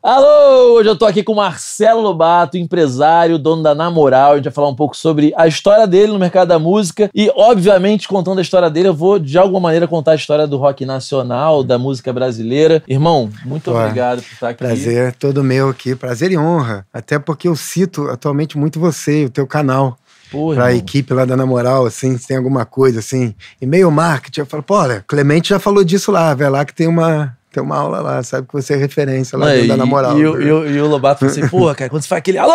[0.00, 4.32] Alô, hoje eu tô aqui com o Marcelo Lobato, empresário, dono da Namoral.
[4.32, 7.30] A gente vai falar um pouco sobre a história dele no mercado da música e,
[7.36, 10.84] obviamente, contando a história dele, eu vou de alguma maneira contar a história do rock
[10.84, 12.82] nacional, da música brasileira.
[12.88, 14.58] Irmão, muito obrigado por estar aqui.
[14.58, 16.84] Prazer todo meu aqui, prazer e honra.
[16.92, 19.96] Até porque eu cito atualmente muito você, o teu canal,
[20.32, 20.78] Pô, pra irmão.
[20.78, 23.36] equipe lá da Namoral, assim, se tem alguma coisa assim.
[23.60, 26.88] E-mail marketing, eu falo, pô, olha, Clemente já falou disso lá, vai lá que tem
[26.88, 30.18] uma, tem uma aula lá, sabe que você é referência lá e, da Namoral.
[30.18, 32.38] e, o- e o- e o Lobato falou assim, porra, cara, quando você faz aquele
[32.38, 32.52] alô,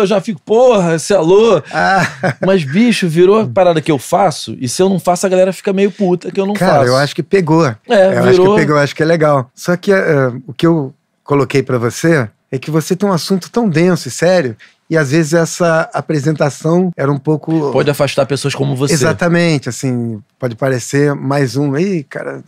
[0.00, 1.62] eu já fico, porra, esse alô.
[1.72, 2.06] Ah,
[2.46, 5.52] Mas, bicho, virou a parada que eu faço, e se eu não faço, a galera
[5.52, 6.86] fica meio puta que eu não cara, faço.
[6.88, 7.66] eu acho que pegou.
[7.66, 8.54] É, eu acho virou.
[8.54, 9.50] que pegou, eu acho que é legal.
[9.54, 10.94] Só que eh, o que eu
[11.24, 14.56] coloquei pra você é que você tem um assunto tão denso e sério,
[14.90, 17.70] e às vezes essa apresentação era um pouco.
[17.72, 18.94] Pode afastar pessoas como você.
[18.94, 22.42] Exatamente, assim, pode parecer mais um, aí, cara,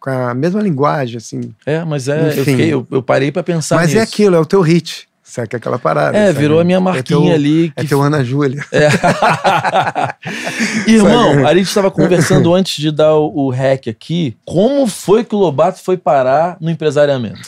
[0.00, 1.54] com a mesma linguagem, assim.
[1.66, 2.44] É, mas é, eu, Enfim.
[2.44, 3.98] fiquei, eu, eu parei pra pensar Mas nisso.
[3.98, 5.48] é aquilo, é o teu hit, sabe?
[5.56, 6.16] Aquela parada.
[6.16, 6.38] É, sabe?
[6.38, 7.72] virou a minha É marquinha teu- ali.
[7.76, 8.64] É que- teu Ana Júlia.
[8.72, 8.88] É.
[10.90, 14.36] Irmão, a gente estava conversando antes de dar o, o hack aqui.
[14.44, 17.40] Como foi que o Lobato foi parar no empresariamento?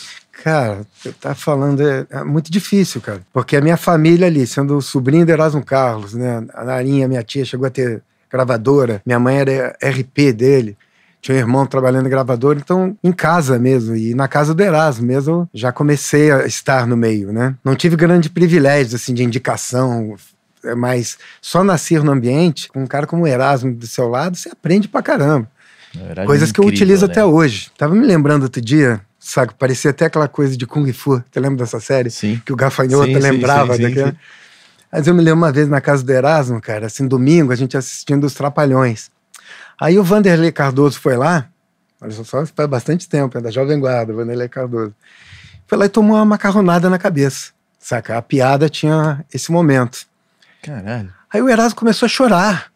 [0.45, 3.23] Cara, eu tá falando, é, é muito difícil, cara.
[3.33, 6.45] Porque a minha família ali, sendo sobrinho do Erasmo Carlos, né?
[6.53, 9.01] A Narinha, minha tia, chegou a ter gravadora.
[9.07, 10.77] Minha mãe era RP dele.
[11.23, 15.07] Tinha um irmão trabalhando em gravadora, então em casa mesmo, e na casa do Erasmo
[15.07, 17.55] mesmo, eu já comecei a estar no meio, né?
[17.65, 20.15] Não tive grande privilégio, assim, de indicação,
[20.63, 24.37] é, mas só nascer no ambiente, com um cara como o Erasmo do seu lado,
[24.37, 25.49] você aprende pra caramba.
[26.27, 27.13] Coisas que eu incrível, utilizo né?
[27.13, 27.71] até hoje.
[27.79, 29.55] Tava me lembrando outro dia, sabe?
[29.59, 31.23] Parecia até aquela coisa de Kung Fu.
[31.31, 32.11] Você lembra dessa série?
[32.11, 32.41] Sim.
[32.45, 34.11] Que o gafanhoto Sim, lembrava sim, sim, daquela.
[34.11, 34.17] sim.
[34.93, 37.77] Mas eu me lembro uma vez na casa do Erasmo, cara, assim, domingo, a gente
[37.77, 39.11] assistindo Os Trapalhões.
[39.81, 41.49] Aí o Vanderlei Cardoso foi lá,
[42.01, 44.95] olha só, só faz bastante tempo, é da Jovem Guarda, o Vanderlei Cardoso.
[45.67, 48.17] Foi lá e tomou uma macarronada na cabeça, saca?
[48.17, 50.07] A piada tinha esse momento.
[50.63, 51.13] Caralho.
[51.33, 52.71] Aí o Erasmo começou a chorar.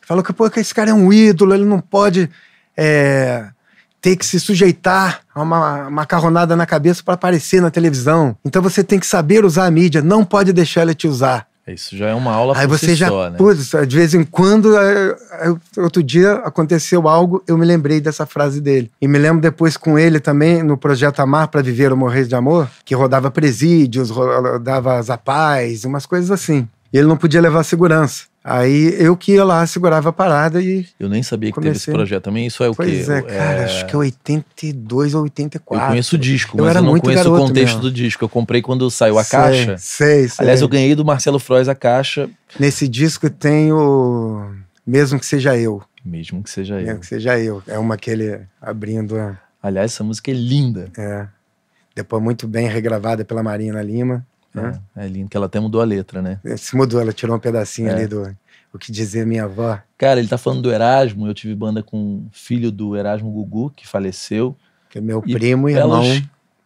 [0.00, 2.28] Falou que, pô, que esse cara é um ídolo, ele não pode
[2.76, 3.50] é,
[4.04, 8.36] ter que se sujeitar a uma macarronada na cabeça para aparecer na televisão.
[8.44, 11.46] Então você tem que saber usar a mídia, não pode deixar ela te usar.
[11.66, 13.38] Isso já é uma aula Aí você si já, só, né?
[13.38, 18.26] putz, de vez em quando, é, é, outro dia aconteceu algo, eu me lembrei dessa
[18.26, 18.90] frase dele.
[19.00, 22.34] E me lembro depois com ele também no projeto Amar para Viver ou Morrer de
[22.34, 26.68] Amor, que rodava presídios, rodava zapais, umas coisas assim.
[26.92, 28.24] E ele não podia levar segurança.
[28.46, 30.86] Aí eu que ia lá, segurava a parada e.
[31.00, 31.94] Eu nem sabia que teve esse Comecei.
[31.94, 32.46] projeto também.
[32.46, 33.10] Isso é o Pois quê?
[33.10, 35.88] é, cara, acho que é 82 ou Eu 84.
[35.88, 37.80] conheço o disco, Eu mas eu não conheço o contexto mesmo.
[37.80, 38.22] do disco.
[38.22, 39.78] Eu comprei quando saiu a Sei, caixa.
[39.78, 40.36] Sei, sei.
[40.44, 42.28] Aliás, eu ganhei do Marcelo Frois a caixa,
[42.60, 44.52] Nesse disco tem o.
[44.86, 45.82] Mesmo que seja eu.
[46.04, 46.84] mesmo que seja eu.
[46.86, 47.62] Mesmo que seja eu.
[47.66, 49.16] É uma que ele abrindo.
[49.18, 50.90] a- Aliás, essa música é linda.
[50.98, 51.26] É.
[51.96, 54.26] Depois muito bem regravada pela Marina Lima.
[54.54, 54.78] Né?
[54.96, 56.38] É, é lindo, que ela até mudou a letra, né?
[56.56, 57.92] Se mudou, ela tirou um pedacinho É.
[57.94, 58.34] ali do
[58.72, 59.78] O que dizer minha avó.
[59.96, 61.26] Cara, ele tá falando do Erasmo.
[61.28, 64.56] Eu tive banda com filho do Erasmo Gugu, que faleceu.
[64.90, 66.02] Que é meu E primo e irmão.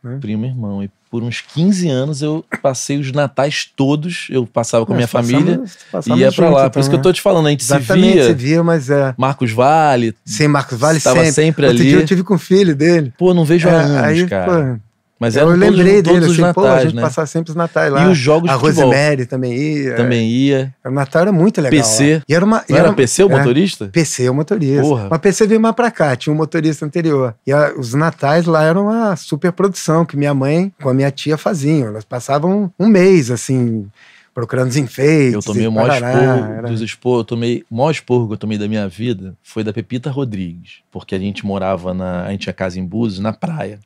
[0.02, 0.18] né?
[0.20, 0.82] Primo e irmão.
[0.82, 4.26] E por uns 15 anos eu passei os natais todos.
[4.30, 5.62] Eu passava com a minha Nós passamos- família
[6.16, 6.62] e ia pra lá.
[6.64, 7.12] junto Por isso que eu também.
[7.12, 8.34] tô te falando, a gente Exatamente, se se via.
[8.34, 9.14] via, mas é.
[9.18, 10.14] Marcos Vale.
[10.24, 11.32] Sem Marcos Vale Estava sempre.
[11.34, 11.90] sempre Outro ali.
[11.90, 13.12] dia eu tive com o filho dele.
[13.18, 14.46] Pô, não vejo há É, anos, aí, cara.
[14.76, 14.80] pô,
[15.20, 17.02] Mas eu todos, lembrei todos dele, os assim, pô, a natais, gente né?
[17.02, 18.04] passava sempre os natais lá.
[18.04, 18.84] E os jogos a de futebol.
[18.86, 19.96] Rosemary também ia.
[19.96, 20.74] Também ia.
[20.84, 21.70] O Natal era muito legal.
[21.80, 22.14] PC.
[22.18, 22.22] lá.
[22.28, 22.64] E era uma.
[22.68, 23.88] e Não era PC o é, motorista?
[23.88, 24.82] PC, o motorista.
[24.82, 25.08] Porra.
[25.10, 27.34] Mas PC veio mais pra cá, tinha um motorista anterior.
[27.46, 31.10] E a- os natais lá eram uma super produção que minha mãe com a minha
[31.10, 31.88] tia faziam.
[31.88, 33.86] Elas passavam um mês, assim,
[34.32, 35.34] procurando os enfeites.
[35.34, 36.98] Eu tomei o maior esporro era- dos.
[37.04, 40.74] Eu tomei, o maior esporro que eu tomei da minha vida foi da Pepita Rodrigues.
[40.92, 42.24] Porque a gente morava na.
[42.26, 43.80] A gente tinha casa em Búzios, na praia.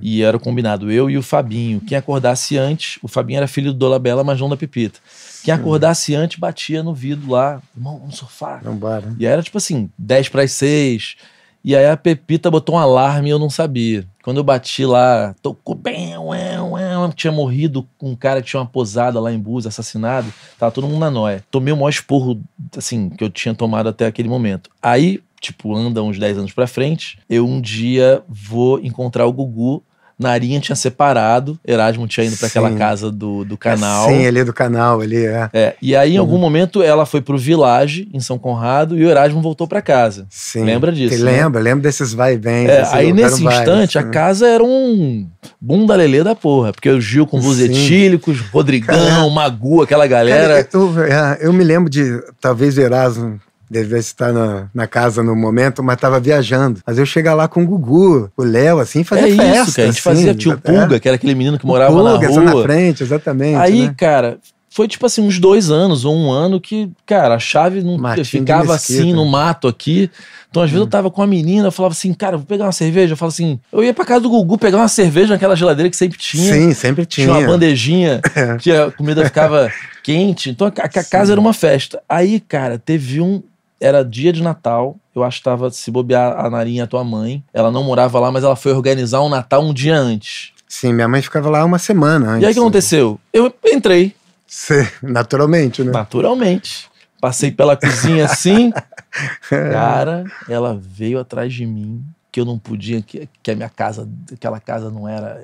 [0.00, 1.80] E era combinado, eu e o Fabinho.
[1.80, 5.00] Quem acordasse antes, o Fabinho era filho do Dolabella, mas não da Pepita.
[5.42, 8.62] Quem acordasse antes batia no vidro lá, irmão, vamos surfar.
[8.62, 9.14] Vambora.
[9.18, 11.16] E era tipo assim, 10 para as 6.
[11.64, 14.04] E aí a Pepita botou um alarme e eu não sabia.
[14.22, 16.82] Quando eu bati lá, tocou bem, ué, ué,
[17.14, 20.32] tinha morrido um cara que tinha uma posada lá em Búzios, assassinado.
[20.58, 21.44] Tava todo mundo na noia.
[21.50, 22.40] Tomei o maior esporro,
[22.76, 24.70] assim, que eu tinha tomado até aquele momento.
[24.80, 29.82] Aí, tipo, anda uns 10 anos pra frente, eu um dia vou encontrar o Gugu.
[30.22, 34.08] Narinha tinha separado, Erasmo tinha ido pra aquela casa do, do canal.
[34.08, 35.50] Sim, ali do canal, ali, é.
[35.52, 36.20] É, e aí, em Uhum.
[36.20, 40.26] algum momento, ela foi pro Village, em São Conrado, e o Erasmo voltou pra casa.
[40.30, 40.64] Sim.
[40.64, 41.30] Lembra disso, né?
[41.42, 42.66] Lembra, lembra desses vai e vem.
[42.66, 45.26] É, aí, nesse instante, a casa era um
[45.60, 46.72] bunda lelê da porra.
[46.72, 47.64] Porque o Gil com blues Sim.
[47.64, 50.64] etílicos, Rodrigão, Cara, Magu, aquela galera.
[50.64, 53.40] Cara, eu, é, eu me lembro de, talvez o Erasmo
[53.72, 56.80] devia estar na, na casa no momento, mas tava viajando.
[56.86, 59.62] Mas eu chegar lá com o Gugu, o Léo, assim, fazer é festa.
[59.62, 59.88] isso, cara.
[59.88, 60.56] A gente assim, fazia tio é.
[60.56, 62.44] Pulga, que era aquele menino que morava Pulga, na rua.
[62.44, 63.56] na frente, exatamente.
[63.56, 63.94] Aí, né?
[63.96, 64.38] cara,
[64.70, 68.24] foi tipo assim, uns dois anos ou um ano que, cara, a chave não Martim
[68.24, 70.10] ficava assim no mato aqui.
[70.50, 70.72] Então, às Hum.
[70.72, 73.14] vezes, eu tava com a menina, eu falava assim, cara, vou pegar uma cerveja.
[73.14, 75.96] Eu falava assim, eu ia pra casa do Gugu pegar uma cerveja naquela geladeira que
[75.96, 76.52] sempre tinha.
[76.52, 77.26] Sim, sempre tinha.
[77.26, 78.56] Tinha uma bandejinha É.
[78.60, 79.70] que a comida ficava
[80.02, 80.50] quente.
[80.50, 82.02] Então a, a casa era uma festa.
[82.08, 83.42] Aí, cara, teve um.
[83.82, 84.96] Era dia de Natal.
[85.14, 87.42] Eu acho que se bobear a Narinha, a tua mãe.
[87.52, 90.52] Ela não morava lá, mas ela foi organizar um Natal um dia antes.
[90.68, 92.42] Sim, minha mãe ficava lá uma semana antes.
[92.42, 93.20] E aí o que aconteceu?
[93.32, 94.14] Eu entrei,
[94.46, 95.90] Sim, naturalmente, né?
[95.90, 96.88] naturalmente.
[97.20, 98.72] Passei pela cozinha assim.
[99.48, 102.02] Cara, ela veio atrás de mim.
[102.30, 105.38] Que eu não podia, que, que a minha casa, aquela casa não era.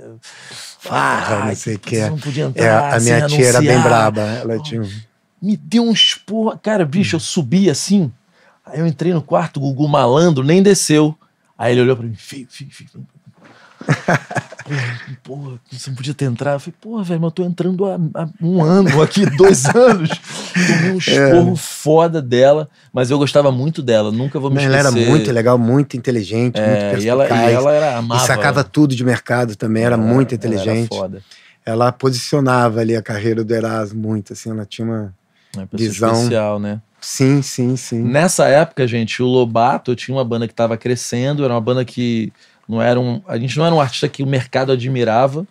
[0.81, 2.08] Farra, Ai, não sei o que é.
[2.08, 2.94] não podia É, entrar.
[2.94, 4.23] a minha sem tia era bem braba.
[4.23, 4.82] Ela tinha
[5.40, 6.58] me deu um esporro.
[6.62, 8.12] Cara, bicho, eu subi assim.
[8.73, 11.15] Aí eu entrei no quarto, o Gugu malandro nem desceu.
[11.56, 13.06] Aí ele olhou pra mim, filho, filho, filho.
[15.23, 16.55] Porra, você não podia ter entrado.
[16.56, 20.11] Eu falei, porra, velho, mas eu tô entrando há, há um ano aqui, dois anos.
[20.55, 24.76] Tomei um esporro foda dela, mas eu gostava muito dela, nunca vou me Mas ela
[24.76, 25.09] era esquecer.
[25.09, 27.55] muito legal, muito inteligente, É, muito e ela, e perspicaz.
[27.56, 28.26] ela era E amava.
[28.26, 30.88] sacava tudo de mercado também, era muito ela era inteligente.
[30.94, 31.23] foda.
[31.64, 35.14] Ela posicionava ali a carreira do Erasmo muito, assim, ela tinha uma...
[35.56, 36.12] É Visão.
[36.12, 36.81] especial, né?
[37.00, 38.03] Sim, sim, sim.
[38.03, 42.33] Nessa época, gente, o Lobato tinha uma banda que estava crescendo, era uma banda que
[42.69, 43.23] não era um.
[43.27, 45.47] A gente não era um artista que o mercado admirava.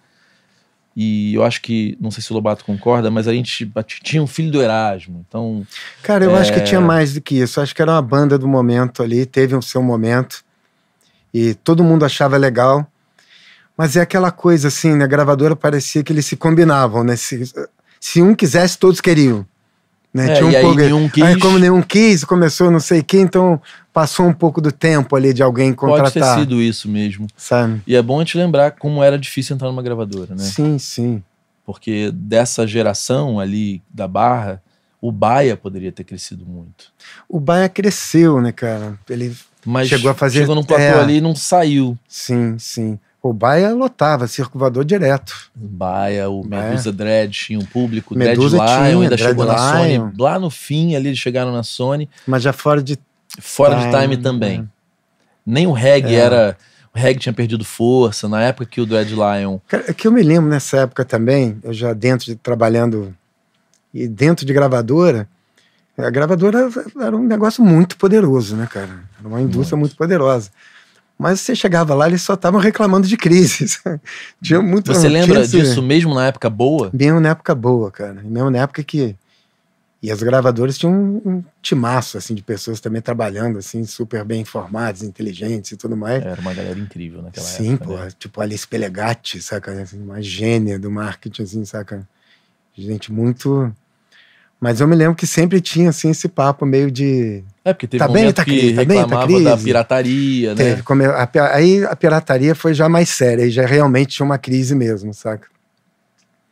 [0.99, 3.71] E eu acho que, não sei se o Lobato concorda, mas a gente
[4.03, 5.23] tinha um filho do Erasmo.
[5.27, 5.65] Então,
[6.01, 6.63] Cara, eu acho que É.
[6.63, 7.59] tinha mais do que isso.
[7.59, 10.43] Eu acho que era uma banda do momento ali, teve o seu momento.
[11.31, 12.91] E todo mundo achava legal.
[13.77, 17.15] Mas é aquela coisa assim, na gravadora parecia que eles se combinavam, né?
[17.15, 17.43] Se,
[17.99, 19.45] se um quisesse, todos queriam.
[20.17, 20.31] Né?
[20.31, 21.23] é, Tinha um e aí pouco- nenhum quis.
[21.23, 23.61] Aí, como nenhum quis, começou não sei quem, então
[23.93, 26.39] passou um pouco do tempo ali de alguém pode ter contratar.
[26.39, 27.27] sido isso mesmo.
[27.37, 27.81] Sabe?
[27.85, 30.43] E é bom a gente lembrar como era difícil entrar numa gravadora, né?
[30.43, 31.23] Sim, sim.
[31.65, 34.61] Porque dessa geração ali da Barra,
[35.01, 36.85] o Baia poderia ter crescido muito.
[37.29, 38.97] O Baia cresceu, né, cara?
[39.09, 39.35] Ele.
[39.65, 40.99] Mas Chegou a fazer- chegou num platô é.
[41.01, 41.97] ali e não saiu.
[42.07, 42.97] Sim, sim.
[43.29, 45.33] O Baia lotava, circulador direto.
[45.53, 46.69] Baia, o Baia.
[46.69, 49.91] Medusa Dread tinha um público, Medusa Dread Lion tinha, ainda Dread chegou na Sony.
[49.93, 50.11] Lion.
[50.17, 52.09] Lá no fim, ali eles chegaram na Sony.
[52.25, 52.97] Mas já fora de
[53.39, 54.59] Fora de Time, time também.
[54.59, 54.67] né?
[55.45, 56.19] Nem o reggae É.
[56.19, 56.57] era.
[56.95, 58.27] O reggae tinha perdido força.
[58.29, 59.59] Na época que o Dread Lion.
[59.67, 63.13] Cara, é que eu me lembro nessa época também, eu já dentro de trabalhando
[63.93, 65.27] e dentro de gravadora,
[65.97, 66.69] a gravadora
[67.01, 68.99] era um negócio muito poderoso, né, cara?
[69.19, 70.49] Era uma indústria muito, poderosa.
[71.17, 73.81] Mas você chegava lá, eles só estavam reclamando de crises.
[74.41, 76.91] Tinha muito Você tinha lembra esse- disso mesmo na época boa?
[76.93, 78.21] Mesmo na época boa, cara.
[78.23, 79.15] Mesmo na época que.
[80.01, 84.41] E as gravadoras tinham um, um timaço, assim, de pessoas também trabalhando, assim, super bem
[84.41, 86.23] informadas, inteligentes e tudo mais.
[86.23, 87.85] Era uma galera incrível naquela Sim, época.
[87.87, 87.97] pô.
[87.97, 88.09] né?
[88.19, 89.71] Tipo Alice Pelegatti, saca?
[89.81, 92.07] Assim, uma gênia do marketing, assim, saca?
[92.77, 93.73] Gente muito.
[94.59, 97.43] Mas eu me lembro que sempre tinha, assim, esse papo meio de.
[97.63, 99.63] É, porque teve Tá um bem, tá que crise, tá bem, tá reclamava da crise.
[99.65, 100.55] pirataria, né?
[100.75, 100.83] Teve,
[101.53, 105.47] aí a pirataria foi já mais séria, aí já realmente tinha uma crise mesmo, saca?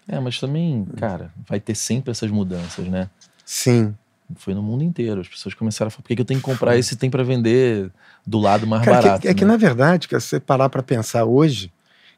[0.08, 3.10] É, mas também, cara, vai ter sempre essas mudanças, né?
[3.44, 3.96] Sim.
[4.36, 5.22] Foi no mundo inteiro.
[5.22, 7.10] As pessoas começaram a falar, por que, que eu tenho que comprar esse se tem
[7.10, 7.90] pra vender
[8.26, 9.28] do lado mais Cara, que- barato?
[9.28, 9.52] é que né?
[9.52, 11.72] na verdade, que se você parar pra pensar hoje,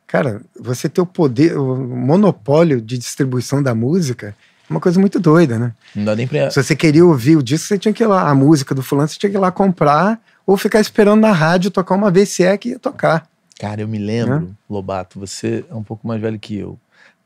[0.05, 5.19] cara, você ter o poder, o monopólio de distribuição da música é uma coisa muito
[5.19, 5.73] doida, né?
[5.95, 6.51] Não dá nem pra.
[6.51, 9.07] Se você queria ouvir o disco, você tinha que ir lá, a música do fulano,
[9.07, 12.43] você tinha que ir lá comprar ou ficar esperando na rádio tocar uma vez se
[12.43, 13.27] é que ia tocar.
[13.59, 16.79] Cara, eu me lembro, Lobato, você é um pouco mais velho que eu.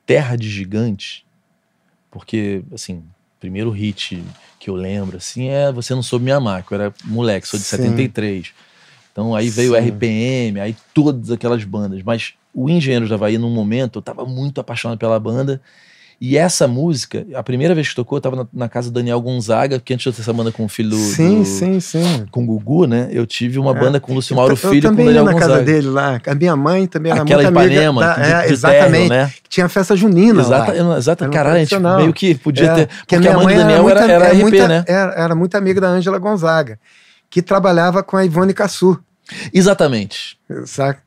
[0.06, 1.26] Terra de Gigante,
[2.10, 3.04] porque, assim,
[3.40, 4.24] primeiro hit
[4.60, 7.60] que eu lembro, assim, é Você Não Soube Me Amar, que eu era moleque, sou
[7.60, 7.78] de Sim.
[7.78, 8.54] 73.
[9.12, 9.76] Então aí veio o.
[9.76, 12.02] RPM, aí todas aquelas bandas.
[12.04, 15.62] Mas o Engenheiros da Havaí, num momento, eu tava muito apaixonado pela banda.
[16.24, 19.20] E essa música, a primeira vez que tocou, eu tava na, na casa do Daniel
[19.20, 20.96] Gonzaga, porque antes de eu ter essa banda com o filho do.
[20.96, 22.26] sim, do- sim, sim.
[22.30, 23.10] Com o Gugu, né?
[23.12, 23.80] Eu tive uma É.
[23.80, 25.32] banda com o Lúcio Eu, Mauro eu Filho e com o também ia Daniel na
[25.32, 25.54] Gonzaga.
[25.54, 26.22] casa dele lá.
[26.28, 28.92] A minha mãe também era Aquela muito amiga Ipanema, da- de- é, de exatamente.
[28.92, 29.34] terno, né?
[29.50, 30.98] Tinha festa junina Exata, lá.
[31.00, 32.88] exata, Era um caralho, a gente meio que podia É, ter.
[32.88, 34.86] que Porque a mãe do Daniel era, era é RP, muita- né?
[34.88, 36.78] Era, era muito amiga da Ângela Gonzaga,
[37.32, 39.00] que trabalhava com a Ivone Cassu,
[39.52, 40.38] Exatamente.
[40.66, 41.02] saca?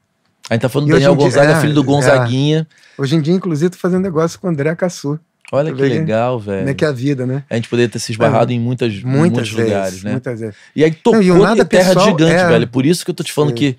[0.51, 1.85] A gente tá falando do Daniel em dia- Gonzaga, é, filho do é.
[1.85, 2.67] Gonzaguinha.
[2.99, 5.19] Hoje em dia, inclusive, tô fazendo negócio com o André Cassu.
[5.53, 6.59] Olha que legal, velho.
[6.61, 7.45] Como é que é a vida, né?
[7.49, 10.11] A gente poderia ter se esbarrado em muitas, em Muitas muitos vezes, lugares, né?
[10.13, 10.57] muitas vezes.
[10.75, 12.67] E aí tocou Não, e nada Terra pessoal Gigante, é- velho.
[12.69, 13.57] Por isso que eu tô te falando Sim.
[13.57, 13.77] que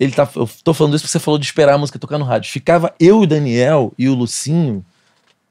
[0.00, 0.28] ele tá.
[0.34, 2.50] Eu tô falando isso porque você falou de esperar a música tocar no rádio.
[2.50, 4.84] Ficava eu e o Daniel e o Lucinho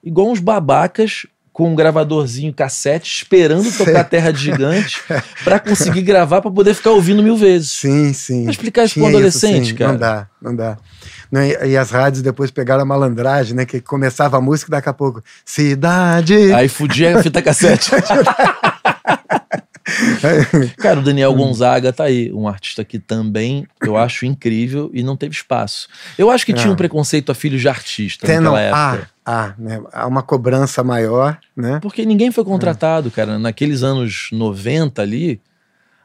[0.03, 5.01] igual uns babacas com um gravadorzinho cassete, esperando tocar Terra de Gigante
[5.43, 7.71] pra conseguir gravar pra poder ficar ouvindo mil vezes.
[7.71, 8.43] Sim, sim.
[8.43, 9.75] Pra explicar isso pra um adolescente, sim.
[9.75, 9.91] cara.
[9.91, 10.77] Não dá, não dá.
[11.65, 13.65] E, as rádios depois pegaram a malandragem, né?
[13.65, 16.53] Que começava a música e daqui a pouco, cidade.
[16.53, 17.91] Aí fudia a fita cassete.
[20.77, 21.03] Cara, o Hum.
[21.03, 25.87] Daniel Gonzaga tá aí, um artista que também eu acho incrível e não teve espaço.
[26.17, 29.07] Eu acho que tinha um preconceito a filhos de artista Tem, não, naquela época.
[29.07, 29.81] ah, ah, né?
[29.91, 31.79] Há uma cobrança maior, né?
[31.81, 32.31] Porque ninguém É.
[32.31, 33.37] foi contratado, cara.
[33.37, 35.39] Naqueles anos 90 ali.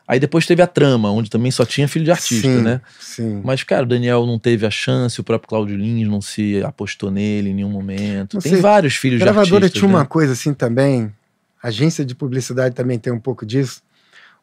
[0.09, 2.81] Aí depois teve a trama, onde também só tinha filho de artista, sim, né?
[3.01, 3.41] Sim.
[3.45, 7.11] Mas, cara, o Daniel não teve a chance, o próprio Claudio Lins não se apostou
[7.11, 8.35] nele em nenhum momento.
[8.35, 9.81] Não Tem sei, vários filhos A gravadora de artistas.
[9.81, 10.07] tinha uma né?
[10.09, 11.13] coisa assim também,
[11.61, 13.83] agência de publicidade também tem um pouco disso.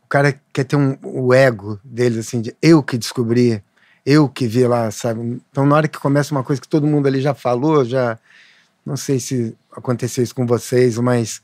[0.03, 3.63] O cara quer ter um, o ego deles, assim, de eu que descobri,
[4.05, 5.41] eu que vi lá, sabe?
[5.49, 8.19] Então, na hora que começa uma coisa que todo mundo ali já falou, já.
[8.85, 11.41] Não sei se aconteceu isso com vocês, mas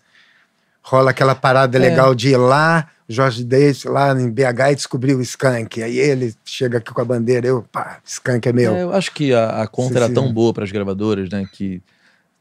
[0.81, 1.81] rola aquela parada É.
[1.81, 5.81] legal de ir lá, Jorge Davis lá em BH e descobrir o Skank.
[5.81, 8.75] Aí ele chega aqui com a bandeira, eu, pá, Skank é meu.
[8.75, 10.13] É, eu acho que a, a conta era sim.
[10.13, 11.47] tão boa para as gravadoras, né?
[11.51, 11.81] Que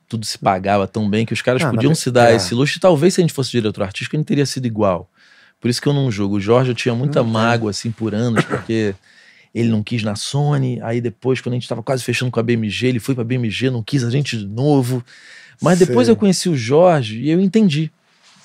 [0.09, 2.37] tudo se pagava tão bem que os caras Ah, podiam mas- se dar é.
[2.37, 2.79] esse luxo.
[2.79, 5.09] E talvez se a gente fosse diretor artístico, ele teria sido igual.
[5.61, 6.37] Por isso que eu não julgo.
[6.37, 7.33] O Jorge eu tinha muita Não, é.
[7.33, 8.95] mágoa, assim, por anos, porque
[9.55, 10.79] ele não quis na Sony.
[10.83, 13.71] Aí depois, quando a gente tava quase fechando com a BMG, ele foi pra BMG,
[13.71, 15.05] não quis a gente de novo.
[15.61, 16.13] Mas depois Sei.
[16.13, 17.91] eu conheci o Jorge e eu entendi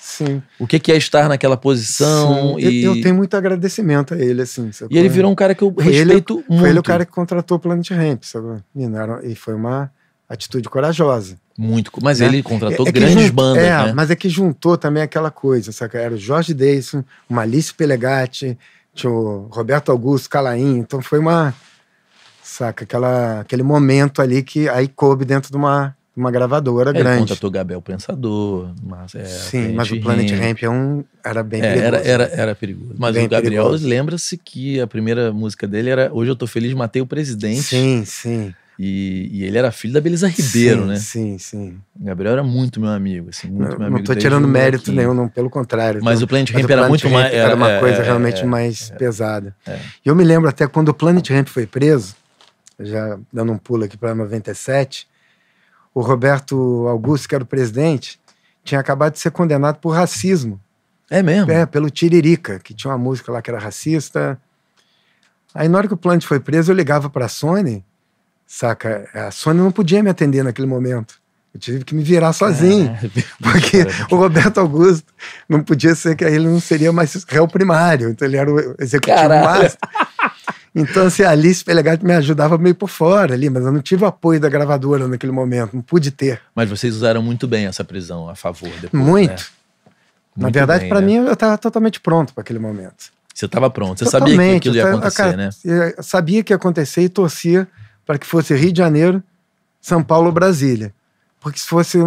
[0.00, 0.42] Sim.
[0.58, 2.56] o que, que é estar naquela posição.
[2.58, 2.64] Sim.
[2.64, 4.70] Eu- E, Eu tenho muito agradecimento a ele, assim.
[4.72, 4.94] sacou?
[4.94, 6.60] e ele virou um cara que eu Foi ele- respeito muito.
[6.60, 8.62] Foi ele o cara que contratou o Planet Ramp, sabe?
[8.76, 9.90] E, e foi uma
[10.28, 11.36] atitude corajosa.
[11.56, 11.92] Muito.
[12.02, 12.26] Mas né?
[12.26, 13.92] ele contratou É- é grandes bandas, é, né?
[13.94, 15.98] mas é que juntou também aquela coisa, saca?
[15.98, 18.58] Era o Jorge Deison, o Malício Pelegatti,
[18.94, 21.52] tinha o Roberto Augusto Calaim, então foi uma,
[22.42, 22.84] saca?
[22.84, 27.20] Aquela, aquele momento ali que aí coube dentro de uma, uma gravadora Ele grande.
[27.20, 31.72] contratou Gabriel Pensador, mas é, Sim, mas o Planet Ramp é um, era bem É,
[31.72, 31.86] perigoso.
[31.86, 32.94] era, era, era perigoso.
[32.98, 36.72] Mas Bem o Gabriel, lembra-se que a primeira música dele era Hoje Eu Tô Feliz,
[36.74, 37.62] Matei o Presidente.
[37.62, 38.54] Sim, sim.
[38.78, 40.96] E, e ele era filho da Belisa Ribeiro, sim, né?
[40.96, 41.80] Sim, sim.
[42.00, 44.04] O Gabriel era muito meu amigo, assim, muito Não, meu não amigo.
[44.04, 46.00] tô desde tirando mérito nenhum, não, pelo contrário.
[46.02, 47.32] Mas Então, o Planet Ramp era muito Ramp mais.
[47.32, 49.54] Era uma é, coisa é, realmente é, mais pesada.
[49.66, 49.78] é.
[50.04, 52.16] E eu me lembro até quando o Planet Ramp foi preso,
[52.80, 55.06] já dando um pulo aqui para 97,
[55.94, 58.18] o Roberto Augusto, que era o presidente,
[58.64, 60.60] tinha acabado de ser condenado por racismo.
[61.08, 61.48] É mesmo?
[61.52, 64.36] É, pelo Tiririca, que tinha uma música lá que era racista.
[65.54, 67.84] Aí na hora que o Planet foi preso, eu ligava para a Sony,
[68.46, 69.08] saca?
[69.14, 71.14] A Sony não podia me atender naquele momento.
[71.52, 72.96] Eu tive que me virar sozinho.
[73.04, 73.50] É.
[73.50, 75.06] Porque o Roberto Augusto
[75.48, 79.16] não podia ser que ele não seria mais réu primário, então ele era o executivo
[79.16, 79.70] Caralho.
[80.74, 84.02] Então, assim, a Alice Pelegatti me ajudava meio por fora ali, mas eu não tive
[84.02, 86.40] o apoio da gravadora naquele momento, não pude ter.
[86.52, 89.04] Mas vocês usaram muito bem essa prisão a favor depois.
[89.04, 89.30] Muito.
[89.30, 89.36] né?
[90.36, 91.06] Na Muito verdade, para né?
[91.06, 93.12] mim, eu estava totalmente pronto para aquele momento.
[93.32, 93.98] Você estava pronto.
[93.98, 95.50] Você sabia que Totalmente, aquilo ia eu acontecer, cara, né?
[95.64, 97.68] Eu sabia que ia acontecer e torcia
[98.06, 99.22] para que fosse Rio de Janeiro,
[99.80, 100.92] São Paulo Brasília.
[101.40, 101.98] Porque se fosse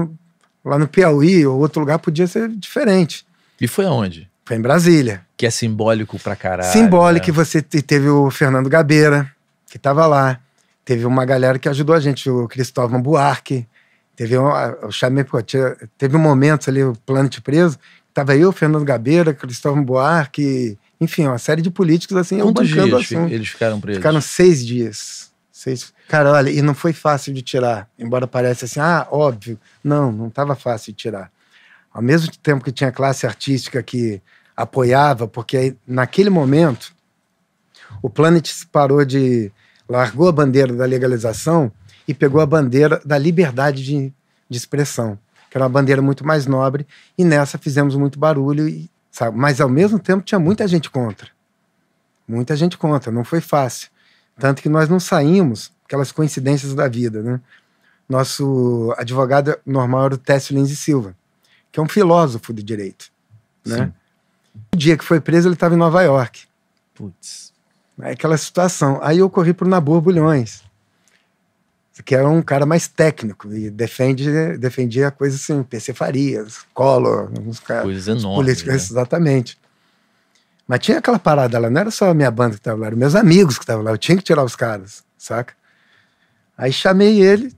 [0.63, 3.25] lá no Piauí ou outro lugar, podia ser diferente.
[3.59, 4.29] E foi aonde?
[4.45, 5.25] Foi em Brasília.
[5.35, 6.71] Que é simbólico pra caralho.
[6.71, 7.33] Simbólico né?
[7.33, 9.29] você te- teve o Fernando Gabeira,
[9.69, 10.39] que estava lá.
[10.85, 13.67] Teve uma galera que ajudou a gente, o Cristóvão Buarque.
[14.15, 14.47] Teve um,
[14.81, 17.77] eu chamei, pô, tinha- teve um momento ali, o Planet Preso,
[18.13, 23.01] tava eu, Fernando Gabeira, Cristóvão Buarque, enfim, uma série de políticos assim, Quantos bancando dias
[23.01, 23.31] assunto.
[23.33, 23.97] eles ficaram presos?
[23.99, 25.31] Ficaram seis dias.
[25.57, 25.91] Seis.
[26.07, 27.89] Cara, olha, e não foi fácil de tirar.
[27.97, 29.59] Embora pareça assim, ah, óbvio.
[29.83, 31.31] Não, não estava fácil de tirar.
[31.91, 34.21] Ao mesmo tempo que tinha classe artística que
[34.55, 36.93] apoiava, porque naquele momento
[38.03, 39.51] o Planet parou de.
[39.89, 41.71] largou a bandeira da legalização
[42.07, 44.13] e pegou a bandeira da liberdade de,
[44.47, 45.17] de expressão,
[45.49, 46.85] que era uma bandeira muito mais nobre,
[47.17, 49.35] e nessa fizemos muito barulho, e, sabe?
[49.35, 51.29] mas ao mesmo tempo tinha muita gente contra.
[52.27, 53.89] Muita gente contra, não foi fácil.
[54.39, 57.41] Tanto que nós não saímos, aquelas coincidências da vida, né?
[58.07, 61.15] Nosso advogado normal era o Técio Lins e Silva,
[61.71, 63.11] que é um filósofo do direito,
[63.65, 63.85] né?
[63.85, 63.93] Sim.
[64.73, 66.45] O dia que foi preso, ele estava em Nova York.
[66.95, 67.53] Putz.
[68.01, 68.99] É aquela situação.
[69.01, 70.63] Aí eu corri para o Nabor Bulhões,
[72.05, 77.59] que era um cara mais técnico e defende, defendia coisas assim, PC Farias, Collor, uns
[77.59, 78.35] caras Coisas enormes.
[78.35, 78.75] políticos, né?
[78.75, 79.57] exatamente.
[80.67, 82.97] Mas tinha aquela parada lá, não era só a minha banda que estava lá, eram
[82.97, 85.53] meus amigos que estavam lá, eu tinha que tirar os caras, saca?
[86.57, 87.55] Aí chamei ele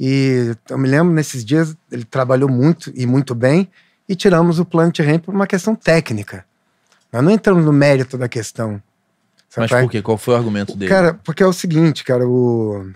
[0.00, 3.68] e eu me lembro nesses dias ele trabalhou muito e muito bem
[4.08, 6.44] e tiramos o Planet Ramp por uma questão técnica.
[7.12, 8.82] Nós não entramos no mérito da questão.
[9.56, 9.82] Mas sabe?
[9.82, 10.02] por quê?
[10.02, 10.90] Qual foi o argumento dele?
[10.90, 12.90] Cara, porque é o seguinte, cara, o,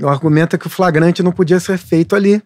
[0.00, 2.42] o argumento é que o flagrante não podia ser feito ali.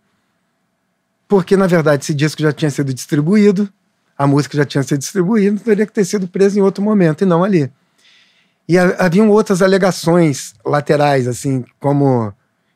[1.29, 3.69] porque na verdade esse disco já tinha sido distribuído,
[4.17, 7.27] a música já tinha sido distribuída, teria que ter sido preso em outro momento e
[7.27, 7.71] não ali.
[8.69, 12.33] E haviam outras alegações laterais, assim, como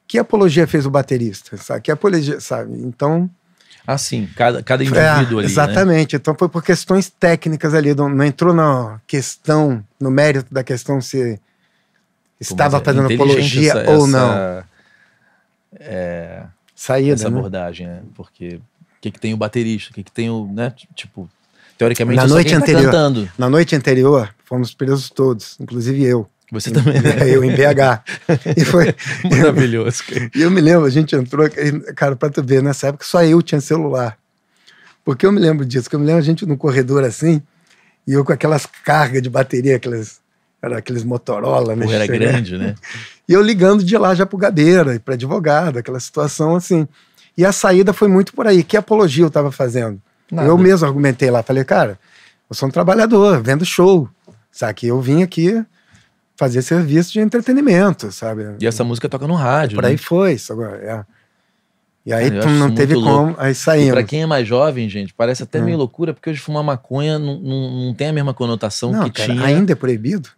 [0.06, 1.82] que apologia fez o baterista, sabe?
[1.82, 2.72] Que apologia, sabe?
[2.82, 3.28] Então.
[3.86, 5.36] Ah, sim, cada, cada indivíduo é, ali.
[5.36, 5.44] né?
[5.44, 6.14] Exatamente.
[6.14, 6.18] Né?
[6.20, 11.00] Então foi por questões técnicas ali, não, não, entrou na questão, no mérito da questão
[11.00, 11.40] se
[12.38, 14.32] estava é fazendo apologia essa, ou não.
[14.32, 14.64] Essa,
[15.80, 16.42] é,
[16.74, 17.14] Saída.
[17.14, 17.38] Essa né?
[17.38, 18.02] abordagem, né?
[18.14, 18.60] Porque
[19.00, 20.46] o que, que tem o baterista, o que, que tem o.
[20.52, 20.74] né?
[20.94, 21.26] Tipo,
[21.78, 23.30] teoricamente, na noite tá anterior, tá cantando.
[23.38, 26.28] Na noite anterior, fomos presos todos, inclusive eu.
[26.52, 27.16] Você também, né?
[27.26, 28.02] Eu em BH.
[28.58, 30.02] E foi maravilhoso.
[30.34, 31.48] E eu me lembro, a gente entrou,
[31.96, 34.18] cara, pra tu ver, nessa época só eu tinha celular.
[35.02, 37.40] Porque eu me lembro disso, que eu me lembro a gente no corredor assim,
[38.06, 40.20] e eu com aquelas cargas de bateria, aquelas,
[40.60, 41.86] era aqueles Motorola, né?
[41.90, 42.74] Era grande, né?
[43.26, 46.86] E eu ligando de lá já pro Gabeira, e pra advogado, aquela situação assim.
[47.36, 48.62] E a saída foi muito por aí.
[48.62, 50.00] Que apologia eu estava fazendo?
[50.30, 50.48] Nada.
[50.48, 51.98] Eu mesmo argumentei lá, falei, cara,
[52.48, 54.08] eu sou um trabalhador, vendo show.
[54.50, 54.74] Sabe?
[54.74, 55.64] Que eu vim aqui
[56.36, 58.56] fazer serviço de entretenimento, sabe?
[58.60, 59.76] E essa música toca no rádio.
[59.76, 59.90] Por né?
[59.90, 61.04] aí foi, isso agora, é.
[62.06, 63.90] E aí tu não teve como, aí saímos.
[63.90, 65.64] E pra quem é mais jovem, gente, parece até hum.
[65.64, 69.10] meio loucura, porque hoje fumar maconha não, não, não tem a mesma conotação não, que
[69.10, 69.44] cara, tinha.
[69.44, 70.30] Ainda é proibido?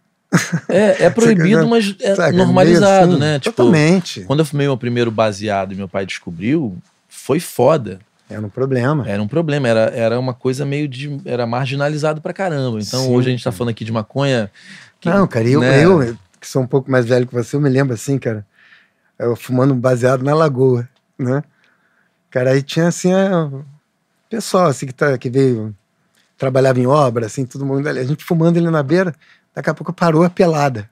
[0.67, 3.39] É, é proibido, mas é Saca, normalizado, assim, né?
[3.39, 4.21] Tipo, totalmente.
[4.21, 7.99] Quando eu fumei meu primeiro baseado e meu pai descobriu, foi foda.
[8.29, 9.07] Era um problema.
[9.07, 11.19] Era um problema, era, era uma coisa meio de.
[11.25, 12.79] Era marginalizado pra caramba.
[12.79, 14.49] Então Sim, hoje a gente tá falando aqui de maconha.
[14.99, 15.83] Que, não, cara, eu, né?
[15.83, 18.45] eu, que sou um pouco mais velho que você, eu me lembro assim, cara.
[19.19, 20.87] Eu fumando baseado na lagoa,
[21.17, 21.43] né?
[22.31, 23.49] Cara, aí tinha assim, a,
[24.27, 25.75] pessoal assim que, tá, que veio,
[26.37, 27.99] trabalhava em obra, assim, todo mundo ali.
[27.99, 29.13] A gente fumando ele na beira,
[29.55, 30.89] daqui a pouco parou a pelada.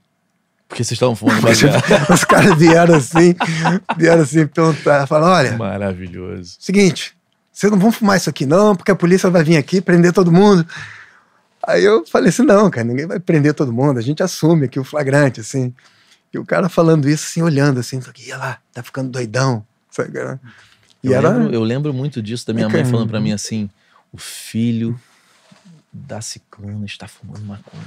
[0.67, 1.83] Porque vocês estavam fumando baseado.
[2.09, 3.35] Os caras vieram assim,
[3.97, 5.57] vieram assim perguntar, falaram, olha.
[5.57, 6.55] Maravilhoso.
[6.59, 7.13] Seguinte,
[7.51, 10.31] vocês não vão fumar isso aqui não, porque a polícia vai vir aqui prender todo
[10.31, 10.65] mundo.
[11.67, 14.79] Aí eu falei assim, não, cara, ninguém vai prender todo mundo, a gente assume aqui
[14.79, 15.73] o flagrante, assim.
[16.33, 20.11] E o cara falando isso, assim, olhando, assim, ia lá, tá ficando doidão, sabe?
[21.03, 21.29] E eu, era...
[21.29, 23.69] lembro, eu lembro muito disso da minha mãe falando para mim assim,
[24.13, 24.99] o filho
[25.91, 27.83] da ciclana está fumando maconha.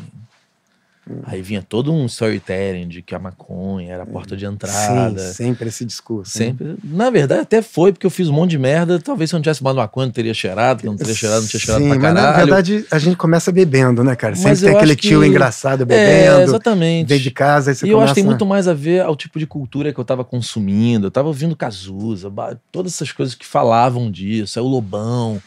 [1.25, 5.19] Aí vinha todo um storytelling de que a maconha era a porta de entrada.
[5.19, 6.31] Sim, sempre esse discurso.
[6.33, 6.67] Sempre.
[6.69, 6.77] Né?
[6.83, 8.99] Na verdade, até foi, porque eu fiz um monte de merda.
[8.99, 10.81] Talvez se eu não tivesse fumado maconha, não teria cheirado.
[10.81, 12.27] Que eu não teria cheirado, não tinha cheirado Sim, pra mas caralho.
[12.33, 14.35] na verdade, a gente começa bebendo, né, cara?
[14.35, 16.40] Sempre Mas tem eu aquele acho que- tio engraçado bebendo.
[16.40, 17.09] É, exatamente.
[17.09, 18.05] Vem de casa, aí você E eu começa...
[18.07, 21.09] acho que tem muito mais a ver ao tipo de cultura que eu tava consumindo.
[21.09, 22.33] Eu tava ouvindo Cazuza,
[22.73, 24.59] todas essas coisas que falavam disso.
[24.59, 25.40] É o Lobão.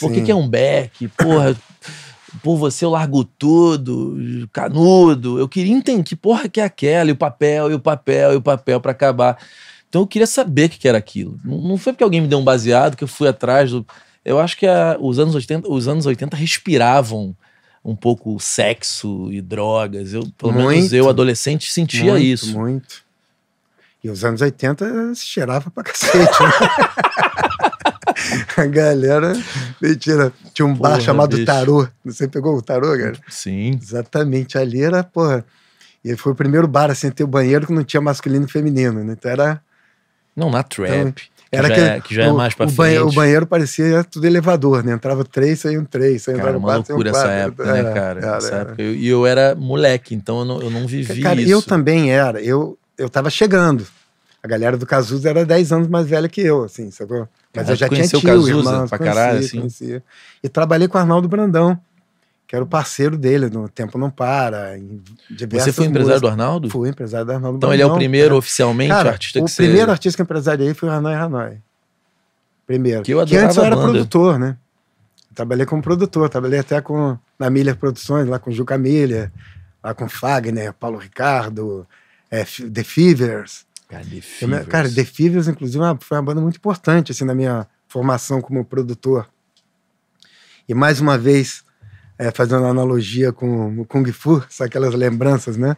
[0.00, 0.24] Por que, Sim.
[0.24, 1.06] que é um beck?
[1.16, 1.54] Porra,
[2.42, 5.38] por você eu largo tudo, canudo.
[5.38, 8.36] Eu queria entender que porra que é aquela, e o papel, e o papel, e
[8.36, 9.38] o papel pra acabar.
[9.88, 11.38] Então eu queria saber o que era aquilo.
[11.44, 13.86] Não foi porque alguém me deu um baseado que eu fui atrás do.
[14.24, 17.36] Eu acho que a- os, anos 80, os anos 80 respiravam
[17.84, 20.12] um pouco sexo e drogas.
[20.14, 20.94] Eu, pelo menos Muito.
[20.96, 22.58] eu, adolescente, sentia muito, isso.
[22.58, 23.04] Muito.
[24.02, 26.16] E os anos 80 se cheirava pra cacete.
[26.42, 26.48] né?
[28.56, 29.32] a galera.
[29.80, 30.32] Mentira.
[30.52, 31.46] Tinha um bar Porra, chamado bicho.
[31.46, 31.88] Tarô.
[32.04, 33.14] Você pegou o Tarô, cara?
[33.28, 33.78] Sim.
[33.80, 34.56] Exatamente.
[34.58, 35.44] Ali era, porra.
[36.04, 38.50] E foi o primeiro bar assim, a ter o banheiro que não tinha masculino e
[38.50, 39.14] feminino, né?
[39.18, 39.60] Então era.
[40.36, 41.12] Não, na trap.
[41.14, 42.76] que Era já, aquele- é, que já é o, mais pra o frente.
[42.76, 44.92] banheiro, o banheiro parecia tudo elevador, né?
[44.92, 46.22] Entrava três, saíam três.
[46.22, 47.38] Saía Cara, uma quatro, loucura essa quatro.
[47.40, 48.20] época, né, Era, cara?
[48.20, 48.56] era, essa era.
[48.62, 48.82] época.
[48.82, 51.50] Eu- E eu, era moleque, então eu não, eu não vivi Cara, isso.
[51.52, 52.40] eu também era.
[52.42, 53.86] Eu, eu tava chegando.
[54.44, 57.26] A galera do Cazuza era 10 anos mais velha que eu, assim, sacou?
[57.54, 59.58] Mas Cara, eu já tinha tio, o Cazuza irmãos, pra conhecia, caralho, assim?
[59.58, 60.02] conhecia.
[60.42, 61.80] E trabalhei com o Arnaldo Brandão,
[62.46, 65.00] que era o parceiro dele no Tempo Não Para, em
[65.50, 66.30] Você foi empresário do músicas.
[66.30, 66.68] Arnaldo?
[66.68, 67.86] Fui empresário do Arnaldo Então Brandão.
[67.86, 68.38] ele é o primeiro É.
[68.38, 69.62] oficialmente Cara, artista o que você...
[69.62, 71.56] primeiro artista que eu empresariei foi o Hanoi Hanoi.
[72.66, 73.02] Primeiro.
[73.02, 74.56] Que eu antes eu era produtor, né?
[75.30, 79.30] Eu trabalhei como produtor, trabalhei até com na Miller Produções, lá com o Juca Miller,
[79.82, 81.86] lá com Fagner, Paulo Ricardo,
[82.30, 83.64] é, The Fevers.
[83.94, 84.66] Cara, The Eu me- Fevers.
[84.68, 88.64] Cara, The Fevers, inclusive, é foi uma banda muito importante assim, na minha formação como
[88.64, 89.28] produtor.
[90.68, 91.62] E mais uma vez,
[92.18, 95.76] é, fazendo analogia com o Kung Fu, sabe aquelas lembranças, né?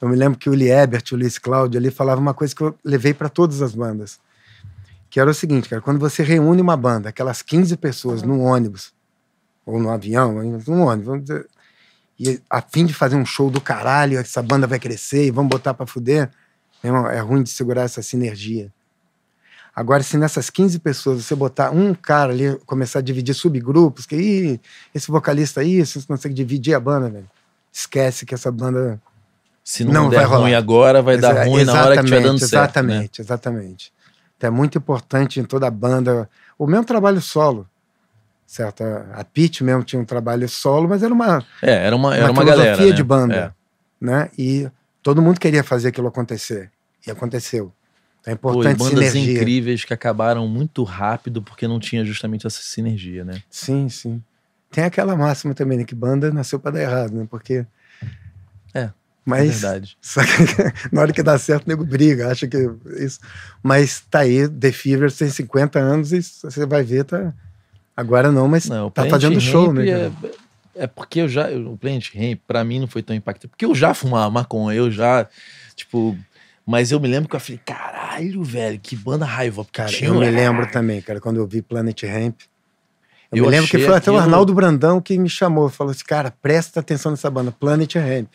[0.00, 2.76] Eu me lembro que o Liebert, o Luiz Cláudio ali falava uma coisa que eu
[2.84, 4.18] levei para todas as bandas.
[5.08, 8.92] Que era o seguinte, cara, quando você reúne uma banda, aquelas 15 pessoas num ônibus,
[9.64, 10.32] ou num avião,
[10.66, 11.46] num ônibus, vamos dizer,
[12.18, 15.50] e a fim de fazer um show do caralho, essa banda vai crescer e vamos
[15.50, 16.30] botar para fuder,
[16.88, 18.72] irmão, é ruim de segurar essa sinergia.
[19.74, 24.14] Agora, se nessas 15 pessoas você botar um cara ali, começar a dividir subgrupos, que
[24.16, 24.60] Ih,
[24.94, 27.30] esse vocalista aí, você não consegue dividir a banda, velho.
[27.72, 29.00] Esquece que essa banda.
[29.64, 30.40] Se não, não der vai rolar.
[30.42, 32.66] ruim agora, vai dar Exa- ruim na hora que estiver dando exatamente, certo.
[32.66, 32.68] né?
[32.92, 33.92] Exatamente, exatamente.
[34.36, 36.28] Então é muito importante em toda a banda.
[36.58, 37.66] O mesmo trabalho solo.
[38.46, 38.82] Certo?
[39.14, 42.32] A Pete mesmo tinha um trabalho solo, mas era uma, É, era uma, era uma
[42.32, 42.86] uma, filosofia galera.
[42.90, 42.92] né?
[42.92, 43.34] de banda.
[44.02, 44.04] É.
[44.04, 44.30] Né?
[44.36, 44.68] E
[45.02, 46.70] todo mundo queria fazer aquilo acontecer.
[47.06, 47.72] E aconteceu.
[48.20, 49.40] Então é Pô, importante bandas sinergia.
[49.40, 53.42] incríveis que acabaram muito rápido porque não tinha justamente essa sinergia, né?
[53.50, 54.22] Sim, sim.
[54.70, 55.84] Tem aquela máxima também, né?
[55.84, 57.26] Que banda nasceu pra dar errado, né?
[57.28, 57.66] Porque.
[58.72, 58.92] É, É
[59.26, 59.50] Mas.
[59.60, 59.98] verdade.
[60.00, 60.30] Só que
[60.92, 62.56] na hora que dá certo, o nego briga, acha que
[62.98, 63.18] isso.
[63.62, 67.34] Mas tá aí, The Fever tem 50 anos e você vai ver, tá.
[67.96, 69.86] Agora não, mas Não, tá fazendo show, né?
[69.88, 70.12] É?
[70.74, 71.48] É porque eu já.
[71.50, 73.48] O Planet Hemp, pra mim, não foi tão impactante.
[73.48, 75.28] Porque eu já fumava maconha, eu já.
[75.74, 76.16] Tipo.
[76.64, 79.66] Mas eu me lembro que eu falei, caralho, velho, que banda raiva.
[79.72, 82.40] Cara, eu um- me lembro também, cara, quando eu vi Planet Ramp.
[83.32, 86.04] Eu, Eu me lembro que foi até o Arnaldo Brandão que me chamou, falou assim,
[86.04, 88.28] cara, presta atenção nessa banda, Planet Ramp.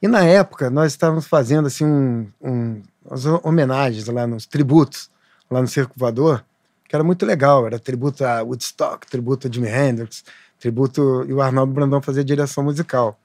[0.00, 5.08] E na época, nós estávamos fazendo assim um, um, umas homenagens lá nos tributos,
[5.48, 6.42] lá no Circo Voador,
[6.88, 10.24] que era muito legal, era tributo a Woodstock, tributo a Jimi Hendrix,
[10.62, 13.18] tributo, e o Arnaldo Brandão fazia direção musical.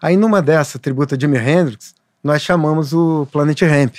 [0.00, 3.96] Aí numa dessa, tributo a Jimi Hendrix, nós chamamos o Planet Ramp,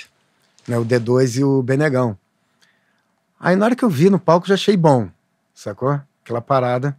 [0.66, 2.18] né, o D2 e o Benegão.
[3.38, 5.08] Aí na hora que eu vi no palco, já achei bom,
[5.54, 6.00] sacou?
[6.24, 6.96] Aquela parada.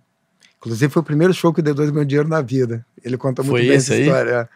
[0.58, 2.86] Inclusive foi o primeiro show que o D2 ganhou dinheiro na vida.
[3.04, 4.04] Ele conta muito Foi bem essa aí?
[4.04, 4.32] história.
[4.32, 4.48] é.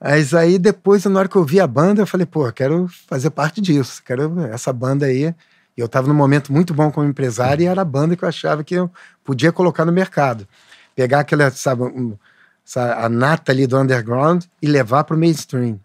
[0.00, 3.30] Mas aí depois, na hora que eu vi a banda, eu falei, pô, quero fazer
[3.30, 4.00] parte disso.
[4.04, 5.34] Quero essa banda aí.
[5.76, 8.28] E eu tava num momento muito bom como empresário e era a banda que eu
[8.28, 8.90] achava que eu
[9.24, 10.46] podia colocar no mercado.
[10.94, 12.16] Pegar aquela, sabe, um-
[12.64, 15.80] sa- a nata ali do underground e levar para o mainstream.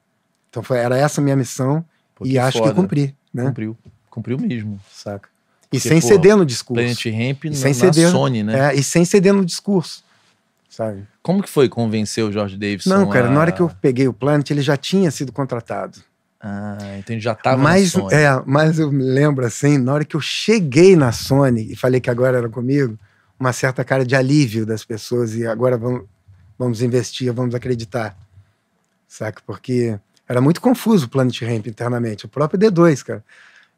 [0.50, 1.84] Então foi, era essa a minha missão
[2.16, 2.72] Pô, e que acho foda.
[2.74, 3.46] que cumpri, né?
[3.46, 3.78] Cumpriu.
[4.10, 4.80] Cumpriu mesmo.
[4.92, 5.30] Saca?
[5.72, 6.82] E Porque, sem pô, ceder no discurso.
[6.82, 8.74] Planet Ramp E na, sem na ceder, Sony, né?
[8.74, 10.04] É, e sem ceder no discurso,
[10.70, 11.06] sabe?
[11.22, 12.90] Como que foi convencer o George Davidson?
[12.90, 16.00] Não, cara, a- na hora que eu peguei o Planet, ele já tinha sido contratado.
[16.50, 18.14] Ah, então já tava mas, na Sony.
[18.14, 22.00] é, mas eu me lembro assim, na hora que eu cheguei na Sony e falei
[22.00, 22.98] que agora era comigo,
[23.38, 26.04] uma certa cara de alívio das pessoas e agora vamos,
[26.58, 28.18] vamos investir, vamos acreditar.
[29.08, 29.42] Saca?
[29.46, 33.24] Porque era muito confuso o Planet Ramp internamente, o próprio D2, cara.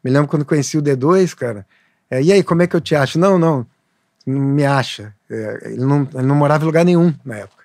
[0.04, 1.66] Me lembro quando conheci o D2, cara.
[2.10, 3.18] é, e aí, como é que eu te acho?
[3.18, 3.66] Não, não,
[4.26, 5.14] não me acha.
[5.30, 7.64] É, ele, não, ele não morava em lugar nenhum na época.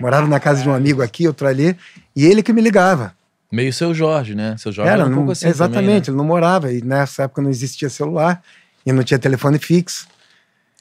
[0.00, 1.76] Morava na casa de um amigo aqui, outro ali,
[2.16, 3.14] e ele que me ligava.
[3.54, 4.56] Meio seu Jorge, né?
[4.58, 6.02] Seu Jorge Era, era um não- pouco assim exatamente, também, né?
[6.08, 8.42] ele não morava, e nessa época não existia celular,
[8.84, 10.06] e não tinha telefone fixo,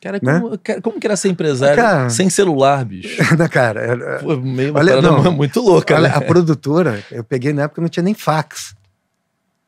[0.02, 0.40] Cara, né?
[0.40, 3.16] como, cara, como que era ser empresário Cara- sem celular, bicho?
[3.38, 3.80] né, cara?
[3.82, 5.32] Era- Pô, meio Olha, não.
[5.32, 6.16] muito louca, olha, né?
[6.16, 8.76] a produtora, eu peguei na época não tinha nem fax,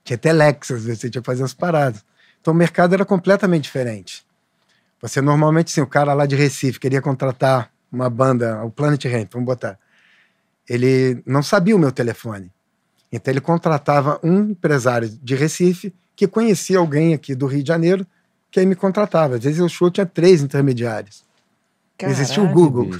[0.03, 2.03] tinha telex, às vezes você tinha que fazer as paradas.
[2.41, 4.23] Então o mercado era completamente diferente.
[5.01, 9.31] Você normalmente, assim, o cara lá de Recife queria contratar uma banda, o Planet Ramp,
[9.33, 9.79] vamos botar.
[10.67, 12.51] Ele não sabia o meu telefone.
[13.15, 18.05] Então ele contratava um empresário de Recife que conhecia alguém aqui do Rio de Janeiro
[18.51, 19.35] que aí me contratava.
[19.35, 21.23] Às vezes o show tinha três intermediários.
[22.01, 22.89] existia o Caralho, Google.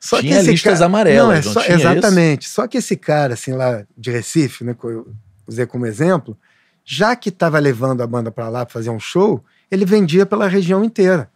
[0.00, 2.48] Só Tinha esse listas cara- amarelas, Não, é só- tinha exatamente.
[2.48, 5.08] Só que esse cara, assim, lá de Recife, né, que eu
[5.46, 6.38] usei como exemplo,
[6.84, 10.46] já que estava levando a banda para lá para fazer um show, ele vendia pela
[10.46, 11.28] região inteira.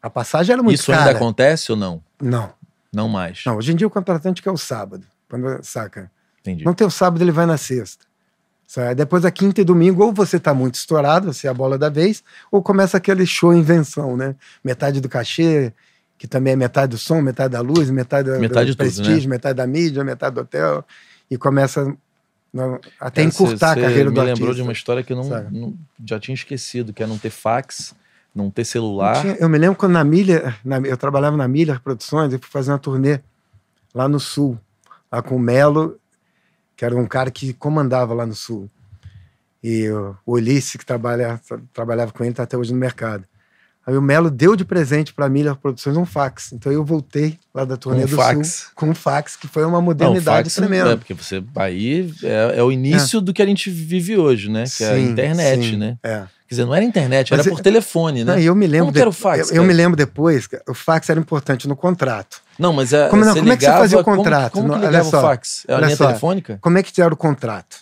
[0.00, 1.04] A passagem era muito Isso cara.
[1.04, 2.02] ainda acontece ou não?
[2.20, 2.50] Não,
[2.92, 3.42] Não mais.
[3.44, 3.56] não.
[3.58, 5.04] Hoje em dia o contratante quer o sábado.
[5.28, 6.10] Quando, saca?
[6.50, 6.64] Entendi.
[6.64, 8.04] Não tem o sábado, ele vai na sexta.
[8.66, 8.94] Sabe?
[8.94, 11.88] Depois a quinta e domingo, ou você tá muito estourado, você é a bola da
[11.88, 14.34] vez, ou começa aquele show invenção, né?
[14.62, 15.72] Metade do cachê,
[16.18, 19.30] que também é metade do som, metade da luz, metade, da- Metade do tudo, prestígio,
[19.30, 20.84] metade da mídia, metade do hotel,
[21.30, 21.94] e começa
[22.52, 24.38] não, até Cara, encurtar cê- a carreira do artista.
[24.40, 27.30] lembrou de uma história que eu não, não- já tinha esquecido, que é não ter
[27.30, 27.94] fax,
[28.34, 29.20] não ter Não celular.
[29.20, 32.48] tinha- eu me lembro quando na Miller, na- eu trabalhava na Miller Produções, eu fui
[32.50, 33.20] fazer uma turnê
[33.94, 34.58] lá no Sul,
[35.12, 35.98] lá com o Melo,
[36.78, 38.70] que era um cara que comandava lá no Sul.
[39.60, 43.24] E o, Ulisses, que trabalha, tra- trabalhava com ele, está até hoje no mercado.
[43.88, 46.52] Aí o Melo deu de presente para a Miller Produções um fax.
[46.52, 48.48] Então eu voltei lá da turnê um do fax.
[48.48, 50.90] Sul com um fax, que foi uma Não, modernidade não- tremenda.
[50.92, 54.64] É, porque você aí é, é o início do que a gente vive hoje, né?
[54.76, 55.96] Que é a Sim, internet, sim, né?
[56.02, 56.18] É.
[56.46, 58.34] Quer dizer, não era internet, Mas era é- por telefone, né?
[58.34, 60.60] Não, eu me lembro Como que era o fax, eu, eu me lembro depois, que
[60.68, 62.42] o fax era importante no contrato.
[62.58, 64.52] Não, mas é, Como não, como é que você ligava, fazia o como- contrato?
[64.52, 65.64] Como, Não, que olha ligava só, o fax?
[65.66, 66.06] É a linha só.
[66.08, 66.58] telefônica?
[66.60, 67.78] Como é que era o contrato?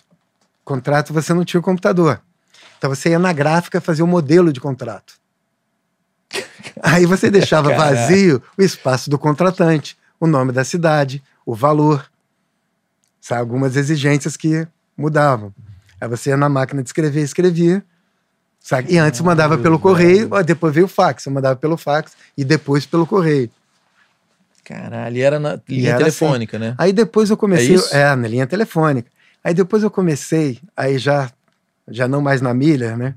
[0.63, 2.21] Contrato você não tinha o computador.
[2.77, 5.15] Então você ia na gráfica fazer o modelo de contrato.
[6.81, 7.95] Aí você deixava Caraca.
[7.95, 12.05] vazio o espaço do contratante, o nome da cidade, o valor.
[13.19, 15.53] Sabe, algumas exigências que mudavam.
[15.99, 17.83] Aí você ia na máquina de escrever, escrevia.
[18.59, 18.93] Sabe?
[18.93, 21.23] E antes mandava pelo correio, depois veio o fax.
[21.23, 23.49] Você mandava pelo fax e depois pelo correio.
[24.63, 26.75] Caralho, e era na linha era telefônica, né?
[26.77, 27.77] Aí depois eu comecei.
[27.93, 28.01] É?
[28.01, 29.09] É, na linha telefônica.
[29.41, 31.31] Aí depois eu comecei, aí já,
[31.87, 33.15] já não mais na Miller, né?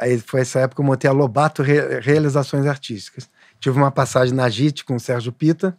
[0.00, 3.28] Aí foi essa época que eu montei a Lobato Re Realizações Artísticas.
[3.60, 5.76] Tive uma passagem na JIT com o Sérgio Pita,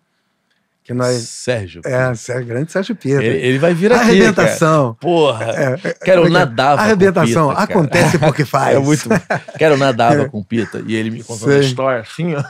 [0.83, 1.17] que nós...
[1.17, 1.81] Sérgio.
[1.83, 3.23] É, Sérgio, grande Sérgio Pita.
[3.23, 4.93] Ele, ele vai vir aqui, Arrebentação.
[4.93, 4.97] Cara.
[4.99, 5.45] Porra.
[5.45, 7.47] É, eu nadava Arrebentação.
[7.47, 7.79] com Pita, cara.
[7.79, 8.75] Acontece porque faz.
[8.75, 9.09] É muito...
[9.59, 12.43] Eu nadava com o Pita e ele me contou uma história assim, ó.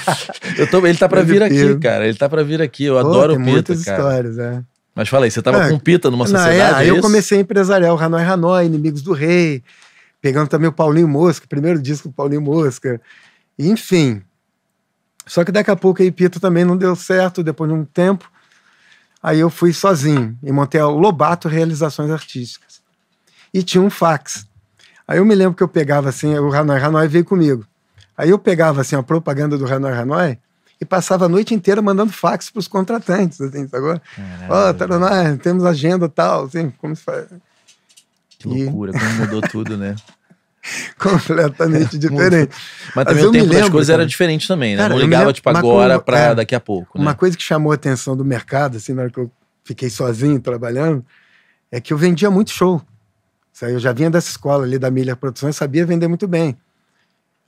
[0.56, 0.86] Eu tô...
[0.86, 2.06] Ele tá pra vir aqui, cara.
[2.06, 2.86] Ele tá pra vir aqui.
[2.86, 3.98] Eu Pô, adoro o Pita, muitas cara.
[3.98, 4.62] histórias, é.
[4.94, 7.00] Mas fala aí, você tava É, com Pita numa Não, sociedade, é, é, aí eu
[7.00, 9.62] comecei a empresariar o Hanoi Hanoi, Inimigos do Rei,
[10.20, 13.00] pegando também o Paulinho Mosca, primeiro disco do Paulinho Mosca,
[13.58, 14.22] enfim.
[15.26, 18.30] Só que daqui a pouco aí Pita também não deu certo, depois de um tempo,
[19.22, 22.80] aí eu fui sozinho e montei a Lobato Realizações Artísticas.
[23.52, 24.46] E tinha um fax.
[25.06, 27.66] Aí eu me lembro que eu pegava assim, o Hanoi Hanoi veio comigo.
[28.16, 30.38] Aí eu pegava assim a propaganda do Hanoi Hanoi
[30.80, 34.00] e passava a noite inteira mandando fax para os contratantes, assim, agora.
[34.48, 37.26] Ó, tá, nós temos agenda tal, assim, como se faz.
[38.40, 39.94] Que loucura, como mudou tudo, né?
[40.98, 42.50] completamente diferente.
[42.94, 44.02] Mas Mas também eu o tempo das lembro, coisas cara.
[44.02, 44.82] era diferente também, né?
[44.82, 47.04] Cara, não ligava, lembro- tipo, mas agora como- pra é, daqui a pouco, né?
[47.04, 49.30] Uma coisa que chamou a atenção do mercado, assim, na hora que eu
[49.64, 51.04] fiquei sozinho trabalhando,
[51.70, 52.82] é que eu vendia muito show.
[53.62, 56.56] Eu já vinha dessa escola ali da Milha Produções, sabia vender muito bem.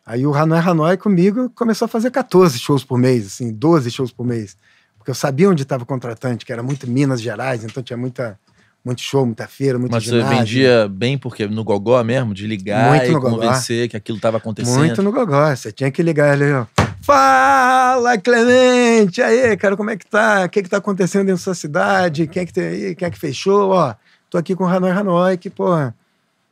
[0.04, 4.12] Aí o Hanoi Hanoi comigo começou a fazer 14 shows por mês, assim, 12 shows
[4.12, 4.56] por mês.
[4.98, 8.38] Porque eu sabia onde estava o contratante, que era muito Minas Gerais, então tinha muita,
[8.84, 10.38] muito show, muita feira, muito Mas você ginásio.
[10.38, 13.30] vendia bem porque no gogó mesmo, de ligar Muito e gogó.
[13.30, 14.78] convencer que aquilo tava acontecendo.
[14.78, 15.54] Muito no gogó.
[15.54, 16.66] Você tinha que ligar ali, ó.
[17.00, 19.20] Fala, Clemente!
[19.22, 20.44] Aí, cara, como é que tá?
[20.44, 22.26] O que que tá acontecendo dentro da sua cidade?
[22.26, 22.94] Quem é que tem aí?
[22.94, 23.70] Quem é que fechou?
[23.70, 23.94] Ó,
[24.30, 25.70] tô aqui com o Hanoi Hanoi, que, pô,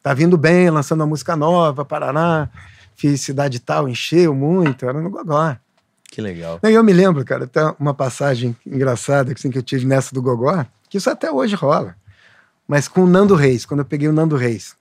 [0.03, 2.49] tá vindo bem, lançando uma música nova, Paraná.
[2.97, 5.57] Fiz cidade tal, encheu muito, era no gogó.
[6.11, 6.59] Que legal.
[6.64, 10.21] E eu me lembro, cara, até uma passagem engraçada assim, que eu tive nessa do
[10.21, 11.95] Gogó, que isso até hoje rola.
[12.70, 14.76] Mas com o Nando Reis, quando eu peguei o Nando Reis,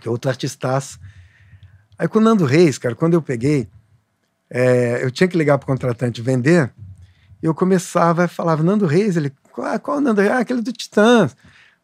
[0.00, 1.00] que é outro artistaço.
[1.98, 3.68] Aí com o Nando Reis, cara, quando eu peguei,
[4.48, 6.72] é, eu tinha que ligar pro contratante vender,
[7.42, 10.32] e eu começava, falava, Nando Reis, ele, qual, qual o Nando Reis?
[10.32, 11.36] Ah, aquele do Titãs.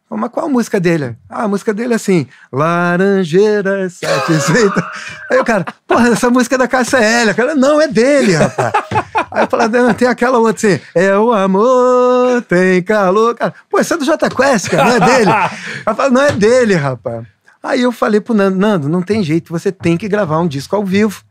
[0.09, 1.15] "Ah, Mas qual a música dele?
[1.29, 4.83] Ah, a música dele é assim, Laranjeiras Satisfeitas.
[5.29, 7.33] Aí o cara, porra, essa música é da Cássia Hélia.
[7.33, 8.73] Cara, não, é dele, rapaz.
[9.31, 13.35] Aí eu falei, não, tem aquela outra assim, é o amor, tem calor.
[13.35, 15.31] Cara, pô, essa é do Jota Quest, cara, não é dele.
[15.85, 17.25] Ela falou, não é dele, rapaz.
[17.61, 20.75] Aí eu falei pro Nando, Nando, não tem jeito, você tem que gravar um disco
[20.75, 21.21] ao vivo.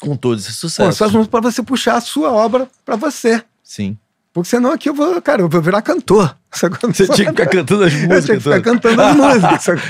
[0.00, 0.96] Com todos esses Com sucessos.
[0.96, 3.42] suas músicas pra você puxar a sua obra pra você.
[3.62, 3.96] Sim.
[4.34, 6.36] Porque senão aqui eu vou, cara, eu vou virar cantor.
[6.52, 8.42] Você tinha que ficar cantando as Eu tinha que músicas.
[8.42, 9.80] ficar cantando as músicas.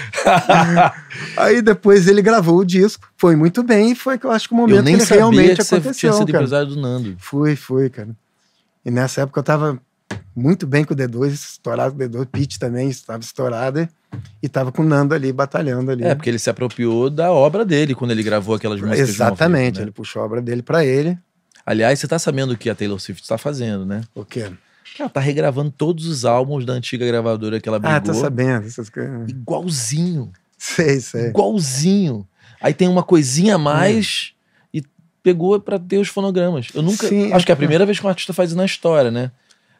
[1.36, 4.54] Aí depois ele gravou o disco, foi muito bem, e foi que eu acho que
[4.54, 6.10] o Eu momento que nem ele sabia realmente que você aconteceu.
[6.10, 6.44] tinha sido cara.
[6.44, 7.16] empresário do Nando.
[7.18, 8.10] Fui, fui, cara.
[8.84, 9.80] E nessa época eu tava
[10.36, 13.88] muito bem com o D2, estourado com o D2, Pete também estava estourado e,
[14.42, 16.04] e tava com o Nando ali, batalhando ali.
[16.04, 19.08] É, porque ele se apropriou da obra dele quando ele gravou aquelas músicas.
[19.08, 19.84] Exatamente, né?
[19.84, 21.18] ele puxou a obra dele pra ele.
[21.66, 24.02] Aliás, você tá sabendo o que a Taylor Swift tá fazendo, né?
[24.14, 24.50] O quê?
[24.98, 28.14] Ela tá regravando todos os álbuns da antiga gravadora que ela Ah, brigou.
[28.14, 29.28] tô sabendo essas coisas.
[29.28, 30.30] Igualzinho.
[30.58, 31.28] Sei, sei.
[31.28, 32.26] Igualzinho.
[32.60, 34.32] Aí tem uma coisinha a mais
[34.72, 34.82] e
[35.22, 36.68] pegou pra ter os fonogramas.
[36.74, 37.08] Eu nunca.
[37.08, 37.58] Sim, acho que é a é.
[37.58, 39.30] primeira vez que um artista faz isso na história, né?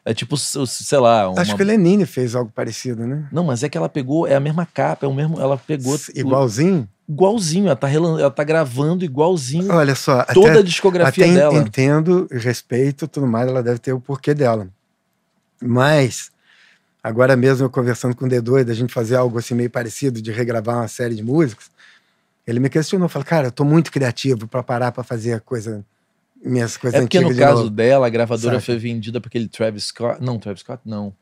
[0.03, 1.29] É tipo, sei lá.
[1.29, 1.41] Uma...
[1.41, 3.27] Acho que o Lenine fez algo parecido, né?
[3.31, 5.39] Não, mas é que ela pegou, é a mesma capa, é o mesmo.
[5.39, 5.97] Ela pegou.
[6.13, 6.87] Igualzinho?
[7.07, 7.67] Igualzinho.
[7.67, 11.57] Ela tá, ela tá gravando igualzinho Olha só, toda até, a discografia até dela.
[11.59, 14.67] entendo, respeito, tudo mais, ela deve ter o porquê dela.
[15.61, 16.31] Mas,
[17.03, 20.31] agora mesmo eu conversando com o D2, da gente fazer algo assim meio parecido, de
[20.31, 21.69] regravar uma série de músicas,
[22.45, 25.83] ele me questionou, falou, cara, eu tô muito criativo para parar para fazer a coisa,
[26.43, 28.65] minhas coisas É porque no antigas caso novo." dela, a gravadora Saca.
[28.65, 30.21] foi vendida pra aquele Travis Scott.
[30.23, 31.13] Não, Travis Scott não.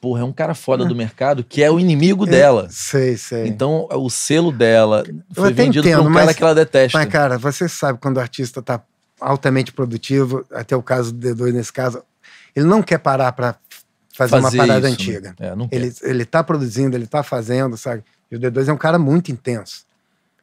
[0.00, 2.68] Porra, é um cara foda do mercado que é o inimigo É, dela.
[2.70, 3.46] Sei, sei.
[3.46, 6.96] Então, o selo dela foi vendido pra entendo, um cara mas- que ela detesta.
[6.96, 8.82] Mas, cara, você sabe quando o artista tá
[9.20, 12.02] altamente produtivo, até o caso do D2 nesse caso,
[12.56, 13.54] ele não quer parar para
[14.14, 15.16] fazer, uma parada isso, né?
[15.18, 15.34] antiga.
[15.38, 15.76] É, não quer.
[15.76, 18.02] Ele, ele tá produzindo, ele tá fazendo, sabe?
[18.30, 19.84] E o D2 é um cara muito intenso.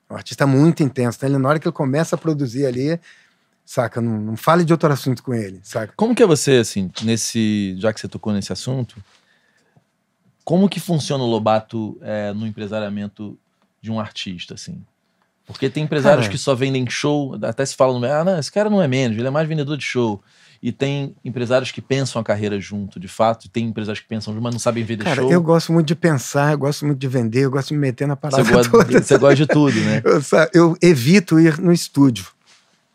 [0.10, 1.18] Um artista muito intenso.
[1.18, 3.00] Então, ele, na hora que ele começa a produzir ali,
[3.66, 4.00] saca?
[4.00, 5.94] Não, não fale de outro assunto com ele, saca?
[5.98, 7.76] Como que é você, assim, nesse.
[7.80, 8.96] Já que você tocou nesse assunto,
[10.48, 13.38] como que funciona o Lobato é, no empresariamento
[13.82, 14.82] de um artista, assim?
[15.46, 16.32] Porque tem empresários Cara.
[16.32, 19.18] que só vendem show, até se fala no ah, não, esse cara não é menos,
[19.18, 20.24] ele é mais vendedor de show.
[20.64, 24.34] E tem empresários que pensam a carreira junto, de fato, e tem empresários que pensam
[24.34, 25.30] junto, mas não sabem vender Cara, show.
[25.30, 28.08] eu gosto muito de pensar, eu gosto muito de vender, eu gosto de me meter
[28.08, 29.02] na parada Você gosta, toda.
[29.04, 30.02] você gosta de tudo, né?
[30.54, 32.26] Eu, eu evito ir no estúdio,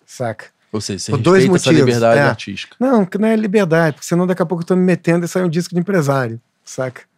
[0.06, 0.46] saca?
[0.72, 2.22] Ou seja, você Por dois motivos, liberdade é.
[2.22, 2.76] artística.
[2.80, 5.28] Não, que não é liberdade, porque senão daqui a pouco eu tô me metendo e
[5.28, 7.11] sai um disco de empresário, saca?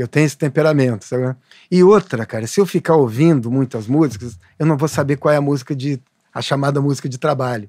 [0.00, 1.34] Eu tenho esse temperamento, sabe?
[1.68, 5.36] E outra, cara, se eu ficar ouvindo muitas músicas, eu não vou saber qual é
[5.36, 6.00] a música de.
[6.32, 7.68] a chamada música de trabalho.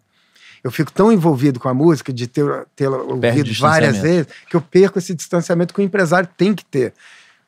[0.63, 4.61] Eu fico tão envolvido com a música, de ter, ter ouvido várias vezes, que eu
[4.61, 6.93] perco esse distanciamento que o empresário tem que ter.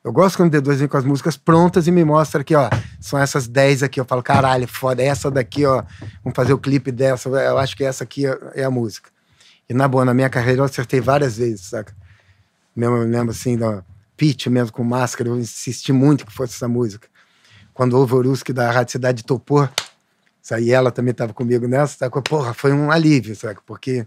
[0.03, 2.67] Eu gosto quando o D2 vem com as músicas prontas e me mostra aqui, ó,
[2.99, 3.99] são essas 10 aqui.
[3.99, 5.83] Eu falo, caralho, foda, essa daqui, ó,
[6.23, 7.29] vamos fazer o clipe dessa.
[7.29, 8.23] Eu acho que essa aqui
[8.55, 9.11] é a música.
[9.69, 11.93] E na boa, na minha carreira eu acertei várias vezes, saca?
[12.75, 13.83] Mesmo, lembro assim, da
[14.49, 17.07] Mesmo com máscara, eu insisti muito que fosse essa música.
[17.73, 19.67] Quando o Voruski da Rádio Cidade topou,
[20.59, 22.21] e ela também estava comigo nessa, saca?
[22.21, 23.61] porra, foi um alívio, saca?
[23.65, 24.05] Porque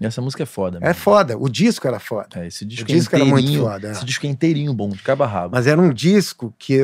[0.00, 0.78] essa música é foda.
[0.82, 1.38] É foda.
[1.38, 2.28] O disco era foda.
[2.34, 3.88] É, esse disco, o disco era muito foda.
[3.88, 3.92] É.
[3.92, 5.54] Esse disco é inteirinho bom, de cabo a rabo.
[5.54, 6.82] Mas era um disco que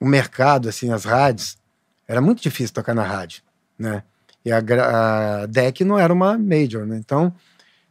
[0.00, 1.58] o mercado, assim, as rádios,
[2.08, 3.42] era muito difícil tocar na rádio,
[3.78, 4.02] né?
[4.44, 6.96] E a, a DEC não era uma major, né?
[6.96, 7.32] Então,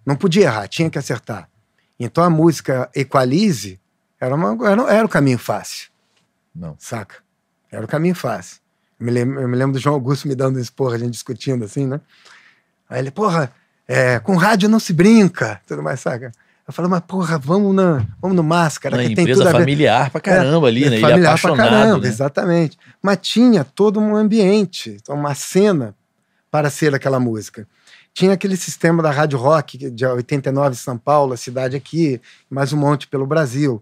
[0.06, 1.48] não podia errar, tinha que acertar.
[2.00, 3.80] Então, a música Equalize
[4.20, 5.90] era, uma, era, era o caminho fácil.
[6.54, 6.76] Não.
[6.78, 7.18] Saca?
[7.72, 8.58] Era o caminho fácil.
[9.00, 11.12] Eu me, lembro, eu me lembro do João Augusto me dando esse porra, a gente
[11.12, 12.02] discutindo assim, né?
[12.90, 13.52] Aí ele, porra,
[13.88, 16.32] é, com rádio não se brinca, tudo mais, saca?
[16.68, 19.60] Eu falei, mas porra, vamos, na, vamos no Máscara, Uma que tem tudo a ver.
[19.60, 21.00] familiar pra caramba é, ali, né?
[21.00, 22.08] Familiar Ele é apaixonado, pra caramba, né?
[22.08, 22.78] exatamente.
[23.02, 25.96] Mas tinha todo um ambiente, uma cena
[26.52, 27.68] para ser aquela música.
[28.14, 32.78] Tinha aquele sistema da Rádio Rock, de 89 São Paulo, a cidade aqui, mais um
[32.78, 33.82] monte pelo Brasil.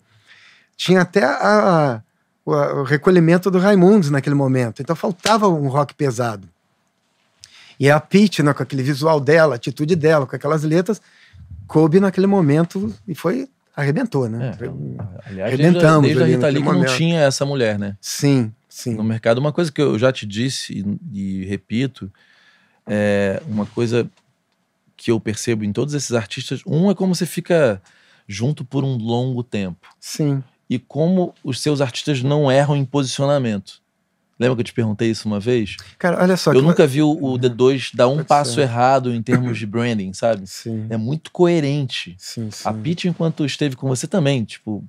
[0.78, 2.02] Tinha até a, a,
[2.46, 4.82] o recolhimento do Raimundos naquele momento.
[4.82, 6.48] Então faltava um rock pesado.
[7.80, 11.02] E a Pete, né, com aquele visual dela, a atitude dela, com aquelas letras,
[11.68, 13.50] coube naquele momento e foi.
[13.76, 14.58] arrebentou, né?
[14.60, 16.04] É, aliás, Arrebentamos.
[16.04, 17.98] Desde, desde a Rita Lee não tinha essa mulher, né?
[18.00, 18.96] Sim, sim.
[18.96, 19.40] No mercado.
[19.40, 20.74] Uma coisa que eu já te disse
[21.14, 22.12] e, e repito,
[22.86, 24.10] é uma coisa
[24.96, 26.62] que eu percebo em todos esses artistas.
[26.66, 27.82] Um é como você fica
[28.28, 29.88] junto por um longo tempo.
[30.00, 30.44] Sim.
[30.70, 33.82] E como os seus artistas não erram em posicionamento.
[34.40, 35.78] Lembra que eu te perguntei isso uma vez?
[35.98, 36.54] Cara, olha só.
[36.54, 38.62] Eu nunca vi o, o D2 dar um passo ser.
[38.62, 40.46] errado em termos de branding, sabe?
[40.46, 40.86] Sim.
[40.90, 42.16] É muito coerente.
[42.20, 42.68] Sim, sim.
[42.68, 44.84] A Pete, enquanto esteve com você também, tipo,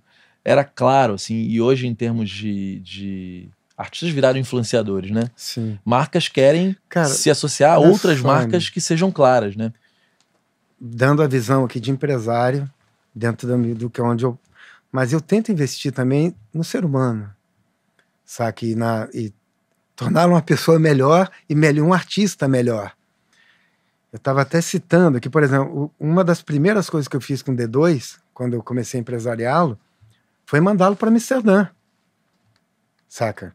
[0.44, 5.30] era claro, assim, e hoje em termos de, de artistas viraram influenciadores, né?
[5.36, 5.78] Sim.
[5.84, 9.72] Marcas querem Cara, se associar a outras marcas que sejam claras, né?
[10.80, 12.68] Dando a visão aqui de empresário,
[13.14, 14.38] dentro do, do que é onde eu.
[14.90, 17.30] Mas eu tento investir também no ser humano
[18.28, 18.72] sabe?
[18.72, 19.32] E, na, e
[19.96, 22.92] tornar uma pessoa melhor e melhor, um artista melhor.
[24.12, 27.52] Eu estava até citando aqui, por exemplo, uma das primeiras coisas que eu fiz com
[27.52, 29.78] o D2, quando eu comecei a empresariá-lo,
[30.44, 31.68] foi mandá-lo para Amsterdã.
[33.08, 33.54] Saca?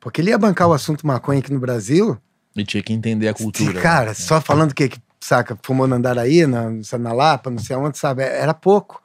[0.00, 2.18] Porque ele ia bancar o assunto maconha aqui no Brasil.
[2.56, 3.80] E tinha que entender a cultura.
[3.80, 4.14] Cara, né?
[4.14, 8.22] só falando que, saca, fumou no Andaraí, na, na Lapa, não sei aonde, sabe?
[8.22, 9.02] Era pouco.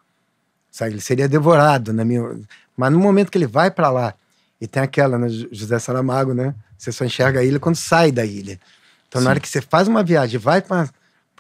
[0.72, 0.92] Sabe?
[0.92, 2.40] Ele seria devorado, na minha.
[2.76, 4.14] Mas no momento que ele vai para lá
[4.62, 6.54] e tem aquela, né, José Saramago, né?
[6.78, 8.60] Você só enxerga a ilha quando sai da ilha.
[9.08, 9.26] Então, Sim.
[9.26, 10.88] na hora que você faz uma viagem vai para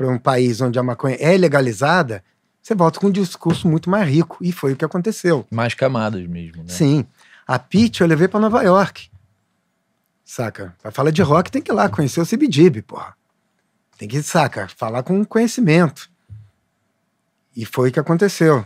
[0.02, 2.24] um país onde a maconha é legalizada,
[2.62, 4.38] você volta com um discurso muito mais rico.
[4.42, 5.46] E foi o que aconteceu.
[5.52, 6.70] Mais camadas mesmo, né?
[6.70, 7.06] Sim.
[7.48, 9.10] A Pitch eu levei para Nova York.
[10.24, 10.76] Saca?
[10.82, 13.15] Pra falar de rock tem que ir lá conhecer o CBGB, porra.
[13.98, 16.10] Tem que, saca, falar com conhecimento.
[17.56, 18.65] E foi o que aconteceu.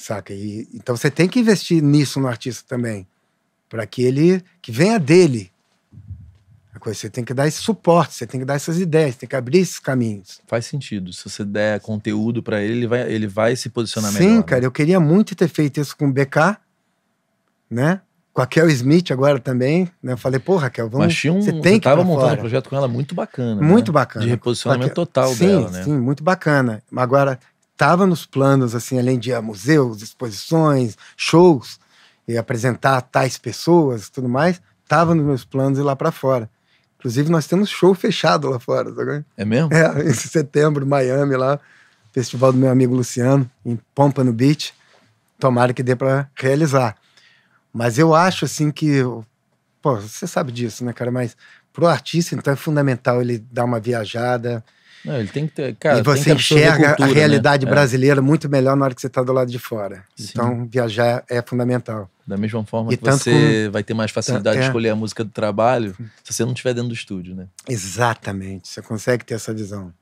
[0.00, 0.32] Saca?
[0.32, 3.06] E, então você tem que investir nisso no artista também
[3.68, 5.52] para que ele que venha dele.
[6.82, 9.58] Você tem que dar esse suporte, você tem que dar essas ideias, tem que abrir
[9.58, 10.40] esses caminhos.
[10.46, 11.12] Faz sentido.
[11.12, 14.30] Se você der conteúdo para ele, ele vai, ele vai se posicionar Sim, melhor.
[14.30, 14.42] Sim, né?
[14.44, 14.66] cara, né?
[14.66, 16.56] eu queria muito ter feito isso com o BK,
[17.70, 18.00] né?
[18.32, 20.14] Com a Kel Smith agora também, né?
[20.14, 21.08] Eu falei, pô, Raquel, vamos.
[21.08, 22.38] Mas tinha um, você tem que tava montando fora.
[22.38, 23.60] um projeto com ela muito bacana.
[23.60, 23.92] Muito né?
[23.92, 24.24] bacana.
[24.24, 25.82] De reposicionamento total sim, dela, né?
[25.84, 26.82] Sim, muito bacana.
[26.96, 27.38] Agora,
[27.80, 31.80] tava nos planos, assim, além de museus, exposições, shows
[32.28, 36.50] e apresentar tais pessoas tudo mais, estava nos meus planos ir lá para fora.
[36.98, 38.92] Inclusive, nós temos show fechado lá fora.
[38.92, 39.72] Tá é mesmo?
[39.72, 41.58] É, em setembro, Miami, lá,
[42.12, 44.74] festival do meu amigo Luciano, em Pompano Beach.
[45.38, 46.98] Tomara que dê para realizar.
[47.72, 49.00] Mas eu acho, assim, que.
[49.80, 51.10] Pô, você sabe disso, né, cara?
[51.10, 51.34] Mas
[51.72, 54.62] pro artista, então, é fundamental ele dar uma viajada,
[55.04, 55.74] não, ele tem que ter.
[55.76, 57.18] Cara, e você enxerga a, cultura, a né?
[57.18, 57.70] realidade né?
[57.70, 58.22] brasileira é.
[58.22, 60.04] muito melhor na hora que você está do lado de fora.
[60.14, 60.28] Sim.
[60.30, 62.10] Então, viajar é fundamental.
[62.26, 63.72] Da mesma forma e que você com...
[63.72, 64.60] vai ter mais facilidade é.
[64.60, 67.46] de escolher a música do trabalho se você não estiver dentro do estúdio, né?
[67.68, 68.68] Exatamente.
[68.68, 69.92] Você consegue ter essa visão.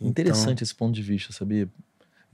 [0.00, 0.64] Interessante então...
[0.64, 1.68] esse ponto de vista, sabia?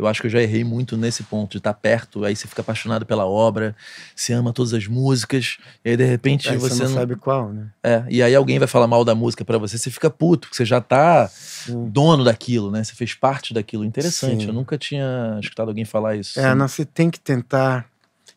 [0.03, 2.61] Eu acho que eu já errei muito nesse ponto, de estar perto, aí você fica
[2.61, 3.75] apaixonado pela obra,
[4.15, 7.17] você ama todas as músicas, e aí de repente aí você, você não, não, sabe
[7.17, 7.69] qual, né?
[7.83, 10.57] É, e aí alguém vai falar mal da música para você, você fica puto, porque
[10.57, 11.89] você já tá Sim.
[11.89, 12.83] dono daquilo, né?
[12.85, 13.85] Você fez parte daquilo.
[13.85, 14.49] Interessante, Sim.
[14.49, 16.39] eu nunca tinha escutado alguém falar isso.
[16.39, 17.87] É, não, você tem que tentar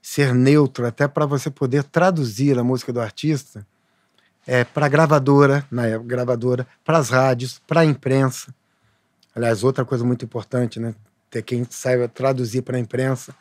[0.01, 3.65] ser neutro, até para você poder traduzir a música do artista
[4.45, 8.53] é, para gravadora, na época, gravadora, para as rádios, para a imprensa.
[9.35, 10.93] Aliás, outra coisa muito importante, né?
[11.35, 13.35] Ter quem saiba traduzir para a imprensa.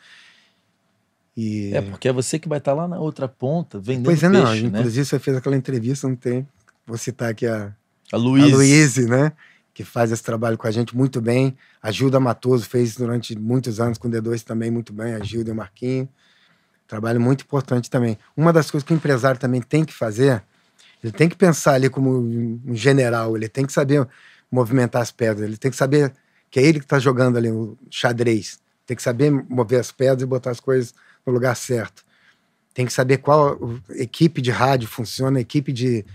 [1.37, 1.73] E...
[1.73, 4.63] É, porque é você que vai estar lá na outra ponta, vendendo Pois é, peixe,
[4.63, 4.69] não.
[4.69, 4.79] né?
[4.79, 6.45] Inclusive, você fez aquela entrevista, não tem.
[6.85, 7.73] Vou citar aqui a,
[8.11, 8.57] A a.
[8.57, 9.31] Luíse, né?
[9.73, 11.55] Que faz esse trabalho com a gente muito bem.
[11.81, 15.13] A Gilda Matoso fez durante muitos anos com o D2 também muito bem.
[15.13, 16.09] A Gilda e o Marquinho.
[16.85, 18.17] Trabalho muito importante também.
[18.35, 20.43] Uma das coisas que o empresário também tem que fazer,
[21.01, 24.05] ele tem que pensar ali como um general, ele tem que saber
[24.51, 26.13] movimentar as pedras, ele tem que saber
[26.55, 28.59] que é ele que está jogando ali o xadrez.
[28.87, 30.93] Tem que saber mover as pedras e botar as coisas
[31.27, 32.01] no lugar certo.
[32.73, 36.05] Tem que saber qual equipe de rádio funciona, equipe de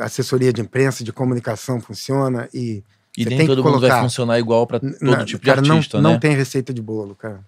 [0.00, 2.84] assessoria de imprensa, de comunicação funciona e
[3.16, 6.10] E nem todo mundo vai funcionar igual para todo N- tipo cara, de artista, não,
[6.10, 6.12] né?
[6.12, 7.40] não tem receita de bolo, cara.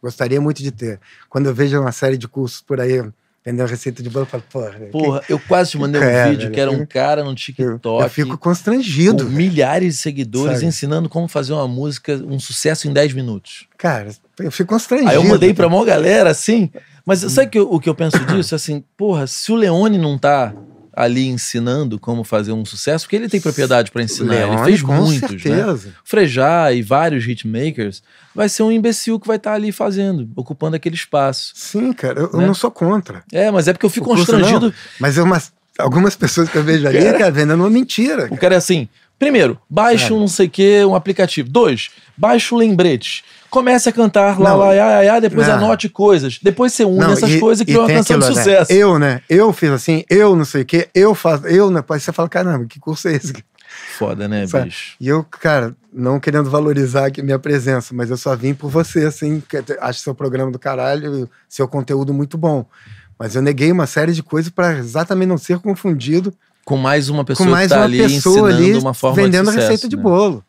[0.00, 1.00] Gostaria muito de ter.
[1.28, 3.02] Quando eu vejo uma série de cursos por aí,
[3.48, 3.66] entendeu?
[3.66, 4.70] Receita de bolo, eu falo, porra.
[4.70, 7.24] que- Porra, eu quase te mandei um É, vídeo velho, que era um fico- cara
[7.24, 9.24] no TikTok eu fico com constrangido.
[9.28, 10.66] milhares de seguidores Sabe?
[10.66, 13.66] ensinando como fazer uma música, um sucesso em 10 minutos.
[13.76, 15.10] Cara, eu fico constrangido.
[15.10, 16.70] Aí eu mandei pra maior galera, assim.
[17.06, 18.54] Mas sabe que eu- o que eu penso disso?
[18.54, 20.52] Assim, porra, se o Leone não tá
[21.00, 24.34] ali ensinando como fazer um sucesso, porque ele tem propriedade pra ensinar.
[24.34, 25.38] ele Leone, fez com muitos, né?
[25.38, 25.94] certeza.
[26.02, 28.02] Frejá e vários hitmakers,
[28.34, 31.52] vai ser um imbecil que vai estar ali fazendo, ocupando aquele espaço.
[31.54, 32.46] Sim, cara, eu, eu Né?
[32.46, 33.22] não sou contra.
[33.32, 34.74] É, mas é porque eu fico constrangido.
[34.98, 37.18] Mas eu, umas, algumas pessoas que eu vejo ali, Cara.
[37.18, 38.26] cara, vendendo uma mentira.
[38.30, 38.88] O cara é assim:
[39.18, 40.16] primeiro, baixa É.
[40.16, 41.48] um não sei o que, um aplicativo.
[41.48, 43.24] Dois, baixa um lembrete.
[43.50, 45.54] Comece a cantar lá, lá, lá, lá, depois Não.
[45.54, 46.38] anote coisas.
[46.42, 48.42] Depois você une Não, essas e- coisas e cria uma canção de aquilo, né?
[48.44, 48.72] sucesso.
[48.72, 49.20] Eu, né?
[49.28, 51.82] Eu fiz assim, eu não sei o quê, eu faço, eu, né?
[51.88, 53.32] Aí você fala, caramba, que curso é esse?
[53.98, 54.66] Foda, né, Sabe?
[54.66, 54.96] bicho?
[55.00, 59.04] E eu, cara, não querendo valorizar aqui minha presença, mas eu só vim por você,
[59.04, 59.42] assim,
[59.80, 62.64] acho seu programa do caralho, seu conteúdo muito bom.
[63.18, 66.32] Mas eu neguei uma série de coisas para exatamente não ser confundido
[66.64, 69.46] Com mais uma pessoa com mais tá uma ali pessoa ensinando ali uma forma vendendo
[69.46, 70.02] de sucesso, receita de né?
[70.02, 70.44] bolo.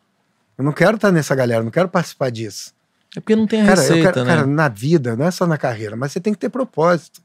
[0.58, 2.72] Eu não quero estar nessa galera, não quero participar disso.
[3.16, 4.36] É porque não tem a Cara, receita, eu quero, né?
[4.36, 7.22] cara, na vida, não é só na carreira, mas você tem que ter propósito.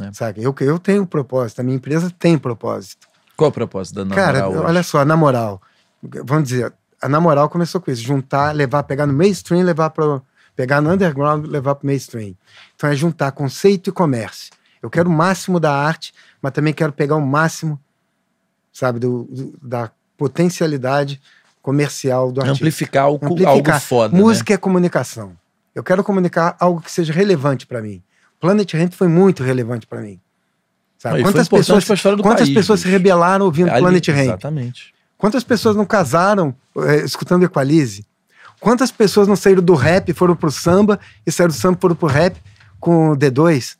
[0.00, 0.12] É.
[0.12, 0.42] Sabe?
[0.42, 3.06] Eu, eu tenho propósito, a minha empresa tem propósito.
[3.36, 4.68] Qual é o propósito da Cara, namoral hoje?
[4.70, 5.60] olha só, na moral.
[6.24, 10.22] Vamos dizer, a na moral começou com isso: juntar, levar, pegar no mainstream, levar para.
[10.56, 12.36] Pegar no underground, levar para mainstream.
[12.76, 14.52] Então é juntar conceito e comércio.
[14.80, 17.80] Eu quero o máximo da arte, mas também quero pegar o máximo,
[18.72, 21.20] sabe, do, do- da potencialidade
[21.64, 22.58] comercial do artista.
[22.62, 23.52] Amplificar, algo, Amplificar.
[23.54, 24.20] algo foda, né?
[24.22, 25.32] Música é comunicação.
[25.74, 28.02] Eu quero comunicar algo que seja relevante para mim.
[28.38, 30.20] Planet Ramp foi muito relevante para mim.
[30.98, 31.16] Sabe?
[31.22, 31.84] Não, Quantas pessoas,
[32.22, 34.18] quantas país, pessoas se rebelaram ouvindo Ali- Planet Ramp?
[34.24, 34.94] Exatamente.
[35.16, 38.04] Quantas pessoas não casaram eh, escutando Equalize?
[38.60, 41.80] Quantas pessoas não saíram do rap e foram pro samba e saíram do samba e
[41.80, 42.36] foram pro rap
[42.78, 43.76] com o D2,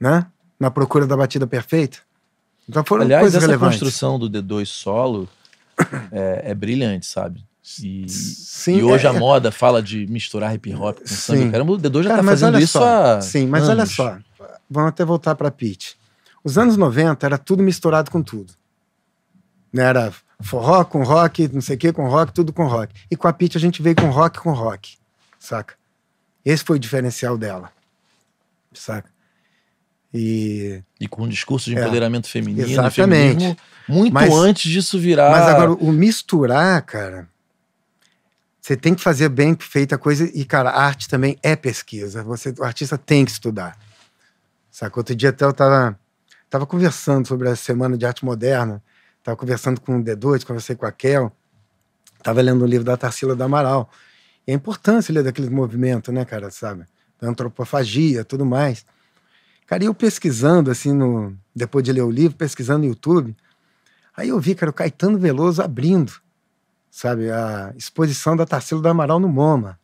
[0.00, 0.26] né?
[0.58, 1.98] Na procura da batida perfeita?
[2.68, 3.78] Então foram Aliás, coisas essa relevantes.
[3.78, 5.28] construção do D2 solo
[6.12, 7.44] é, é brilhante, sabe?
[7.82, 11.50] E, Sim, e hoje é- a moda fala de misturar hip hop com samba.
[11.50, 13.16] Caramba, o D2 já Cara, tá fazendo olha isso só.
[13.16, 13.94] há Sim, mas olha anos.
[13.94, 14.18] só.
[14.70, 15.96] Vamos até voltar para Pete.
[16.44, 18.52] Os anos 90 era tudo misturado com tudo.
[19.72, 22.94] Né, Era forró com rock, não sei o que com rock, tudo com rock.
[23.10, 24.96] E com a Pete a gente veio com rock com rock,
[25.38, 25.74] saca?
[26.44, 27.70] Esse foi o diferencial dela,
[28.72, 29.10] saca?
[30.18, 32.94] E E com um discurso de É, empoderamento feminino, exatamente.
[32.94, 33.56] feminismo,
[33.88, 35.30] muito Mas- antes disso virar.
[35.30, 37.28] Mas agora, o misturar, cara,
[38.60, 40.24] você tem que fazer bem feita a coisa.
[40.34, 42.22] E, cara, arte também é pesquisa.
[42.24, 43.78] Você, o artista tem que estudar.
[44.70, 44.98] Saca?
[44.98, 45.98] Outro dia até eu tava,
[46.50, 48.82] tava conversando sobre a Semana de Arte Moderna.
[49.22, 51.30] Tava conversando com o D2, conversei com a Kel.
[52.22, 53.88] Tava lendo o livro da Tarsila do Amaral.
[54.46, 56.84] E a importância ali, daquele movimento, né, cara, sabe?
[57.20, 58.84] Da antropofagia, tudo mais.
[59.66, 63.34] Cara, e eu pesquisando, assim, no, depois de ler o livro, pesquisando no YouTube,
[64.16, 66.12] Aí eu vi, cara, o Caetano Veloso abrindo,
[66.90, 69.78] sabe, a exposição da Tarsila do Amaral no MoMA.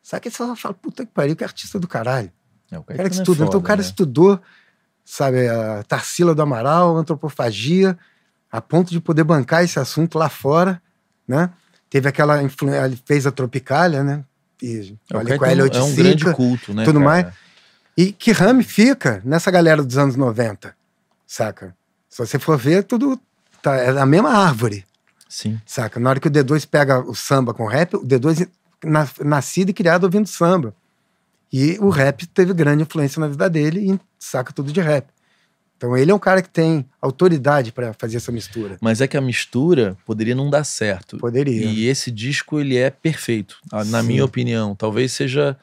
[0.00, 2.30] Sabe que você fala, puta que pariu, que artista do caralho.
[2.70, 3.44] É, o O cara que é estuda.
[3.44, 3.86] então o foda, cara né?
[3.86, 4.40] estudou,
[5.04, 7.98] sabe, a Tarsila do Amaral, antropofagia,
[8.52, 10.80] a ponto de poder bancar esse assunto lá fora,
[11.26, 11.50] né?
[11.88, 14.24] Teve aquela influência, fez a Tropicália, né?
[14.62, 16.84] E, É, o ali com a é um grande culto, né?
[16.84, 17.04] tudo cara?
[17.04, 17.34] mais.
[18.00, 20.74] E que ramifica nessa galera dos anos 90,
[21.26, 21.76] saca?
[22.08, 23.20] Se você for ver, tudo
[23.60, 24.86] tá, é a mesma árvore,
[25.28, 25.60] Sim.
[25.66, 26.00] saca?
[26.00, 28.48] Na hora que o D2 pega o samba com o rap, o D2
[28.82, 30.74] na, nascido e criado ouvindo samba.
[31.52, 35.06] E o rap teve grande influência na vida dele e saca tudo de rap.
[35.76, 38.78] Então ele é um cara que tem autoridade para fazer essa mistura.
[38.80, 41.18] Mas é que a mistura poderia não dar certo.
[41.18, 41.66] Poderia.
[41.66, 44.06] E esse disco, ele é perfeito, na Sim.
[44.08, 44.74] minha opinião.
[44.74, 45.54] Talvez seja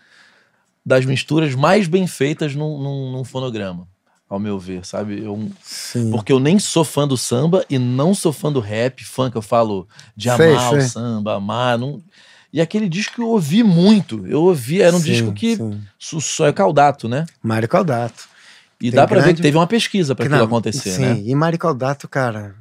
[0.87, 3.85] das misturas mais bem feitas num, num, num fonograma,
[4.29, 5.21] ao meu ver, sabe?
[5.21, 6.09] Eu, Sim.
[6.11, 9.35] porque eu nem sou fã do samba e não sou fã do rap, fã que
[9.37, 9.85] eu falo
[10.15, 10.87] de Sei, amar o sei.
[10.89, 11.77] samba, amar.
[11.77, 12.01] Não...
[12.53, 14.25] E aquele disco eu ouvi muito.
[14.27, 15.81] Eu ouvi, era um Sim, disco que sim.
[15.99, 17.25] só é Caldato, né?
[17.43, 18.29] Mário Caldato.
[18.79, 21.01] E Tem dá pra ver grande- que teve uma pesquisa pra Que aquilo acontecer, sim,
[21.01, 21.21] né?
[21.25, 22.55] e Mário Caldato, cara,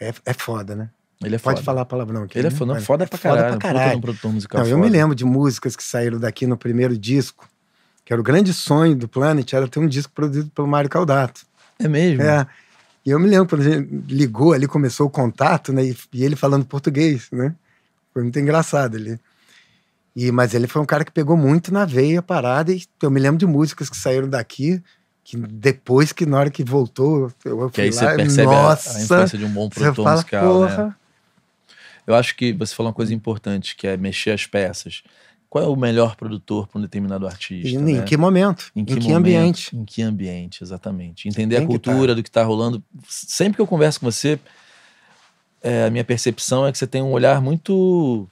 [0.00, 0.90] é, é foda, né?
[1.24, 1.56] Ele é foda.
[1.56, 2.38] Pode falar a palavrão aqui.
[2.38, 2.56] Ele é né?
[2.56, 3.58] foda, foda é pra foda caralho.
[3.58, 3.98] pra caralho.
[3.98, 7.48] um produtor musical Não, eu me lembro de músicas que saíram daqui no primeiro disco,
[8.04, 11.42] que era o grande sonho do Planet, era ter um disco produzido pelo Mário Caldato.
[11.78, 12.22] É mesmo?
[12.22, 12.46] É.
[13.04, 15.84] E eu me lembro quando a gente ligou ali, começou o contato, né?
[15.84, 17.54] E, e ele falando português, né?
[18.12, 19.18] Foi muito engraçado ali.
[20.14, 23.10] E, mas ele foi um cara que pegou muito na veia a parada, e eu
[23.10, 24.82] me lembro de músicas que saíram daqui,
[25.22, 28.58] que depois que na hora que voltou, eu Que aí fui você lá, percebe a-
[28.58, 30.94] a, nossa, influência de um bom você produtor musical, né?
[32.08, 35.02] Eu acho que você falou uma coisa importante, que é mexer as peças.
[35.50, 37.68] Qual é o melhor produtor para um determinado artista?
[37.68, 37.92] E né?
[37.92, 38.72] em que momento?
[38.74, 39.76] Em que, em que momento, ambiente?
[39.76, 41.28] Em que ambiente, exatamente.
[41.28, 42.82] Entender Tem a que cultura do que está rolando.
[43.06, 44.40] Sempre que eu converso com você,
[45.62, 48.26] é, a minha percepção é que você tem um olhar muito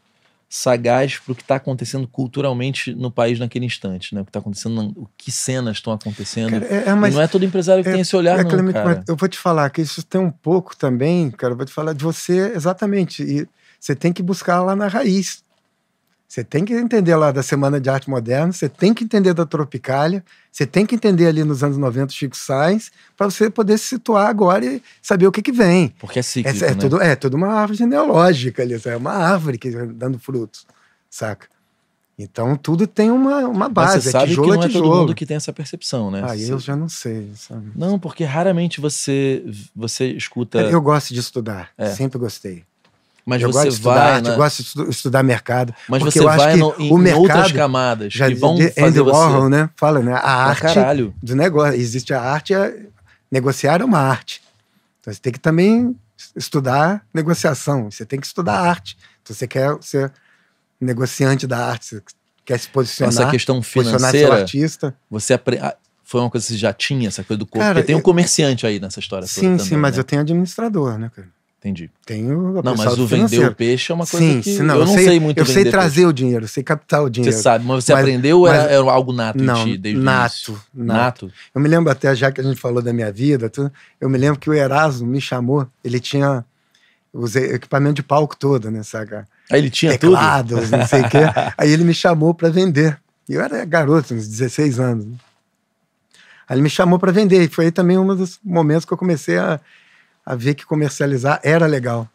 [0.49, 4.23] sagaz para o que está acontecendo culturalmente no país naquele instante, né?
[4.23, 6.53] O que está acontecendo, o que cenas estão acontecendo.
[6.53, 8.73] Cara, é, é, mas não é todo empresário que é- tem esse olhar, É, não,
[8.73, 9.05] cara.
[9.07, 11.53] eu vou te falar que isso tem um pouco também, cara.
[11.53, 13.23] Eu vou te falar de você exatamente.
[13.23, 13.47] E
[13.87, 15.45] você tem que buscar lá na raiz.
[16.29, 19.47] Você tem que entender lá da Semana de Arte Moderna, você tem que entender da
[19.47, 23.79] Tropicália, você tem que entender ali nos anos 90 o Chico Sainz, para você poder
[23.79, 25.95] se situar agora e saber o que, que vem.
[26.01, 26.75] Porque é É, cíclico, é né?
[26.75, 30.67] tudo, é tudo uma árvore genealógica ali, é uma árvore que dando frutos,
[31.09, 31.47] saca?
[32.19, 34.73] Então tudo tem uma, uma Mas base, você é sabe tijolo que não é todo
[34.83, 34.97] tijolo.
[35.03, 36.25] mundo que tem essa percepção, né?
[36.29, 37.71] Aí Você- eu já não sei, sabe?
[37.77, 39.45] Não, porque raramente você,
[39.77, 40.61] você escuta...
[40.61, 41.91] Eu gosto de estudar, É.
[41.91, 42.65] sempre gostei.
[43.27, 44.13] Mas eu você gosto de estudar vai...
[44.13, 45.75] arte, na- eu gosto de estu- estudar mercado.
[45.89, 48.35] Mas você eu acho vai que no- em, o em outras mercado camadas Já que
[48.37, 49.11] vão de fazer Andy você...
[49.11, 49.71] Warhol, né?
[49.77, 50.13] Fala, né?
[50.15, 51.13] A arte caralho.
[51.23, 51.75] do negócio.
[51.75, 52.87] Existe a arte, é-
[53.31, 54.41] negociar é uma arte.
[55.01, 55.97] Então você tem que também
[56.37, 57.91] estudar negociação.
[57.91, 58.97] Você tem que estudar arte.
[59.23, 60.13] Então você quer ser
[60.81, 62.03] negociante da arte, você
[62.45, 64.95] quer se posicionar, Essa questão financeira, artista.
[65.11, 65.59] você apre...
[66.05, 67.59] foi uma coisa que você já tinha, essa coisa do corpo.
[67.59, 70.01] Cara, Porque tem um eu- comerciante aí nessa história Sim, sim, também, mas né?
[70.01, 71.29] eu tenho administrador, né, cara?
[71.69, 71.91] Entendi.
[72.05, 73.51] Tenho a Não, mas o vender financeiro.
[73.51, 75.71] o peixe é uma coisa Sim, que sim, eu não sei, muito Eu sei vender
[75.73, 77.13] trazer o dinheiro, eu sei captar o peixe.
[77.15, 77.37] dinheiro.
[77.37, 80.01] Você sabe, mas você Mas- aprendeu ou era, mas- era algo nato Não, ti desde
[80.01, 80.61] nato, início?
[80.73, 81.33] nato.
[81.53, 84.17] Eu me lembro até, já que a gente falou da minha vida, tudo, eu me
[84.17, 86.45] lembro que o Erasmo me chamou, ele tinha
[87.13, 89.27] os equipamento de palco todo, né, saca?
[89.51, 90.13] Aí ele tinha tudo?
[90.13, 91.19] Teclados, não sei o quê.
[91.59, 92.97] Aí ele me chamou para vender.
[93.29, 95.07] Eu era garoto, uns 16 anos.
[96.49, 97.43] Aí ele me chamou para vender.
[97.43, 99.59] E foi aí também um dos momentos que eu comecei a,
[100.27, 102.09] a ver que comercializar era legal.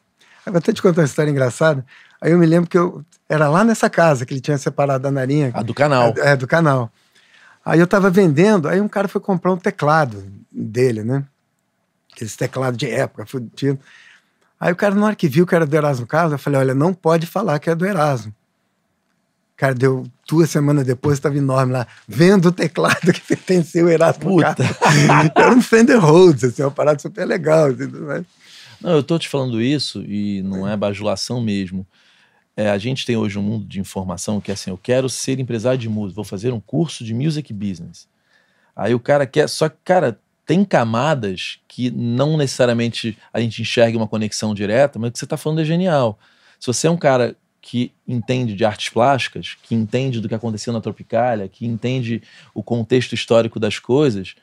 [0.45, 1.85] Eu vou até te contar uma história engraçada.
[2.19, 5.09] Aí eu me lembro que eu era lá nessa casa que ele tinha separado da
[5.09, 5.51] Narinha.
[5.53, 6.13] A do canal.
[6.17, 6.91] É, do canal.
[7.63, 11.23] Aí eu tava vendendo, aí um cara foi comprar um teclado dele, né?
[12.11, 13.79] Aqueles teclados de época, fudido.
[14.59, 16.75] Aí o cara, na hora que viu que era do Erasmo Carlos, eu falei: olha,
[16.75, 18.33] não pode falar que é do Erasmo.
[19.61, 24.23] Cara, deu duas semanas depois, estava enorme lá, vendo o teclado que pertenceu ao Erasmo
[24.23, 24.63] Puta.
[25.35, 27.67] Era um Fender Rhodes, assim, uma parada super legal.
[27.67, 28.25] assim, né?
[28.81, 31.85] Não, eu tô te falando isso e não é bajulação mesmo.
[32.57, 35.39] É, a gente tem hoje um mundo de informação que é assim, eu quero ser
[35.39, 38.07] empresário de música, vou fazer um curso de music business.
[38.75, 43.95] Aí o cara quer, só que, cara, tem camadas que não necessariamente a gente enxerga
[43.95, 46.17] uma conexão direta, mas o que você está falando é genial.
[46.59, 50.73] Se você é um cara que entende de artes plásticas, que entende do que aconteceu
[50.73, 52.21] na Tropicália, que entende
[52.53, 54.35] o contexto histórico das coisas,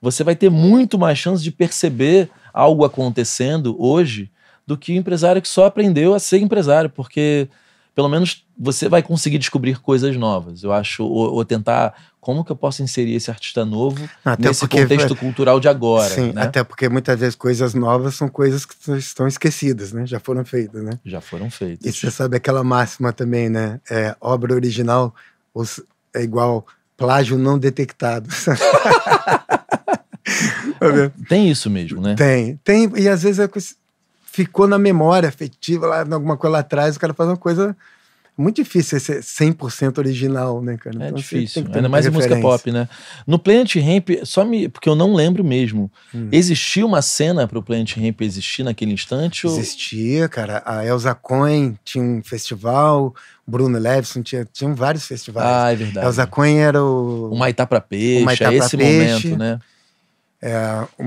[0.00, 4.30] você vai ter muito mais chance de perceber algo acontecendo hoje
[4.66, 7.48] do que o empresário que só aprendeu a ser empresário, porque
[7.96, 10.62] pelo menos você vai conseguir descobrir coisas novas.
[10.62, 14.60] Eu acho, ou, ou tentar como que eu posso inserir esse artista novo Até nesse
[14.60, 16.10] porque- contexto cultural de agora.
[16.14, 16.42] Sim, né?
[16.42, 20.06] até porque muitas vezes coisas novas são coisas que estão esquecidas, né?
[20.06, 20.90] Já foram feitas, né?
[21.06, 21.86] Já foram feitos.
[21.86, 23.80] E você sabe aquela máxima também, né?
[23.90, 25.14] É, obra original
[26.14, 26.66] é igual
[26.98, 28.28] plágio não detectado.
[30.78, 31.10] Tá?
[31.28, 32.14] Tem isso mesmo, né?
[32.16, 32.92] tem, tem.
[32.96, 33.48] E às vezes é
[34.36, 37.74] ficou na memória afetiva, lá, alguma coisa lá atrás, o cara faz uma coisa
[38.38, 40.94] muito difícil ser 100% original, né, cara?
[41.04, 42.86] É Então, você difícil, ainda mais em música pop, né?
[43.26, 44.68] No Planet Ramp, só me.
[44.68, 45.90] Porque eu não lembro mesmo.
[46.14, 46.28] Hum.
[46.30, 49.46] Existiu uma cena para o Planet Ramp existir naquele instante?
[49.46, 50.62] ou- Existia, cara.
[50.66, 53.14] A Elza Cohen tinha um festival,
[53.46, 55.46] Bruno Levison tinha, tinham vários festivais.
[55.48, 56.06] Ah, é verdade.
[56.06, 57.32] Elza Cohen era o.
[57.32, 59.28] O Maitá pra peixe, Maitá é esse peixe.
[59.28, 59.58] momento, né?
[60.42, 61.04] É, o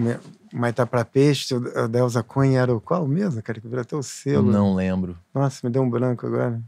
[0.52, 3.60] Maitá pra Peixe, o da Elza Cohen era o qual mesmo, cara?
[3.62, 4.52] Que virou até o Eu selo.
[4.52, 5.18] não lembro.
[5.34, 6.60] Nossa, me deu um branco agora.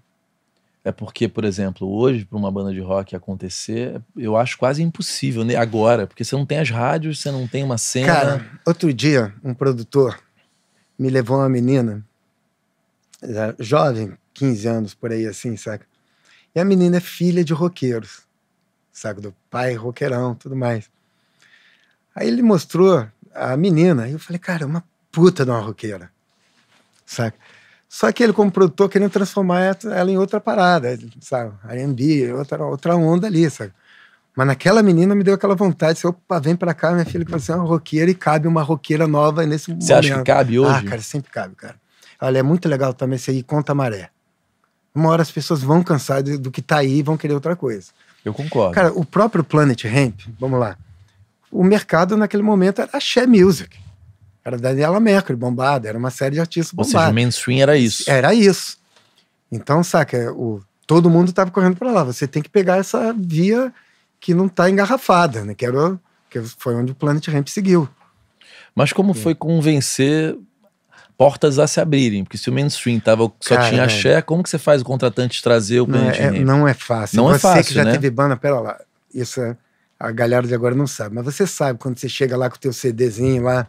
[0.83, 5.43] É porque, por exemplo, hoje, para uma banda de rock acontecer, eu acho quase impossível,
[5.43, 5.55] né?
[5.55, 8.07] agora, porque você não tem as rádios, você não tem uma cena.
[8.07, 10.19] Cara, outro dia, um produtor
[10.97, 12.03] me levou uma menina,
[13.59, 15.85] jovem, 15 anos, por aí assim, saca?
[16.55, 18.23] E a menina é filha de roqueiros,
[18.91, 19.21] saca?
[19.21, 20.89] Do pai roqueirão, tudo mais.
[22.15, 26.11] Aí ele mostrou a menina, e eu falei, cara, é uma puta de uma roqueira,
[27.05, 27.37] saca?
[27.87, 31.53] Só que ele, como produtor, querendo transformar ela em outra parada, sabe?
[31.67, 33.73] R&B, outra, outra onda ali, sabe?
[34.33, 37.31] Mas naquela menina me deu aquela vontade, de opa, vem pra cá, minha filha, que
[37.31, 39.85] você é uma roqueira e cabe uma roqueira nova nesse você momento.
[39.85, 40.71] Você acha que cabe hoje?
[40.73, 41.75] Ah, cara, sempre cabe, cara.
[42.21, 44.09] Olha, é muito legal também isso aí, conta a maré.
[44.95, 47.57] Uma hora as pessoas vão cansar do, do que tá aí e vão querer outra
[47.57, 47.91] coisa.
[48.23, 48.73] Eu concordo.
[48.73, 50.77] Cara, o próprio Planet Ramp, vamos lá,
[51.51, 53.77] o mercado naquele momento era Share Music.
[54.43, 56.95] Era Daniela Mercury, bombada, era uma série de artistas bombados.
[56.95, 58.09] Ou seja, o mainstream era isso.
[58.09, 58.77] Era isso.
[59.51, 62.03] Então, saca, o, todo mundo estava correndo para lá.
[62.03, 63.71] Você tem que pegar essa via
[64.19, 65.53] que não está engarrafada, né?
[65.53, 65.99] Que, era,
[66.29, 67.87] que foi onde o Planet Ramp seguiu.
[68.73, 69.13] Mas como é.
[69.13, 70.35] foi convencer
[71.17, 72.23] portas a se abrirem?
[72.23, 75.43] Porque se o mainstream tava, só Cara, tinha axé, como que você faz o contratante
[75.43, 76.45] trazer o Planet não é, Ramp?
[76.45, 77.17] Não é fácil.
[77.17, 77.91] Não você é fácil, que já né?
[77.91, 78.79] teve banda, pera lá,
[79.13, 79.55] isso é,
[80.01, 82.59] a galera de agora não sabe, mas você sabe quando você chega lá com o
[82.59, 83.67] teu CDzinho lá,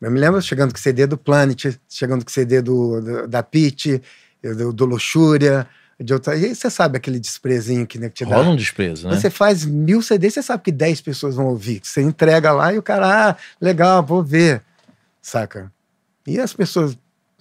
[0.00, 3.28] eu me lembro chegando com o CD do Planet, chegando com o CD do, do
[3.28, 4.00] da Pitch,
[4.42, 5.66] do, do Luxúria,
[6.00, 6.34] de outra.
[6.34, 8.36] E você sabe aquele desprezinho que, né, que te dá.
[8.36, 9.14] Rola um desprezo, né?
[9.14, 11.80] Você faz mil CDs, você sabe que 10 pessoas vão ouvir.
[11.82, 14.62] Você entrega lá e o cara, ah, legal, vou ver.
[15.20, 15.70] Saca?
[16.26, 16.96] E as pessoas.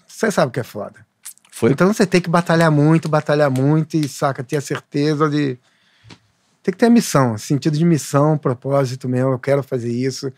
[0.05, 1.07] Você sabe que é foda.
[1.49, 1.72] Foi.
[1.72, 5.57] Então você tem que batalhar muito, batalhar muito e, saca, ter a certeza de.
[6.70, 9.32] Tem que ter a missão, sentido de missão, propósito mesmo.
[9.32, 10.32] Eu quero fazer isso.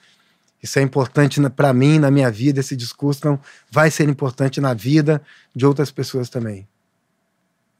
[0.63, 2.61] Isso é importante para mim, na minha vida.
[2.61, 5.21] Esse discurso não vai ser importante na vida
[5.53, 6.65] de outras pessoas também.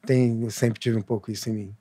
[0.06, 1.76] Tem, eu sempre tive um pouco isso em mim.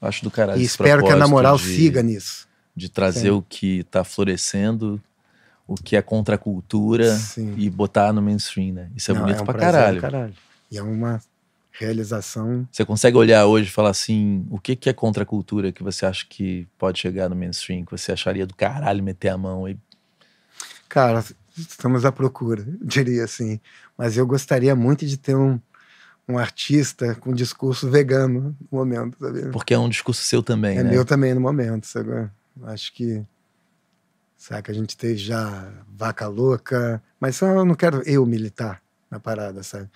[0.00, 0.60] Acho do caralho.
[0.60, 2.48] E espero que a namoral de, siga nisso.
[2.74, 3.30] De trazer Sim.
[3.30, 5.00] o que está florescendo,
[5.68, 7.54] o que é contra a cultura Sim.
[7.56, 8.90] e botar no mainstream, né?
[8.96, 10.00] Isso é não, bonito é um pra caralho.
[10.00, 10.34] caralho.
[10.68, 11.20] E é uma
[11.78, 12.66] realização.
[12.70, 15.82] Você consegue olhar hoje e falar assim: o que, que é contra a cultura que
[15.82, 19.68] você acha que pode chegar no mainstream, que você acharia do caralho meter a mão
[19.68, 19.78] e
[20.88, 21.22] Cara,
[21.56, 23.60] estamos à procura, diria assim.
[23.96, 25.60] Mas eu gostaria muito de ter um,
[26.26, 29.50] um artista com discurso vegano no momento, sabe?
[29.50, 30.90] Porque é um discurso seu também, é né?
[30.90, 32.30] meu também no momento, sabe?
[32.64, 33.24] Acho que.
[34.64, 39.18] Que a gente teve já vaca louca, mas só eu não quero eu militar na
[39.18, 39.90] parada, sabe?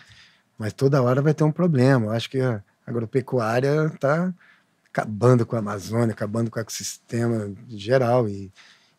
[0.63, 2.07] Mas toda hora vai ter um problema.
[2.07, 4.33] Eu acho que a agropecuária está
[4.89, 8.29] acabando com a Amazônia, acabando com o ecossistema geral.
[8.29, 8.49] E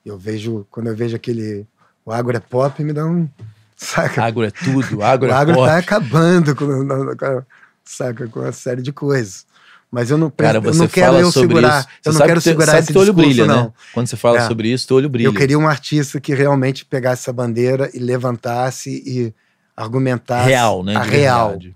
[0.05, 1.65] eu vejo, quando eu vejo aquele
[2.05, 3.29] o agro é pop me dá um.
[3.77, 4.25] Saca?
[4.25, 5.67] Agro é tudo, agro o é agro pop.
[5.67, 7.43] tá acabando com, com,
[7.81, 9.45] saca, com uma série de coisas.
[9.89, 11.79] Mas eu não, Cara, eu não quero eu segurar.
[11.79, 11.87] Isso.
[12.03, 13.65] Eu você não quero que segurar esse discurso, brilha, não.
[13.67, 13.73] Né?
[13.93, 14.47] Quando você fala é.
[14.49, 15.29] sobre isso, teu olho brilha.
[15.29, 19.33] Eu queria um artista que realmente pegasse essa bandeira e levantasse e
[19.75, 20.49] argumentasse.
[20.49, 20.95] Real, né?
[20.95, 21.49] A real.
[21.49, 21.75] Verdade.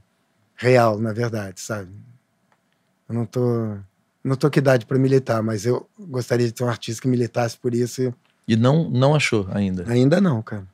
[0.55, 1.89] Real, na verdade, sabe?
[3.07, 3.75] Eu não tô.
[4.23, 7.57] Não tô com idade para militar, mas eu gostaria de ter um artista que militasse
[7.57, 8.01] por isso.
[8.01, 8.13] E
[8.47, 9.83] e não, não achou ainda?
[9.91, 10.65] Ainda não, cara.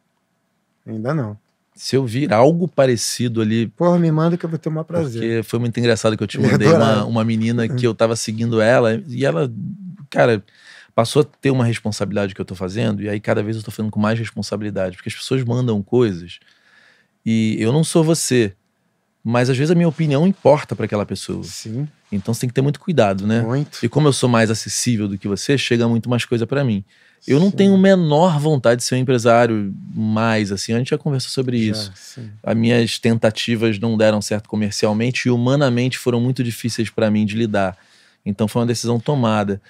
[0.86, 1.36] Ainda não.
[1.76, 3.68] Se eu vir algo parecido ali.
[3.68, 5.22] Porra, me manda que eu vou ter um prazer.
[5.22, 8.62] Porque foi muito engraçado que eu te mandei uma, uma menina que eu tava seguindo
[8.62, 9.52] ela e ela,
[10.08, 10.44] cara,
[10.94, 13.72] passou a ter uma responsabilidade que eu tô fazendo e aí cada vez eu tô
[13.72, 14.96] fazendo com mais responsabilidade.
[14.96, 16.40] Porque as pessoas mandam coisas
[17.26, 18.54] e eu não sou você.
[19.24, 21.44] Mas às vezes a minha opinião importa para aquela pessoa.
[21.44, 21.88] Sim.
[22.12, 23.42] Então você tem que ter muito cuidado, né?
[23.42, 23.80] Muito.
[23.82, 26.84] E como eu sou mais acessível do que você, chega muito mais coisa para mim.
[27.26, 27.56] Eu não sim.
[27.56, 31.72] tenho menor vontade de ser um empresário mais, assim, a gente já conversou sobre já,
[31.72, 31.92] isso.
[31.96, 32.30] Sim.
[32.44, 37.38] As minhas tentativas não deram certo comercialmente e humanamente foram muito difíceis para mim de
[37.38, 37.78] lidar.
[38.26, 39.62] Então foi uma decisão tomada.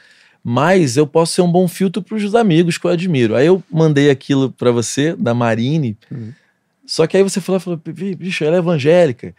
[0.44, 3.36] Mas eu posso ser um bom filtro para os amigos que eu admiro.
[3.36, 6.34] Aí eu mandei aquilo para você, da Marine, uhum.
[6.86, 7.82] Só que aí você falou, falou
[8.18, 9.34] bicho, ela é evangélica.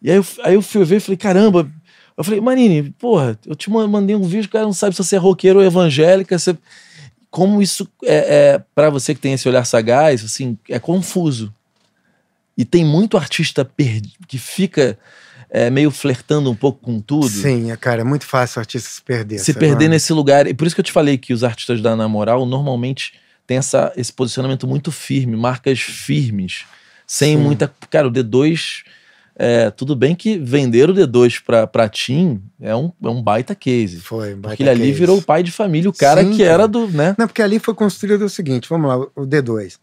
[0.00, 1.70] E aí eu, aí eu fui ver e falei, caramba,
[2.16, 5.16] eu falei, Marine, porra, eu te mandei um vídeo, o cara não sabe se você
[5.16, 6.56] é roqueiro ou evangélica, você
[7.30, 11.54] como isso é, é para você que tem esse olhar sagaz, assim, é confuso.
[12.56, 13.68] E tem muito artista
[14.26, 14.98] que fica
[15.50, 17.28] é, meio flertando um pouco com tudo.
[17.28, 19.38] Sim, é, cara, é muito fácil o artista se perder.
[19.38, 19.90] Se perder não?
[19.90, 20.46] nesse lugar.
[20.46, 23.12] E por isso que eu te falei que os artistas da Na Moral normalmente
[23.46, 26.64] têm essa, esse posicionamento muito firme, marcas firmes,
[27.08, 27.42] sem Sim.
[27.42, 27.72] muita.
[27.90, 28.84] Cara, o D2
[29.40, 33.54] é, tudo bem que vender o D2 pra, pra Tim é um, é um baita
[33.54, 34.00] case.
[34.00, 34.92] Foi, um baita Porque ele ali case.
[34.98, 37.14] virou o pai de família, o cara Sim, que era do, né?
[37.16, 39.78] Não, porque ali foi construído o seguinte, vamos lá, o D2.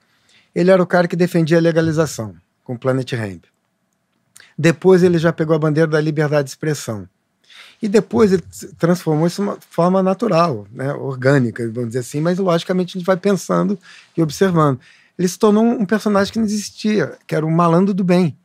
[0.54, 3.46] Ele era o cara que defendia a legalização com o Planet Ramp.
[4.58, 7.08] Depois ele já pegou a bandeira da liberdade de expressão.
[7.82, 8.44] E depois ele
[8.78, 10.94] transformou isso de uma forma natural, né?
[10.94, 13.80] orgânica, vamos dizer assim, mas logicamente a gente vai pensando
[14.18, 14.80] e observando.
[15.18, 18.38] Ele se tornou um personagem que não existia, que era o malandro do bem.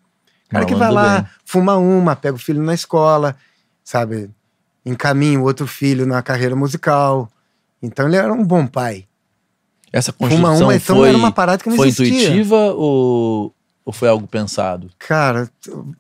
[0.47, 1.31] O cara que vai lá, bem.
[1.45, 3.37] fuma uma, pega o filho na escola,
[3.85, 4.31] sabe?
[4.85, 7.31] Encaminha o outro filho na carreira musical.
[7.83, 9.07] Então ele era um bom pai.
[9.93, 12.07] Essa construção uma, então foi, era uma parada que não foi existia.
[12.07, 13.53] intuitiva ou,
[13.85, 14.89] ou foi algo pensado?
[14.99, 15.51] Cara,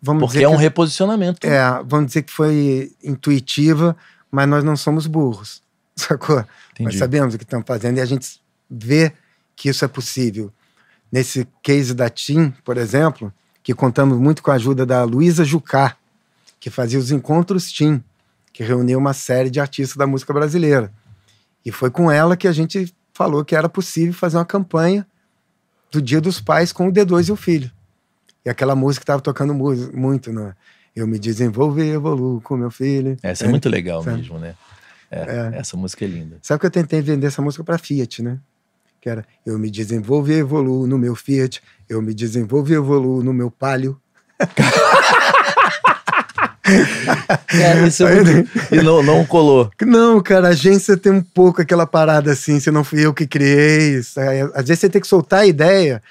[0.00, 1.44] vamos Porque dizer é um reposicionamento.
[1.46, 3.96] É, vamos dizer que foi intuitiva,
[4.30, 5.60] mas nós não somos burros,
[5.96, 6.38] sacou?
[6.72, 6.84] Entendi.
[6.84, 8.40] Nós sabemos o que estamos fazendo e a gente
[8.70, 9.12] vê
[9.56, 10.52] que isso é possível.
[11.11, 13.32] Nesse case da TIM, por exemplo,
[13.62, 15.96] que contamos muito com a ajuda da Luísa Jucá,
[16.58, 18.02] que fazia os encontros TIM,
[18.52, 20.92] que reuniu uma série de artistas da música brasileira.
[21.64, 25.06] E foi com ela que a gente falou que era possível fazer uma campanha
[25.90, 27.70] do Dia dos Pais com o D2 e o filho.
[28.44, 30.54] E aquela música estava tocando muito, né?
[30.94, 33.16] Eu me desenvolvo e evoluo com meu filho.
[33.22, 34.18] Essa é, é muito legal sabe?
[34.18, 34.54] mesmo, né?
[35.11, 35.58] É, é.
[35.58, 36.38] Essa música é linda.
[36.42, 38.38] Sabe que eu tentei vender essa música para Fiat, né?
[39.01, 43.22] Que era Eu me desenvolvo e evoluo no meu Fiat, eu me desenvolvo e evoluo
[43.22, 43.98] no meu Palio.
[47.53, 48.51] É, isso é muito...
[48.70, 49.70] E não, não colou.
[49.82, 53.26] Não, cara, a agência tem um pouco aquela parada assim, se não fui eu que
[53.26, 53.96] criei.
[53.96, 54.20] Isso.
[54.55, 56.03] Às vezes você tem que soltar a ideia.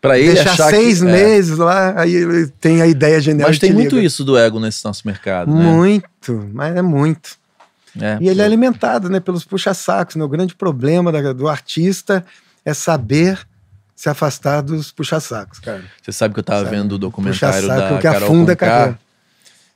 [0.00, 1.12] Pra ele deixar seis que, é.
[1.12, 1.62] meses é.
[1.62, 3.48] lá, aí ele tem a ideia genial.
[3.48, 4.06] Mas tem muito liga.
[4.06, 5.52] isso do ego nesse nosso mercado.
[5.52, 5.62] Né?
[5.62, 7.30] Muito, mas é muito.
[8.00, 10.16] É, e ele é alimentado né, pelos puxa-sacos.
[10.16, 10.24] Né?
[10.24, 12.24] O grande problema da, do artista
[12.64, 13.46] é saber
[13.94, 15.82] se afastar dos puxa-sacos, cara.
[16.00, 16.76] Você sabe que eu tava sabe?
[16.76, 18.98] vendo o documentário da que Carol afunda Conká,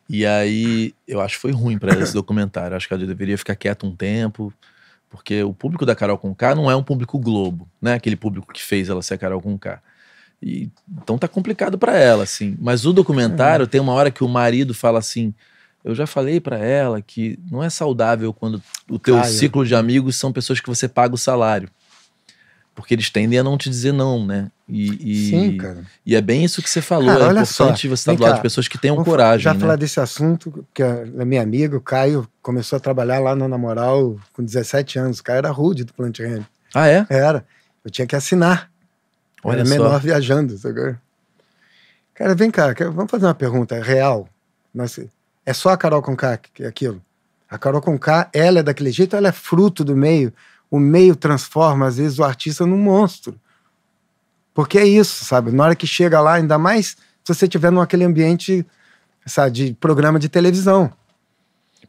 [0.08, 2.76] e aí eu acho que foi ruim para esse documentário.
[2.76, 4.52] Acho que ela deveria ficar quieto um tempo,
[5.08, 7.94] porque o público da Carol Conká não é um público Globo, né?
[7.94, 9.80] Aquele público que fez ela ser a Carol Conká.
[10.42, 10.70] E,
[11.02, 12.56] então tá complicado para ela, assim.
[12.60, 13.70] Mas o documentário uhum.
[13.70, 15.34] tem uma hora que o marido fala assim:
[15.84, 19.32] eu já falei para ela que não é saudável quando o teu Caio.
[19.32, 21.68] ciclo de amigos são pessoas que você paga o salário.
[22.74, 24.50] Porque eles tendem a não te dizer não, né?
[24.66, 25.84] E, e, Sim, cara.
[26.06, 27.08] E é bem isso que você falou.
[27.08, 27.88] Cara, é importante só.
[27.88, 29.44] você estar do lado de pessoas que tenham coragem.
[29.44, 29.60] Já né?
[29.60, 34.18] falar desse assunto, que a, minha amiga, o Caio, começou a trabalhar lá na Namoral
[34.32, 35.18] com 17 anos.
[35.18, 36.46] O Caio era rude do Plant Ramp.
[36.74, 37.06] Ah, é?
[37.10, 37.44] Era.
[37.84, 38.70] Eu tinha que assinar.
[39.44, 39.74] Olha era só.
[39.74, 40.56] menor viajando.
[40.56, 40.96] Sabe?
[42.14, 44.26] Cara, vem cá, vamos fazer uma pergunta real.
[44.72, 45.06] Nossa,
[45.44, 47.02] é só a Carol com K que é aquilo?
[47.50, 50.32] A Carol com K, ela é daquele jeito, ela é fruto do meio
[50.72, 53.38] o meio transforma, às vezes, o artista num monstro.
[54.54, 55.52] Porque é isso, sabe?
[55.52, 58.64] Na hora que chega lá, ainda mais se você estiver naquele ambiente,
[59.26, 60.90] sabe, de programa de televisão.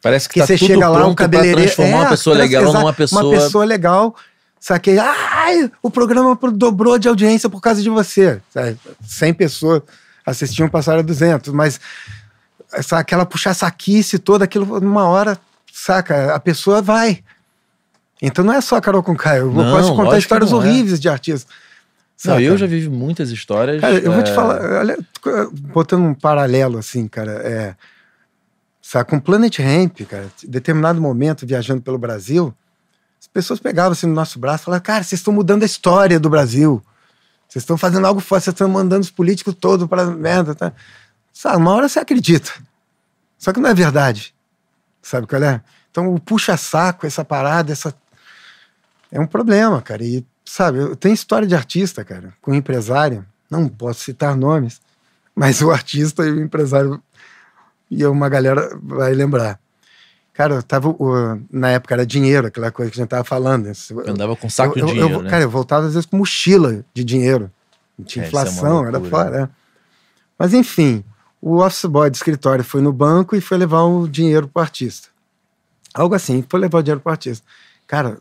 [0.01, 1.61] Parece que, que tá você chega lá, um cabeleireiro.
[1.61, 3.23] transformar é, uma pessoa legal numa pessoa.
[3.23, 4.15] Uma pessoa legal.
[4.59, 8.41] Saquei, ai, o programa dobrou de audiência por causa de você.
[8.49, 8.77] Sabe?
[9.01, 9.81] 100 pessoas
[10.25, 11.79] assistiam, passaram a 200, mas
[12.73, 15.37] essa, aquela puxa-saquice toda, aquilo, numa hora,
[15.71, 16.33] saca?
[16.33, 17.23] A pessoa vai.
[18.21, 19.43] Então não é só a Carol com Caio.
[19.43, 20.55] Eu não, posso contar histórias é.
[20.55, 21.47] horríveis de artistas.
[22.25, 23.81] Não, eu já vivi muitas histórias.
[23.81, 24.15] Cara, eu é...
[24.15, 24.97] vou te é, falar, olha,
[25.73, 27.75] botando um paralelo assim, cara, é.
[28.81, 32.53] Sabe, com Planet Ramp, cara, em determinado momento, viajando pelo Brasil,
[33.19, 36.19] as pessoas pegavam assim no nosso braço e falavam, cara, vocês estão mudando a história
[36.19, 36.83] do Brasil.
[37.47, 40.53] Vocês estão fazendo algo forte, vocês estão mandando os políticos todos para merda.
[40.53, 40.73] Tá?
[41.33, 42.51] Sabe, uma hora você acredita.
[43.37, 44.33] Só que não é verdade.
[45.01, 45.61] Sabe qual é?
[45.91, 47.93] Então, o puxa-saco, essa parada, essa
[49.11, 50.03] é um problema, cara.
[50.03, 54.79] E, sabe, tem história de artista, cara, com empresário, não posso citar nomes,
[55.35, 57.01] mas o artista e o empresário,
[57.89, 59.59] e uma galera vai lembrar.
[60.33, 60.95] Cara, eu tava,
[61.51, 63.67] na época era dinheiro, aquela coisa que a gente tava falando.
[63.67, 65.29] Eu andava com saco eu, de dinheiro, eu, né?
[65.29, 67.51] Cara, eu voltava às vezes com mochila de dinheiro.
[68.03, 69.43] Tinha é, é inflação, é era fora.
[69.43, 69.49] É.
[70.39, 71.03] Mas enfim,
[71.45, 75.09] o office boy do escritório foi no banco e foi levar o dinheiro pro artista.
[75.93, 77.45] Algo assim, foi levar o dinheiro pro artista.
[77.85, 78.17] Cara,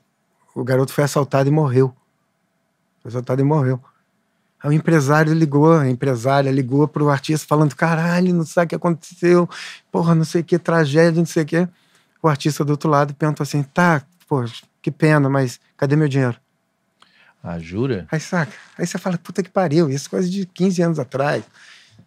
[0.52, 1.94] o garoto foi assaltado e morreu.
[3.00, 3.80] Foi assaltado e morreu.
[4.60, 8.74] Aí o empresário ligou, a empresária ligou pro artista falando: caralho, não sabe o que
[8.74, 9.48] aconteceu,
[9.92, 11.68] porra, não sei o que, tragédia, não sei o que.
[12.20, 14.44] O artista do outro lado perguntou assim: tá, pô,
[14.82, 16.36] que pena, mas cadê meu dinheiro?
[17.40, 18.04] Ah, jura?
[18.10, 18.52] Aí saca.
[18.76, 21.44] Aí você fala: puta que pariu, isso é coisa de 15 anos atrás.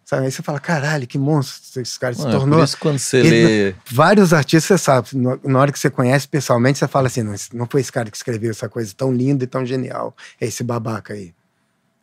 [0.06, 0.26] Sabe?
[0.26, 2.58] Aí você fala, caralho, que monstro esse cara se Não, tornou.
[2.58, 3.74] É por isso quando você lê.
[3.90, 5.08] Vários artistas, você sabe,
[5.42, 8.16] na hora que você conhece pessoalmente, você fala assim: não, não foi esse cara que
[8.16, 10.16] escreveu essa coisa tão linda e tão genial.
[10.40, 11.34] É esse babaca aí.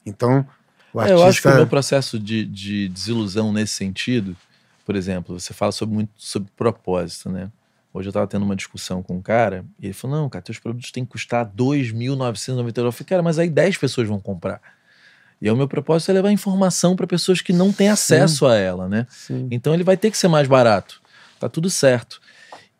[0.06, 0.46] Então,
[0.94, 1.18] o artista.
[1.18, 4.36] É, eu acho que o meu processo de, de desilusão nesse sentido,
[4.86, 7.50] por exemplo, você fala sobre, muito sobre propósito, né?
[7.94, 10.60] Hoje eu estava tendo uma discussão com um cara e ele falou: não, cara, teus
[10.60, 12.78] produtos têm que custar 2.999.
[12.84, 14.60] Eu falei, cara, mas aí 10 pessoas vão comprar.
[15.44, 18.52] E o meu propósito é levar informação para pessoas que não têm acesso Sim.
[18.52, 19.06] a ela, né?
[19.10, 19.50] Sim.
[19.52, 21.02] Então ele vai ter que ser mais barato.
[21.38, 22.22] Tá tudo certo.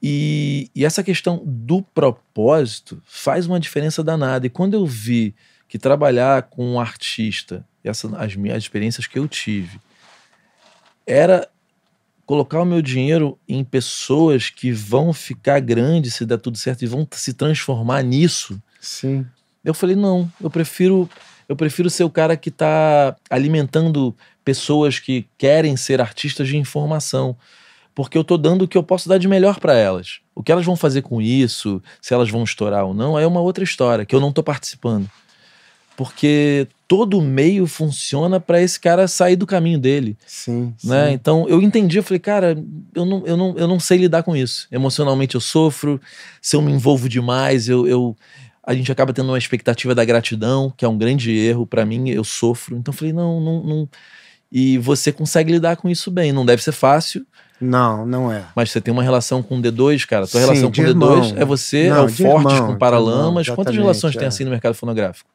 [0.02, 4.48] E, e essa questão do propósito faz uma diferença danada.
[4.48, 5.36] E quando eu vi
[5.68, 9.82] que trabalhar com um artista, essa, as minhas experiências que eu tive,
[11.06, 11.50] era
[12.26, 16.88] colocar o meu dinheiro em pessoas que vão ficar grandes se der tudo certo e
[16.88, 18.58] vão se transformar nisso.
[18.80, 19.26] Sim.
[19.66, 21.10] Eu falei, não, eu prefiro
[21.48, 27.36] eu prefiro ser o cara que está alimentando pessoas que querem ser artistas de informação,
[27.96, 30.20] porque eu estou dando o que eu posso dar de melhor para elas.
[30.36, 33.42] O que elas vão fazer com isso, se elas vão estourar ou não, é uma
[33.42, 35.10] outra história que eu não estou participando.
[35.96, 40.18] Porque todo meio funciona para esse cara sair do caminho dele.
[40.26, 41.08] Sim, né?
[41.08, 41.14] sim.
[41.14, 42.58] Então eu entendi, eu falei, cara,
[42.96, 44.68] eu não, eu, não, eu não sei lidar com isso.
[44.72, 46.02] Emocionalmente eu sofro,
[46.42, 48.18] se eu me envolvo demais, eu, eu
[48.66, 52.10] a gente acaba tendo uma expectativa da gratidão, que é um grande erro para mim,
[52.10, 52.78] eu sofro.
[52.78, 53.90] Então eu falei, não, não, não.
[54.52, 56.32] E você consegue lidar com isso bem.
[56.32, 57.26] Não deve ser fácil,
[57.60, 58.46] Não, não é.
[58.56, 60.28] mas você tem uma relação com o D2, cara.
[60.28, 61.34] Tua Sim, relação com o D2 irmão.
[61.38, 62.20] é você, Não, é o Fortes
[62.54, 63.48] irmão, com de Paralamas.
[63.48, 64.28] irmão, Quantas relações tem é.
[64.28, 65.30] assim no mercado fonográfico?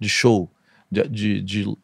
[0.00, 0.50] De show,
[0.90, 1.76] de, de, de,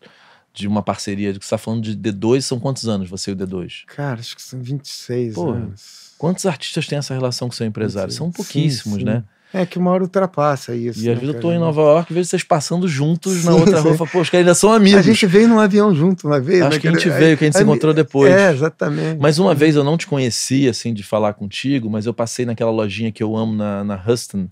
[0.54, 1.32] de uma parceria.
[1.32, 3.84] De que você tá falando de D2, são quantos anos você e o D2?
[3.86, 5.56] Cara, acho que são 26 Porra.
[5.58, 5.99] anos.
[6.20, 8.12] Quantos artistas têm essa relação com seu empresário?
[8.12, 9.04] São Sim, pouquíssimos, sim.
[9.04, 9.24] né?
[9.54, 10.98] É que uma hora ultrapassa isso.
[11.00, 13.52] E às né, vezes eu tô em Nova York e vejo vocês passando juntos na
[13.52, 13.96] Sim, outra rua.
[13.96, 15.00] Pô, os caras ainda são amigos.
[15.00, 16.60] A gente veio num avião junto uma vez.
[16.60, 17.18] Acho né, que a gente cara?
[17.20, 18.30] veio, que a gente se Aí- encontrou depois.
[18.30, 19.18] É, exatamente.
[19.18, 22.70] Mas uma vez eu não te conheci, assim, de falar contigo, mas eu passei naquela
[22.70, 24.46] lojinha que eu amo na, na Huston,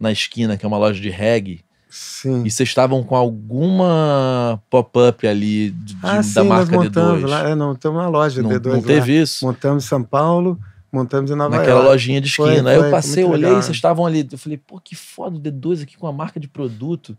[0.00, 2.42] na esquina, que é uma loja de reggae, Sim.
[2.44, 7.22] e vocês estavam com alguma pop-up ali de- de- ah, da sim, nós marca montamos
[7.22, 7.26] D2.
[7.28, 7.48] lá.
[7.50, 8.86] É, não, estamos na loja não, D2 não lá.
[8.86, 9.46] teve isso?
[9.46, 10.58] Montamos em São Paulo,
[10.94, 11.88] montamos em Nova Naquela York.
[11.90, 12.70] lojinha de Foi, esquina.
[12.70, 13.62] Aí foi, eu foi passei, olhei, legal.
[13.62, 14.26] vocês estavam ali.
[14.30, 17.16] Eu falei, pô, que foda o D2 aqui com a marca de produto.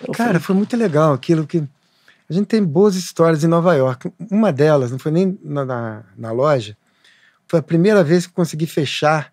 [0.00, 1.62] Eu Cara, falei, foi muito legal aquilo que.
[2.28, 4.10] A gente tem boas histórias em Nova York.
[4.30, 6.76] Uma delas, não foi nem na, na, na loja,
[7.46, 9.30] foi a primeira vez que eu consegui fechar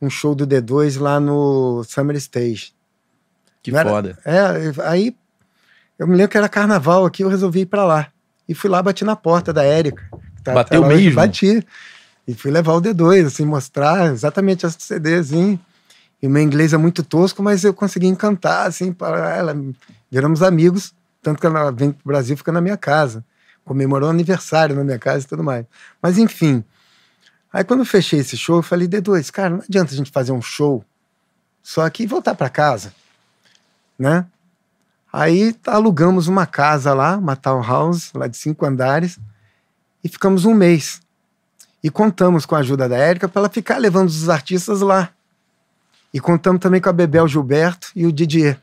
[0.00, 2.72] um show do D2 lá no Summer Stage.
[3.62, 4.18] que não era- foda.
[4.24, 4.38] É,
[4.84, 5.16] aí
[5.98, 8.06] eu me lembro que era carnaval aqui, eu resolvi ir pra lá.
[8.48, 10.08] E fui lá, bati na porta da Érica.
[10.44, 11.14] tá- Bateu tá lá, mesmo?
[11.16, 11.66] Bati.
[12.28, 15.58] E fui levar o D2, assim, mostrar exatamente esse CD, assim.
[16.20, 19.56] E o meu inglês é muito tosco, mas eu consegui encantar, assim, para ela.
[20.10, 23.24] Viramos amigos, tanto que ela vem pro Brasil, fica na minha casa.
[23.64, 25.64] Comemorou aniversário na minha casa e tudo mais.
[26.02, 26.62] Mas, enfim.
[27.50, 30.32] Aí, quando eu fechei esse show, eu falei, D2, cara, não adianta a gente fazer
[30.32, 30.84] um show
[31.62, 32.92] só aqui e voltar para casa,
[33.98, 34.26] né?
[35.10, 39.18] Aí alugamos uma casa lá, uma townhouse, lá de cinco andares,
[40.04, 41.00] e ficamos um mês.
[41.82, 45.10] E contamos com a ajuda da Érica para ela ficar levando os artistas lá.
[46.12, 48.58] E contamos também com a Bebel Gilberto e o Didier.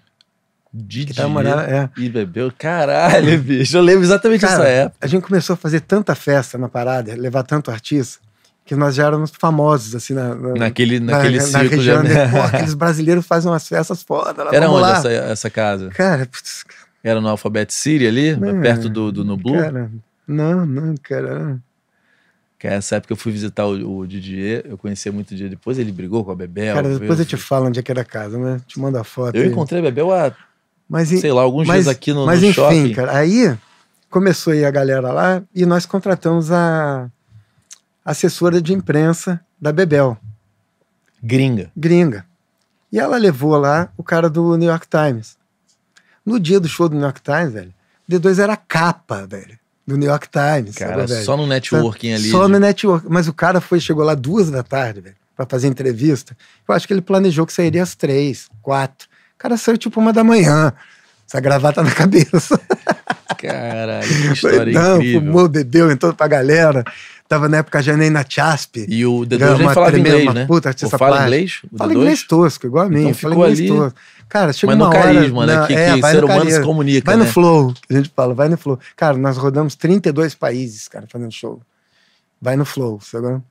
[0.74, 1.90] Didi Que tá morando, é.
[1.98, 2.52] e bebeu.
[2.58, 3.78] Caralho, bicho.
[3.78, 4.98] Eu lembro exatamente Cara, dessa época.
[5.00, 8.20] A gente começou a fazer tanta festa na parada, levar tanto artista,
[8.66, 11.70] que nós já éramos famosos, assim, na, na, Naquele, na- naquele na círculo.
[11.70, 12.04] região.
[12.04, 12.28] de- né?
[12.30, 14.44] Pô, aqueles brasileiros fazem umas festas foda.
[14.44, 14.98] lá, Era onde lá.
[14.98, 15.90] essa, essa casa?
[15.92, 16.66] Cara, putz,
[17.02, 19.54] Era no Alphabet City ali, Não, perto do, do No Blue?
[19.62, 19.90] cara,
[20.28, 21.58] não, não, cara.
[22.58, 25.50] Que essa época eu fui visitar o, o Didier, eu conhecia muito o Didier.
[25.50, 26.74] Depois ele brigou com a Bebel.
[26.76, 28.62] Cara, depois eu te fui- falo onde é que era a casa, né?
[28.66, 29.36] Te mando a foto.
[29.36, 29.50] Eu aí.
[29.50, 30.32] encontrei a Bebel há,
[30.90, 32.94] Mas, sei lá, alguns mas, dias aqui no, mas no enfim, shopping.
[32.94, 33.58] cara, aí
[34.10, 37.10] começou aí a galera lá e nós contratamos a
[38.06, 40.18] assessora de imprensa da Bebel,
[41.22, 41.72] Gringa.
[41.76, 42.26] gringa.
[42.92, 45.38] E ela levou lá o cara do New York Times.
[46.26, 47.74] No dia do show do New York Times, velho,
[48.08, 49.58] o D2 era capa, velho,
[49.88, 50.76] do New York Times.
[50.76, 52.30] Cara, sabe, só no networking ali.
[52.32, 53.06] Só de- no network.
[53.10, 56.36] Mas o cara foi, chegou lá duas da tarde, velho, pra fazer entrevista.
[56.68, 59.08] Eu acho que ele planejou que sairia às três, quatro.
[59.36, 60.74] O cara saiu tipo uma da manhã.
[61.28, 62.60] Essa gravata na cabeça.
[63.38, 65.22] Caralho, que história Não, incrível.
[65.22, 66.84] fumou, bebeu, entrou pra galera.
[67.28, 68.86] Tava na época já nem na Chasp.
[68.88, 70.46] E o D2 Ganhou nem uma falava inglês, né?
[70.46, 71.60] puta artista fala inglês?
[71.76, 71.96] Fala D2?
[71.98, 73.00] inglês tosco, igual a mim.
[73.02, 74.00] Então fala inglês ali- tosco.
[74.28, 75.14] Cara, chega Mas no uma hora...
[75.14, 75.56] carisma, né?
[75.56, 76.60] não, Que, é, que vai ser no humano carisma.
[76.60, 77.26] se comunica, Vai né?
[77.26, 78.80] no flow, a gente fala, vai no flow.
[78.96, 81.62] Cara, nós rodamos 32 países, cara, fazendo show.
[82.42, 83.42] Vai no flow, sabe?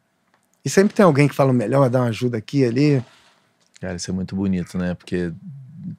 [0.64, 3.02] E sempre tem alguém que fala melhor, dá uma ajuda aqui ali.
[3.80, 4.94] Cara, isso é muito bonito, né?
[4.94, 5.32] Porque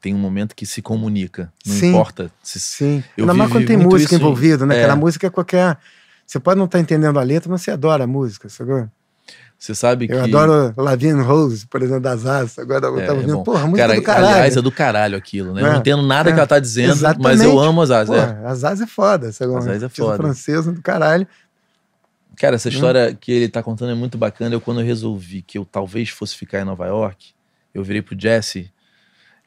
[0.01, 1.51] tem um momento que se comunica.
[1.65, 1.89] Não Sim.
[1.89, 2.31] importa.
[2.41, 3.03] Se, Sim.
[3.17, 4.75] Eu Ainda mais quando tem música envolvida, né?
[4.75, 4.79] é.
[4.79, 5.77] Aquela música é qualquer.
[6.25, 8.87] Você pode não estar entendendo a letra, mas você adora a música, sabe?
[9.65, 10.13] Você sabe que.
[10.13, 12.59] Eu adoro Lavigne Rose, por exemplo, das Asas.
[12.59, 13.43] Agora eu É, tava é bom.
[13.43, 14.27] porra, música Cara, do caralho.
[14.27, 15.61] aliás, é do caralho aquilo, né?
[15.61, 17.43] Eu É, não entendo nada é, que ela tá dizendo, mas exatamente.
[17.45, 18.15] eu amo as asas.
[18.15, 18.27] é.
[18.27, 19.55] Porra, as Asas é foda, sabe?
[19.55, 20.17] As Asas é foda.
[20.17, 21.27] francesa do caralho.
[22.37, 24.53] Cara, essa história que ele tá contando é muito bacana.
[24.53, 27.33] Eu, quando eu resolvi que eu talvez fosse ficar em Nova York,
[27.73, 28.69] eu virei pro Jesse.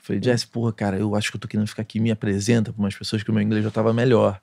[0.01, 2.01] Falei, Jesse, porra, cara, eu acho que eu tô querendo ficar aqui.
[2.01, 4.41] Me apresenta pra umas pessoas que o meu inglês já tava melhor.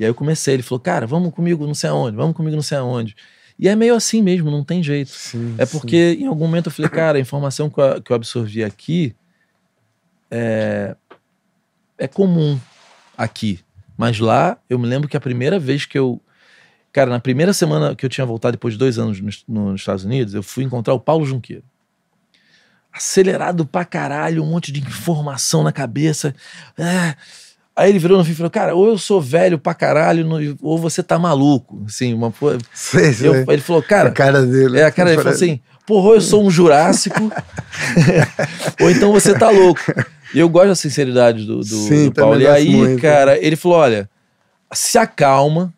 [0.00, 0.54] E aí eu comecei.
[0.54, 3.14] Ele falou, cara, vamos comigo não sei aonde, vamos comigo não sei aonde.
[3.58, 5.10] E é meio assim mesmo, não tem jeito.
[5.10, 8.16] Sim, É porque em algum momento eu falei, cara, a informação que eu, que eu
[8.16, 9.14] absorvi aqui
[10.30, 10.94] é,
[11.98, 12.58] é comum
[13.16, 13.60] aqui.
[13.96, 16.20] Mas lá, eu me lembro que a primeira vez que eu.
[16.92, 20.04] Cara, na primeira semana que eu tinha voltado depois de dois anos nos, nos Estados
[20.04, 21.64] Unidos, eu fui encontrar o Paulo Junqueiro.
[22.92, 26.34] Acelerado pra caralho, um monte de informação na cabeça.
[26.78, 27.14] É.
[27.76, 30.78] Aí ele virou no fim e falou: Cara, ou eu sou velho pra caralho, ou
[30.78, 31.84] você tá maluco.
[31.86, 33.28] Assim, uma, po- Sei, sei.
[33.28, 34.80] eu- ele falou: Cara, a cara dele.
[34.80, 37.20] é, a cara dele falou assim: porra, ou eu sou um Jurássico,
[38.80, 39.80] ou então você tá louco.
[40.34, 42.40] E eu gosto da sinceridade do, do, Sim, do Paulo.
[42.40, 43.00] E aí, muito.
[43.00, 44.08] cara, ele falou: olha,
[44.72, 45.72] se acalma,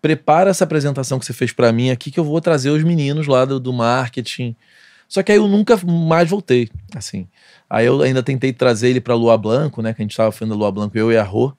[0.00, 3.26] prepara essa apresentação que você fez pra mim aqui, que eu vou trazer os meninos
[3.26, 4.54] lá do, do marketing.
[5.08, 7.26] Só que aí eu nunca mais voltei, assim.
[7.68, 9.92] Aí eu ainda tentei trazer ele pra Lua Blanco, né?
[9.92, 11.52] Que a gente tava fazendo a Lua Blanco, eu e a Rô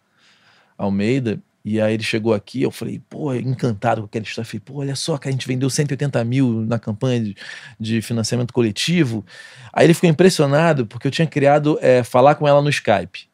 [0.77, 1.39] Almeida.
[1.63, 4.45] E aí ele chegou aqui, eu falei, pô, encantado com aquela história.
[4.45, 7.35] Falei, pô, olha só, que a gente vendeu 180 mil na campanha de,
[7.79, 9.25] de financiamento coletivo.
[9.71, 13.27] Aí ele ficou impressionado porque eu tinha criado é, falar com ela no Skype.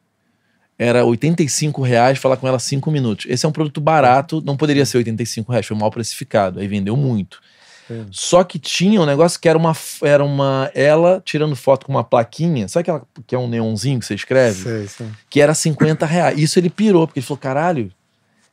[0.78, 3.24] Era 85 reais falar com ela 5 minutos.
[3.28, 6.60] Esse é um produto barato, não poderia ser 85 reais, foi mal precificado.
[6.60, 7.40] Aí vendeu muito.
[7.86, 8.06] Sim.
[8.10, 12.02] Só que tinha um negócio que era uma, era uma ela tirando foto com uma
[12.02, 14.62] plaquinha, sabe aquela que é um neonzinho que você escreve?
[14.62, 15.06] Sei, sei.
[15.30, 16.38] que era 50 reais.
[16.38, 17.92] Isso ele pirou, porque ele falou: caralho,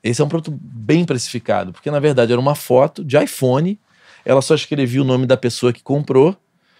[0.03, 1.73] esse é um produto bem precificado.
[1.73, 3.79] Porque na verdade era uma foto de iPhone,
[4.23, 6.37] ela só escrevia o nome da pessoa que comprou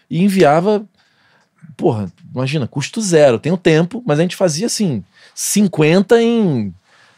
[0.09, 0.85] e enviava.
[1.75, 3.39] Porra, imagina, custo zero.
[3.39, 6.73] Tem o tempo, mas a gente fazia assim: 50 em.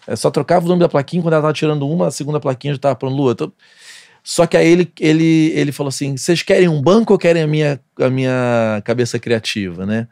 [0.08, 2.74] é, só trocava o nome da plaquinha, quando ela tava tirando uma, a segunda plaquinha
[2.74, 3.16] já tava pronto.
[3.16, 3.34] Lua.
[3.34, 3.52] Então,
[4.28, 7.48] só que aí ele, ele, ele falou assim: vocês querem um banco ou querem a
[7.48, 10.08] minha, a minha cabeça criativa, né?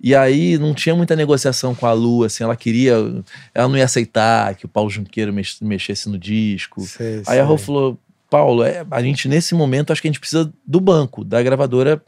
[0.00, 2.94] E aí não tinha muita negociação com a Lu, assim, ela queria,
[3.54, 6.80] ela não ia aceitar que o Paulo Junqueiro mex- mexesse no disco.
[6.80, 7.40] sei, Aí sei.
[7.40, 7.98] a Rô falou,
[8.30, 12.02] Paulo, é, a gente nesse momento acho que a gente precisa do banco, da gravadora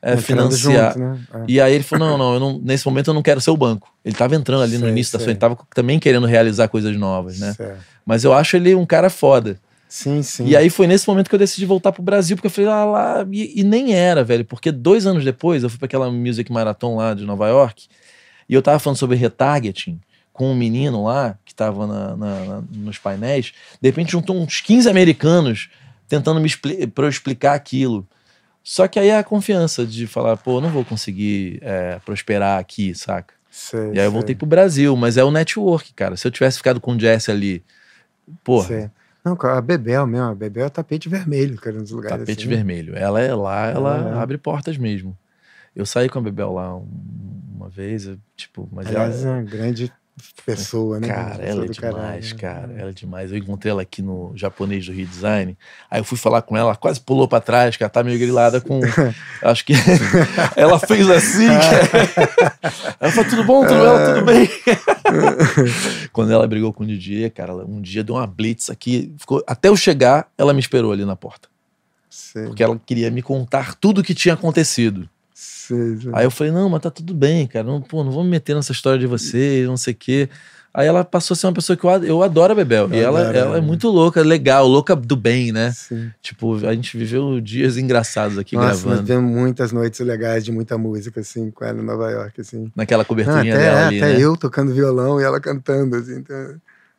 [0.00, 0.94] é, financiar.
[0.94, 1.20] junto, né?
[1.34, 1.44] É.
[1.48, 3.92] E aí ele falou, não, não, não, nesse momento eu não quero ser o banco.
[4.04, 6.96] Ele tava entrando ali no Sei, início da sua, ele tava também querendo realizar coisas
[6.96, 7.54] novas, né?
[8.06, 9.58] Mas eu acho ele um cara foda.
[9.94, 10.46] Sim, sim.
[10.46, 12.84] E aí foi nesse momento que eu decidi voltar pro Brasil, porque eu falei, ah,
[12.84, 16.50] lá, e, e nem era, velho, porque dois anos depois eu fui pra aquela Music
[16.50, 17.86] Marathon lá de Nova York,
[18.48, 20.00] e eu tava falando sobre retargeting
[20.32, 24.60] com um menino lá, que tava na- na- na- nos painéis, de repente juntou uns
[24.60, 25.70] 15 americanos
[26.08, 28.04] tentando me expli pra eu explicar aquilo.
[28.64, 32.96] Só que aí é a confiança de falar, pô, não vou conseguir é, prosperar aqui,
[32.96, 33.32] saca?
[33.48, 36.16] Sei, E aí eu voltei pro Brasil, mas é o network, cara.
[36.16, 37.62] Se eu tivesse ficado com o Jesse ali,
[38.42, 38.90] porra, Sei.
[39.24, 42.48] Não, a Bebel mesmo, a Bebel é tapete vermelho, cara, nos lugares Tapete assim.
[42.54, 42.94] vermelho.
[42.94, 44.18] Ela é lá, ela é.
[44.22, 45.16] abre portas mesmo.
[45.74, 46.86] Eu saí com a Bebel lá um-
[47.56, 49.90] uma vez, tipo, mas Aliás, é ela, uma grande
[50.46, 51.08] pessoa, né?
[51.08, 52.34] cara, Pessoa ela é demais, caralho, né?
[52.38, 53.32] cara, ela é demais.
[53.32, 55.56] Eu encontrei ela aqui no japonês do Rio Design.
[55.90, 58.18] Aí eu fui falar com ela, ela quase pulou pra trás, que ela tá meio
[58.18, 58.80] grilada com.
[59.42, 59.72] acho que
[60.56, 61.48] ela fez assim.
[61.48, 62.70] cara.
[63.00, 64.48] Ela falou: tudo bom, tudo, ela, tudo bem.
[66.12, 69.12] Quando ela brigou com o DJ, cara, um dia deu uma blitz aqui.
[69.18, 71.48] Ficou, até eu chegar, ela me esperou ali na porta.
[72.08, 75.08] Sei, Porque ela queria me contar tudo o que tinha acontecido.
[75.34, 76.10] Sei, sei.
[76.14, 77.66] Aí eu falei, não, mas tá tudo bem, cara.
[77.66, 80.28] Não, pô, não vou me meter nessa história de você, não sei o quê.
[80.72, 82.88] Aí ela passou a ser uma pessoa que eu, eu adoro a Bebel.
[82.88, 85.70] Eu e ela, adoro ela é muito louca, legal, louca do bem, né?
[85.70, 86.10] Sim.
[86.20, 89.02] Tipo, a gente viveu dias engraçados aqui Nossa, nós gravando.
[89.02, 92.72] tivemos muitas noites legais de muita música, assim, com ela em Nova York, assim.
[92.74, 94.20] Naquela coberturinha até dela é, ali, até né?
[94.20, 96.16] eu tocando violão e ela cantando, assim.
[96.16, 96.56] Então,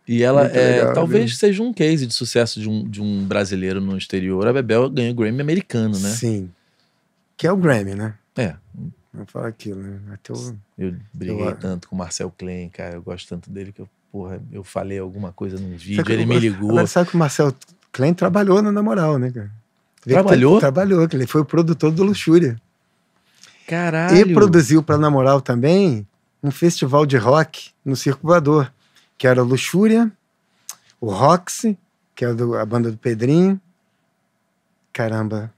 [0.08, 1.38] E ela Muito é, legal, talvez né?
[1.38, 4.48] seja um case de sucesso de um, de um brasileiro no exterior.
[4.48, 6.12] A Bebel ganhou o Grammy americano, né?
[6.12, 6.50] Sim.
[7.36, 8.14] Que é o Grammy, né?
[8.38, 8.56] É,
[9.14, 10.00] Não fala aquilo, né?
[10.14, 10.58] Até o...
[10.78, 12.96] eu briguei Eu- tanto com o Marcel Klein, cara.
[12.96, 16.26] Eu gosto tanto dele que eu, porra, eu falei alguma coisa num vídeo, Sabe ele
[16.26, 16.72] me ligou.
[16.72, 17.54] Agora sabe que o Marcel
[17.92, 19.52] Klein trabalhou no Na Moral, né, cara?
[20.02, 20.60] Trabalhou?
[20.60, 22.62] Trabalhou, que ele foi o produtor do Luxúria.
[23.68, 24.16] Caralho!
[24.18, 26.06] E produziu para Na Moral também
[26.44, 28.72] um festival de rock no Circo Voador,
[29.18, 30.12] que era Luxúria,
[31.02, 31.78] o Roxy,
[32.14, 33.60] que é a banda do Pedrinho.
[34.94, 35.52] Caramba.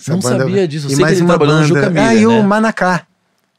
[0.00, 0.86] Essa Não banda- sabia disso.
[0.86, 1.80] Eu E sei que mais ele uma trabalhou no banda.
[1.80, 2.42] Juca Miller, Ah, e o né?
[2.42, 3.06] Manacá.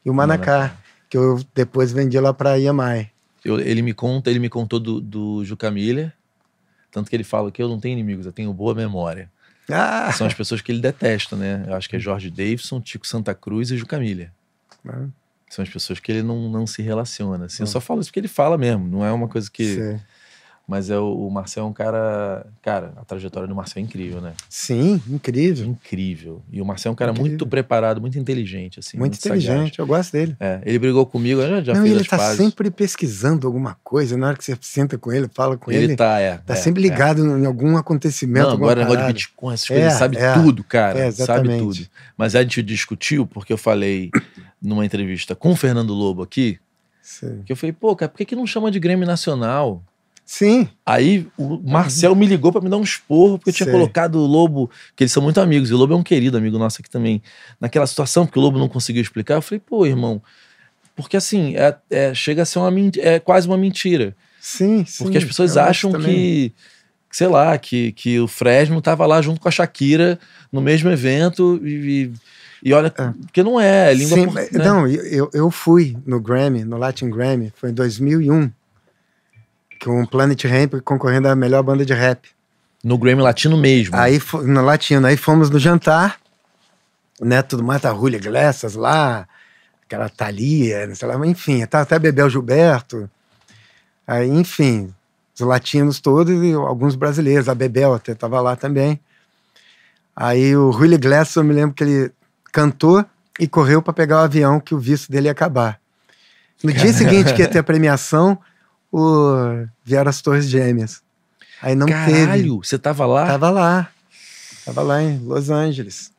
[0.04, 0.76] E o Manacá, Manacá.
[1.08, 3.10] que eu depois vendi lá pra Iamai.
[3.44, 6.12] Eu- ele me conta, ele me contou do, do Juca Miller.
[6.90, 9.30] Tanto que ele fala que eu não tenho inimigos, eu tenho boa memória.
[9.70, 10.12] Ah!
[10.12, 11.64] São as pessoas que ele detesta, né?
[11.66, 14.30] Eu acho que é Jorge Davidson, Tico Santa Cruz e Juca Miller.
[14.86, 15.06] Ah,
[15.48, 17.44] São as pessoas que ele não, não se relaciona.
[17.46, 17.62] Assim.
[17.62, 17.66] Eu Hum.
[17.70, 19.74] só falo isso porque ele fala mesmo, não é uma coisa que.
[19.76, 20.00] sei.
[20.66, 22.46] Mas é o, Marcel é um cara.
[22.62, 24.32] Cara, a trajetória do Marcel é incrível, né?
[24.48, 25.66] Sim, incrível.
[25.66, 26.42] Incrível.
[26.50, 27.30] E o Marcel é um cara Incrível.
[27.30, 28.96] muito preparado, muito inteligente, assim.
[28.96, 30.36] Muito inteligente, eu gosto dele.
[30.38, 30.62] sagaz.
[30.62, 32.36] É, ele brigou comigo, eu já, já não, fez ele tá pazes.
[32.38, 34.16] sempre pesquisando alguma coisa.
[34.16, 36.38] Na hora que você senta com ele, fala com ele, Ele tá, é.
[36.38, 36.88] tá é, sempre é.
[36.88, 38.46] ligado em algum acontecimento.
[38.46, 39.12] Não, agora negócio de.
[39.12, 40.32] Bitcoin, essas É, coisas, ele sabe é.
[40.34, 40.98] tudo, cara.
[40.98, 41.58] É, sabe exatamente.
[41.80, 41.88] tudo.
[42.16, 44.10] Mas a gente discutiu, porque eu falei
[44.62, 46.58] numa entrevista com o Fernando Lobo aqui,
[47.02, 47.42] Sim.
[47.44, 49.82] que eu falei, pô, cara, por que, que não chama de Grêmio Nacional?
[50.34, 53.72] Sim, Aí o Marcel me ligou pra me dar um esporro, porque eu tinha Sei.
[53.74, 56.56] colocado o Lobo, que eles são muito amigos, e o Lobo é um querido amigo
[56.58, 57.20] nosso aqui também,
[57.60, 59.34] naquela situação, porque o Lobo não conseguiu explicar.
[59.34, 60.22] Eu falei, pô, irmão,
[60.96, 64.16] porque assim, é, é- chega a ser uma é quase uma mentira.
[64.40, 65.04] sim, sim.
[65.04, 66.52] Porque as pessoas acham que, que,
[67.10, 70.18] sei lá, que, que o Fresno tava lá junto com a Shakira
[70.50, 72.10] no mesmo evento e,
[72.64, 73.12] e, e olha, É.
[73.26, 74.48] porque não é, é língua Sim, por- né?
[74.52, 78.50] Não, eu, eu- eu fui no Grammy, no Latin Grammy, foi em 2001,
[79.84, 82.28] com Planet Ramp concorrendo à melhor banda de rap.
[82.84, 83.96] no Grammy Latino mesmo.
[83.96, 86.18] Aí, fo- no Latino, aí fomos no jantar,
[87.20, 89.26] né, tudo mais, tá Julio Iglesias lá,
[89.84, 93.08] aquela Thalia, não sei lá, mas enfim, tá até Bebel Gilberto,
[94.06, 94.92] aí, enfim,
[95.34, 98.98] os latinos todos e alguns brasileiros, a Bebel até tava lá também.
[100.14, 102.12] Aí o Julio Iglesias, eu me lembro que ele
[102.52, 103.04] cantou
[103.38, 105.80] e correu para pegar o avião que o visto dele ia acabar.
[106.62, 108.38] No dia seguinte que ia ter a premiação,
[108.92, 109.66] o...
[109.82, 111.02] vieram as Torres Gêmeas.
[111.62, 112.26] Aí não teve.
[112.26, 113.26] Caralho, você tava lá?
[113.26, 113.88] Tava lá.
[114.64, 116.12] Tava lá em Los Angeles.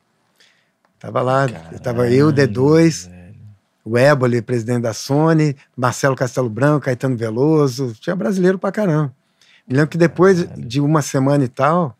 [0.98, 1.46] Tava lá.
[1.82, 3.34] tava eu, D2, velho.
[3.84, 7.94] o Éboli, presidente da Sony, Marcelo Castelo Branco, Caetano Veloso.
[8.00, 9.14] Tinha brasileiro pra caramba.
[9.68, 10.64] Me lembro que depois Caralho.
[10.64, 11.96] de uma semana e tal,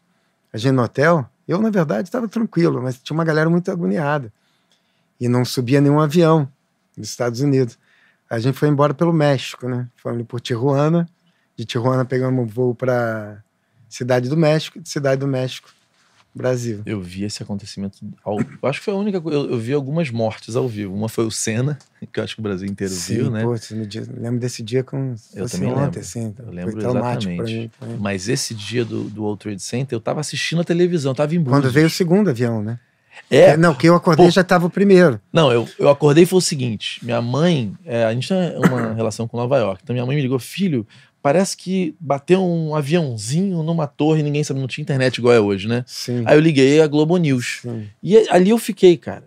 [0.53, 4.33] a gente no hotel, eu, na verdade, estava tranquilo, mas tinha uma galera muito agoniada.
[5.21, 6.49] E não subia nenhum avião
[6.97, 7.79] nos Estados Unidos.
[8.29, 9.89] A gente foi embora pelo México, né?
[9.97, 11.09] Fomos por Tijuana.
[11.57, 13.43] De Tijuana pegamos um voo para
[13.89, 15.69] Cidade do México, de Cidade do México,
[16.35, 16.83] Brasil.
[16.85, 17.99] Eu vi esse acontecimento.
[18.25, 19.39] Ao, eu acho que foi a única coisa.
[19.39, 20.93] Eu, eu vi algumas mortes ao vivo.
[20.93, 21.79] Uma foi o Senna,
[22.13, 23.45] que eu acho que o Brasil inteiro viu, né?
[23.45, 23.55] pô,
[23.87, 26.01] dia, lembro desse dia como se Eu também ontem, lembro.
[26.01, 26.35] assim.
[26.37, 27.53] Eu lembro exatamente.
[27.53, 27.71] mim.
[28.01, 31.45] Mas esse dia do, do World Trade Center, eu tava assistindo a televisão, tava em
[31.45, 31.73] Quando Búzios.
[31.73, 32.81] veio o segundo avião, né?
[33.31, 34.31] É, Não, que eu acordei Pô.
[34.31, 35.21] já estava o primeiro.
[35.33, 38.93] Não, eu, eu acordei e foi o seguinte: minha mãe, é, a gente tem uma
[38.95, 39.81] relação com Nova York.
[39.83, 40.87] Então minha mãe me ligou, filho,
[41.23, 45.67] parece que bateu um aviãozinho numa torre, ninguém sabe, não tinha internet igual é hoje,
[45.67, 45.85] né?
[45.87, 46.23] Sim.
[46.27, 47.61] Aí eu liguei a Globo News.
[47.63, 47.87] sim.
[48.03, 49.25] E ali eu fiquei, cara.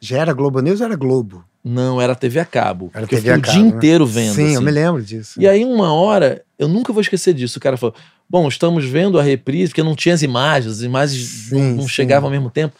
[0.00, 1.44] Já era Globo News ou era Globo?
[1.64, 2.90] Não, era TV a cabo.
[2.92, 3.76] Era TV eu a fiquei cabo, o dia né?
[3.76, 4.34] inteiro vendo.
[4.34, 4.64] Sim, eu assim.
[4.64, 5.40] me lembro disso.
[5.40, 7.58] E aí, uma hora, eu nunca vou esquecer disso.
[7.58, 7.94] O cara falou:
[8.28, 11.88] Bom, estamos vendo a reprise, porque não tinha as imagens, as imagens Sim, não, não
[11.88, 12.74] chegavam ao mesmo tempo.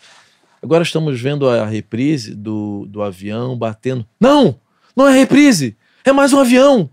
[0.65, 4.07] Agora estamos vendo a reprise do, do avião batendo.
[4.19, 4.59] Não!
[4.97, 5.77] Não é reprise!
[6.03, 6.89] É mais um avião!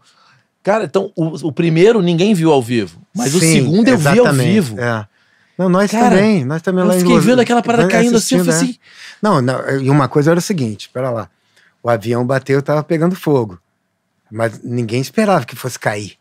[0.62, 3.02] Cara, então, o, o primeiro ninguém viu ao vivo.
[3.16, 4.78] Mas o Sim, segundo eu vi ao vivo.
[4.78, 5.08] É.
[5.58, 6.44] Não, nós Cara, também.
[6.44, 8.76] Nós também Eu lá em fiquei Los- vendo aquela parada caindo assim, eu falei assim.
[9.22, 11.30] Não, não, e uma coisa era o seguinte, espera lá.
[11.82, 13.58] O avião bateu e tava pegando fogo.
[14.30, 16.18] Mas ninguém esperava que fosse cair.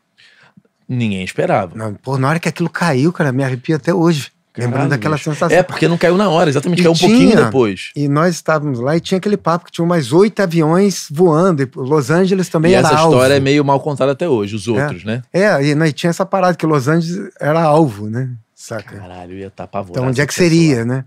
[0.89, 1.75] Ninguém esperava.
[1.75, 4.31] Não, pô, na hora que aquilo caiu, cara, me arrepia até hoje.
[4.67, 5.31] Lembrando daquela bicho.
[5.31, 5.57] sensação.
[5.57, 7.91] É, porque não caiu na hora, exatamente, E caiu um pouquinho tinha- depois.
[7.97, 11.63] E nós estávamos lá e tinha aquele papo que tinha mais oito aviões voando.
[11.63, 13.15] E Los Angeles também e era essa alvo.
[13.15, 15.23] história é meio mal contada até hoje, os outros, né?
[15.33, 18.31] É, e, né, e tinha essa parada que Los Angeles era alvo, né?
[18.55, 18.97] Saca?
[18.99, 19.99] Caralho, ia estar apavorado.
[19.99, 21.05] Então, onde é que seria, né?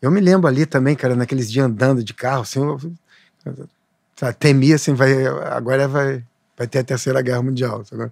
[0.00, 2.78] Eu me lembro ali também, cara, naqueles dias andando de carro, assim, eu,
[4.16, 6.22] sabe, temia, assim, vai, agora vai,
[6.56, 7.84] vai ter a Terceira Guerra Mundial.
[7.84, 8.10] Sabe?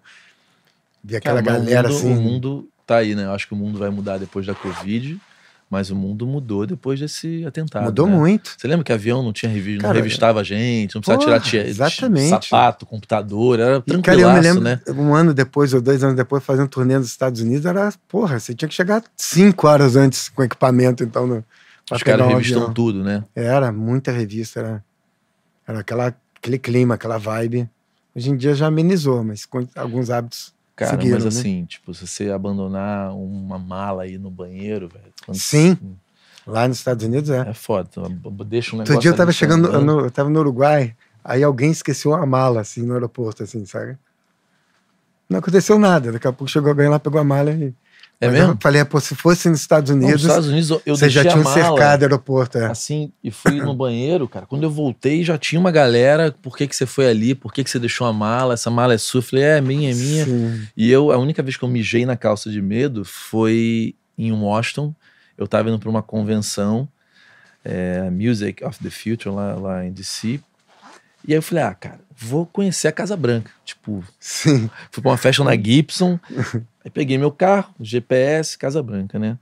[1.05, 2.13] Vi aquela Cara, galera, mundo, assim...
[2.13, 3.25] O mundo tá aí, né?
[3.25, 5.21] Eu acho que o mundo vai mudar depois da Covid,
[5.73, 7.85] mas o mundo mudou depois desse atentado.
[7.85, 8.15] mudou né?
[8.15, 8.55] muito.
[8.59, 11.67] Você lembra que avião não tinha revi não revistava a gente, não precisava porra, tirar
[11.67, 12.29] exatamente.
[12.29, 14.81] sapato, computador, era cara, eu tranquilaço, me lembro, né?
[14.89, 18.55] um ano depois, ou dois anos depois, fazendo turnê nos Estados Unidos, era, porra, você
[18.55, 21.45] tinha que chegar cinco horas antes com equipamento, então, no,
[21.91, 22.75] Os caras um revistam avião.
[22.75, 23.25] tudo, né?
[23.35, 24.85] Era muita revista, era,
[25.67, 27.67] era aquela, aquele clima, aquela vibe.
[28.15, 31.41] Hoje em dia já amenizou, mas com alguns hábitos Cara, seguiram, mas né?
[31.41, 35.13] assim, tipo, se você abandonar uma mala aí no banheiro, velho.
[35.25, 35.77] quando- Sim.
[36.47, 37.51] Lá nos Estados Unidos é.
[37.51, 37.89] É foda.
[38.47, 38.95] Deixa um negócio.
[38.95, 42.61] Outro dia eu tava chegando, no, eu tava no Uruguai, aí alguém esqueceu uma mala,
[42.63, 43.97] assim, no aeroporto, assim, sabe?
[45.29, 47.73] Não aconteceu nada, daqui a pouco chegou alguém lá, pegou a mala e...
[48.23, 48.53] É Mas mesmo?
[48.53, 51.23] Eu falei, pô, se fosse nos Estados Não, nos Unidos, Estados Unidos eu- você já
[51.23, 52.67] tinha um cercado o aeroporto, é.
[52.67, 54.47] assim, e fui no banheiro, cara.
[54.47, 56.33] Quando eu voltei, já tinha uma galera.
[56.41, 57.35] Por que, que você foi ali?
[57.35, 58.55] Por que, que você deixou a mala?
[58.55, 59.19] Essa mala é sua?
[59.19, 60.25] Eu falei, é minha, é minha.
[60.25, 60.69] Sim.
[60.77, 64.95] E eu, a única vez que eu mijei na calça de medo foi em Washington.
[65.37, 66.89] Eu tava indo pra uma convenção,
[67.65, 70.39] é, Music of the Future, lá, lá em DC.
[71.27, 73.51] E aí eu falei, ah, cara, vou conhecer a Casa Branca.
[73.65, 74.71] Tipo, Sim.
[74.93, 76.19] fui pra uma festa na Gibson,
[76.85, 79.39] aí peguei meu carro, GPS, Casa Branca, né?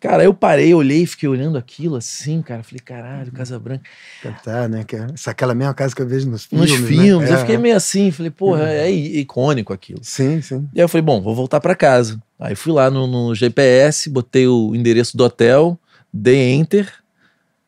[0.00, 2.62] Cara, eu parei, olhei, fiquei olhando aquilo assim, cara.
[2.62, 3.84] Falei, caralho, Casa Branca.
[4.22, 4.82] Cantar, né?
[4.82, 6.70] Que é aquela mesma casa que eu vejo nos filmes.
[6.70, 6.86] Nos né?
[6.88, 10.00] filmes, eu É, fiquei meio assim, falei, porra, é icônico aquilo.
[10.02, 10.66] Sim, sim.
[10.72, 12.18] E aí eu falei, bom, vou voltar pra casa.
[12.38, 15.78] Aí fui lá no, no GPS, botei o endereço do hotel,
[16.10, 16.90] dei enter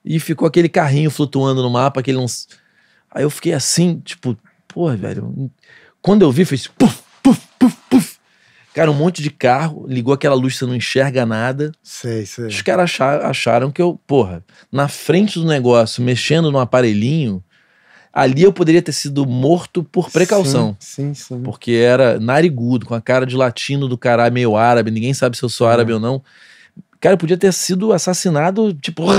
[0.03, 2.49] e ficou aquele carrinho flutuando no mapa, aquele uns...
[3.11, 4.35] Aí eu fiquei assim, tipo,
[4.67, 5.51] porra, velho.
[6.01, 8.12] Quando eu vi, fez puf, puf, puf, puf.
[8.75, 11.73] Cara, um monte de carro, ligou aquela luz, você não enxerga nada.
[11.83, 12.47] Sei, sei.
[12.47, 17.45] Os caras acharam, acharam que eu, porra, na frente do negócio, mexendo no aparelhinho,
[18.13, 20.75] ali eu poderia ter sido morto por precaução.
[20.81, 21.37] Sim, sim.
[21.37, 21.43] sim.
[21.43, 25.43] Porque era narigudo, com a cara de latino do caralho, meio árabe, ninguém sabe se
[25.43, 25.95] eu sou árabe É.
[25.95, 26.23] ou não.
[26.99, 29.05] Cara, eu podia ter sido assassinado, tipo.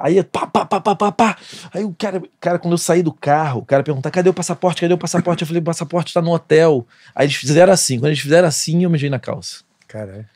[0.00, 1.36] Aí, pá, pá, pá, pá, pá, pá.
[1.74, 4.80] Aí o cara, cara, quando eu saí do carro, o cara perguntar: cadê o passaporte?
[4.80, 5.42] Cadê o passaporte?
[5.42, 6.86] Eu falei: o passaporte tá no hotel.
[7.14, 7.98] Aí eles fizeram assim.
[7.98, 9.62] Quando eles fizeram assim, eu mijei na calça.
[9.86, 10.26] Caralho.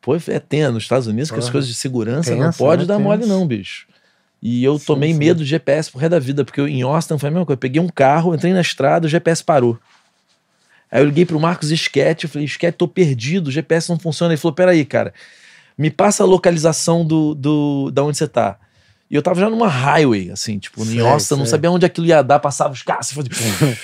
[0.00, 1.52] Pô, é tenso nos Estados Unidos, que as Porra.
[1.52, 2.88] coisas de segurança não pode né?
[2.88, 3.86] dar mole, não, bicho.
[4.42, 5.18] E eu Sim, tomei sim.
[5.18, 7.56] medo do GPS pro resto da vida, porque eu, em Austin foi a mesma coisa.
[7.56, 9.78] Eu peguei um carro, entrei na estrada, o GPS parou.
[10.90, 14.32] Aí eu liguei pro Marcos Sketch, eu falei, Sketch, tô perdido, o GPS não funciona.
[14.32, 15.12] Ele falou, peraí, cara,
[15.76, 18.58] me passa a localização do, do, da onde você tá.
[19.10, 21.84] E eu tava já numa highway, assim, tipo, em Sei, Austin, eu não sabia onde
[21.84, 23.30] aquilo ia dar, passava os carros, falei,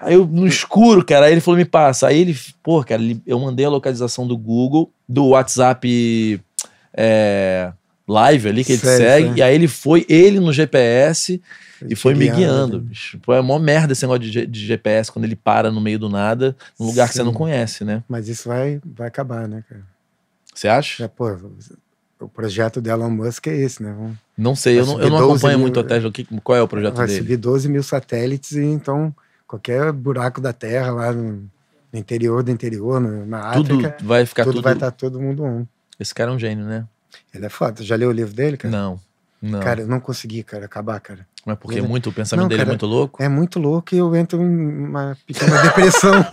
[0.00, 2.08] Aí eu, no escuro, cara, aí ele falou, me passa.
[2.08, 6.38] Aí ele, pô, cara, ele- eu mandei a localização do Google, do WhatsApp
[6.92, 7.72] é,
[8.06, 9.28] Live ali, que ele Sei, segue.
[9.28, 9.36] sei.
[9.38, 11.40] E aí ele foi, ele no GPS,
[11.88, 12.80] e foi me guiando.
[12.80, 13.18] bicho.
[13.20, 16.10] Pô, é mó merda esse negócio de, de GPS, quando ele para no meio do
[16.10, 17.24] nada, num lugar que você Sim.
[17.26, 18.02] não conhece, né?
[18.06, 19.82] Mas isso vai, vai acabar, né, cara?
[20.54, 21.04] Você acha?
[21.04, 21.30] É, pô,
[22.20, 23.92] o projeto do Elon Musk é esse, né?
[23.96, 26.10] Vamos- Não sei, eu Vai não, eu não 12 acompanho mil- muito a Tesla.
[26.10, 27.18] Que- Qual é o projeto vai dele?
[27.18, 29.14] subir 12 mil satélites e então
[29.46, 31.44] qualquer buraco da Terra lá no,
[31.92, 34.64] no interior do interior, no- na Tudo África, vai ficar tudo, tudo.
[34.64, 35.66] vai estar todo mundo um.
[36.00, 36.84] Esse cara é um gênio, né?
[37.32, 37.82] Ele é foda.
[37.84, 38.72] Já leu o livro dele, cara?
[38.76, 38.98] Não.
[39.40, 39.60] Não.
[39.60, 41.26] Cara, eu não consegui, cara, acabar, cara.
[41.46, 43.22] Mas porque ele- muito, o pensamento Não, dele é cara, muito louco?
[43.22, 46.24] É muito louco e eu entro em uma pequena depressão.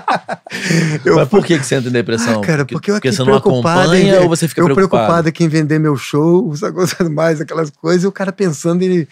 [1.04, 2.40] eu Mas por que, que você entra em depressão?
[2.40, 4.88] Ah, cara, porque eu porque aqui você não acompanha em- ou você fica eu preocupado?
[4.90, 9.06] preocupado aqui em vender meu show, coisa mais, aquelas coisas, e o cara pensando em,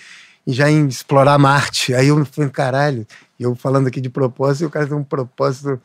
[0.47, 1.95] já em explorar Marte.
[1.95, 3.07] Aí eu falei, caralho,
[3.39, 5.81] eu falando aqui de propósito, e o cara tem um propósito.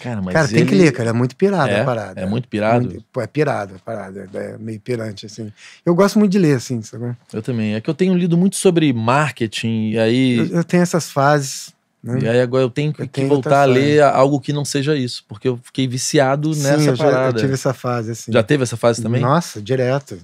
[0.00, 1.80] Cara, mas cara, tem ele que ler, cara, é muito pirado É?
[1.80, 2.20] a parada.
[2.20, 2.84] É muito pirado?
[2.86, 5.50] Muito- pô, é pirado a parada, é meio pirante, assim.
[5.86, 7.16] Eu gosto muito de ler, assim, sabe?
[7.32, 7.74] Eu também.
[7.74, 11.72] É que eu tenho lido muito sobre marketing, e aí, Eu, eu tenho essas fases,
[12.04, 12.20] né?
[12.22, 14.64] e aí agora eu tenho que, Eu que tenho voltar a ler algo que não
[14.64, 17.40] seja isso, porque eu fiquei viciado Sim, nessa eu, já, eu parada.
[17.40, 18.30] tive essa fase, assim.
[18.32, 19.22] Já teve essa fase também?
[19.22, 20.18] Nossa, direto.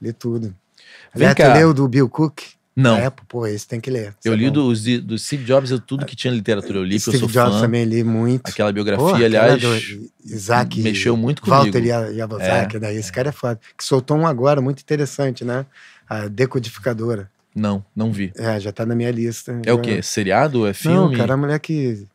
[0.00, 0.54] Li tudo.
[1.14, 1.52] Vem Aliás, cá.
[1.52, 2.40] leu do Bill Cook?
[2.74, 3.04] Não.
[3.04, 4.14] Apple, pô, esse tem que ler.
[4.24, 4.72] eu é li do,
[5.02, 7.56] do Steve Jobs, eu, tudo que tinha literatura eu li, porque Steve eu sou Jobs
[7.56, 7.60] fã.
[7.62, 8.48] também li muito.
[8.48, 9.68] Aquela biografia, Pô, aliás, do
[10.24, 11.64] Isaac mexeu muito comigo.
[11.64, 12.94] Walter Ya- Yamazaki, né?
[12.94, 13.60] Esse cara é foda.
[13.76, 15.66] Que soltou um agora muito interessante, né?
[16.08, 17.28] A decodificadora.
[17.54, 18.32] Não, não vi.
[18.36, 19.60] É, já tá na minha lista.
[19.66, 20.02] É o Já- quê?
[20.02, 20.66] Seriado?
[20.66, 20.96] É filme?
[20.96, 22.06] Não, cara, a mulher que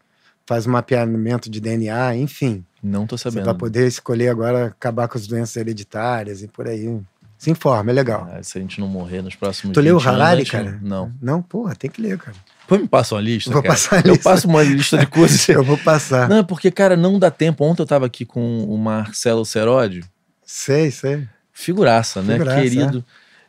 [0.46, 2.64] faz mapeamento de DNA, enfim.
[2.82, 3.46] Não tô sabendo.
[3.46, 7.00] vai poder escolher agora acabar com as doenças hereditárias e por aí.
[7.38, 8.30] Se informa, é legal.
[8.32, 10.40] Ah, se a gente não morrer nos próximos Tu leu o 20 anos, a Harari,
[10.42, 10.80] gente cara?
[10.82, 11.12] Não.
[11.22, 12.38] Não, porra, tem que ler, cara.
[12.68, 13.74] Pô, me passa uma lista, Vou cara.
[13.74, 14.24] passar a Eu lista.
[14.30, 15.48] passo uma lista de coisas.
[15.50, 16.30] Eu vou passar.
[16.30, 17.64] Não, porque, cara, não dá tempo.
[17.66, 20.04] Ontem eu tava aqui com o Marcelo Serodi,
[20.46, 21.28] Sei, sei.
[21.52, 22.34] figuraça, né?
[22.34, 23.06] Figuraça, Querido.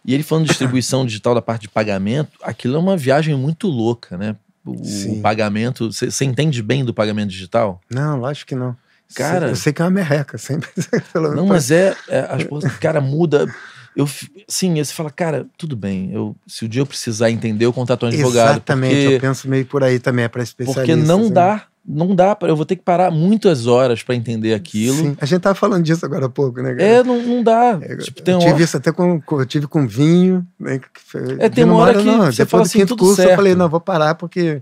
[0.06, 3.66] E ele falando de distribuição digital da parte de pagamento, aquilo é uma viagem muito
[3.66, 4.36] louca, né?
[4.64, 5.20] O Sim.
[5.20, 5.92] pagamento.
[5.92, 7.80] Você entende bem do pagamento digital?
[7.90, 8.76] Não, lógico que não.
[9.14, 10.68] Cara- eu sei que é uma merreca, sempre.
[11.14, 11.94] Não, mas é.
[12.08, 13.46] é as coisas, cara, muda.
[13.94, 14.08] Eu,
[14.48, 16.10] sim, você fala, cara, tudo bem.
[16.12, 18.50] Eu, se o dia eu precisar entender, eu contrato um advogado.
[18.56, 20.84] Exatamente, eu Porque, penso meio por aí também, é para especialistas.
[20.86, 21.32] porque não assim.
[21.32, 22.34] dá, não dá.
[22.34, 24.96] Pra, eu vou ter que parar muitas horas pra entender aquilo.
[24.96, 25.16] Sim.
[25.20, 26.70] A gente tava falando disso agora há pouco, né?
[26.74, 26.82] cara?
[26.82, 27.78] É, não, não dá.
[27.80, 30.46] É, tipo, tem tive isso até com, tive com vinho.
[30.58, 33.16] Né, foi- É, tem uma hora mora, que você depois fala do assim, quinto curso,
[33.16, 33.30] certo.
[33.30, 34.60] eu falei, não, vou parar porque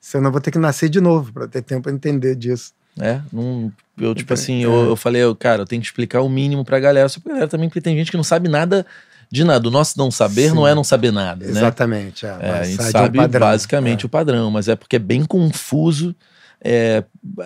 [0.00, 2.72] senão eu vou ter que nascer de novo para ter tempo para entender disso.
[3.00, 4.34] É, não, eu, tipo É.
[4.34, 7.08] assim, eu, eu falei, eu, cara, eu tenho que explicar o mínimo pra galera.
[7.08, 8.84] Só pra galera também, porque tem gente que não sabe nada
[9.30, 9.66] de nada.
[9.66, 10.54] O nosso não saber Sim.
[10.56, 11.50] não é não saber nada, né?
[11.52, 12.26] Exatamente.
[12.26, 14.06] É, É, mas a gente sai de um sabe padrão, basicamente é.
[14.06, 16.14] o padrão, mas é porque é bem confuso
[16.64, 17.04] é,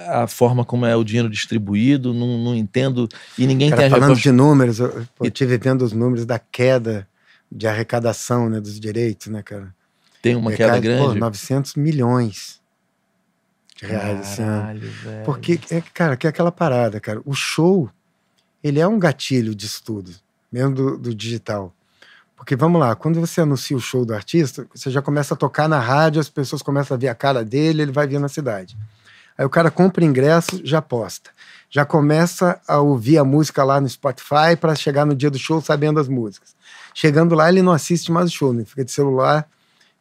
[0.09, 3.09] a forma como é o dinheiro distribuído, não, não entendo.
[3.39, 7.09] E ninguém Cara, tem falando de números, eu, eu tive vendo os números da queda
[7.51, 9.75] de arrecadação né, dos direitos, né, cara?
[10.21, 11.15] Tem uma queda grande.
[11.15, 12.61] Pô, 900 milhões
[13.77, 14.61] de reais esse ano.
[14.61, 15.25] Caralho, velho.
[15.25, 17.23] Porque, é, cara, que é aquela parada, cara.
[17.25, 17.89] O show,
[18.63, 20.11] ele é um gatilho de estudo,
[20.53, 21.73] mesmo do, do digital.
[22.37, 25.69] Porque vamos lá, quando você anuncia o show do artista, você já começa a tocar
[25.69, 28.77] na rádio, as pessoas começam a ver a cara dele, ele vai vir na cidade.
[29.37, 31.31] Aí o cara compra ingresso, já posta.
[31.69, 35.61] Já começa a ouvir a música lá no Spotify para chegar no dia do show
[35.61, 36.55] sabendo as músicas.
[36.95, 38.65] Chegando lá, ele não assiste mais o show, né?
[38.65, 39.47] fica de celular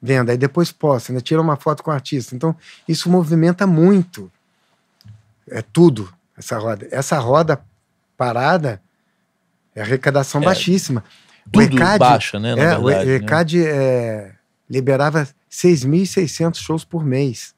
[0.01, 0.29] vendo.
[0.29, 1.19] Aí depois posta, né?
[1.19, 2.35] tira uma foto com o artista.
[2.35, 2.55] Então,
[2.87, 4.31] isso movimenta muito.
[5.49, 6.87] É tudo, essa roda.
[6.91, 7.61] Essa roda
[8.15, 8.81] parada
[9.75, 11.03] é arrecadação É, baixíssima.
[11.51, 12.51] Tudo baixa, né?
[12.51, 13.15] É, verdade, o né?
[13.15, 14.31] ECAD é,
[14.69, 17.54] liberava 6.600 shows por mês.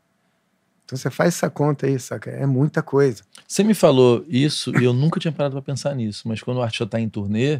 [0.88, 2.32] Então você faz essa conta aí, saca?
[2.32, 3.22] É muita coisa.
[3.46, 6.62] Você me falou isso e eu nunca tinha parado pra pensar nisso, mas quando o
[6.62, 7.60] artista tá em turnê,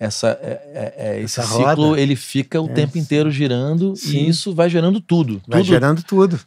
[0.00, 2.00] essa, é- é- é- esse Essa ciclo roda.
[2.00, 4.16] ele fica o É, tempo inteiro girando Sim.
[4.20, 5.42] e isso vai gerando tudo.
[5.46, 6.40] Vai tudo gerando tudo.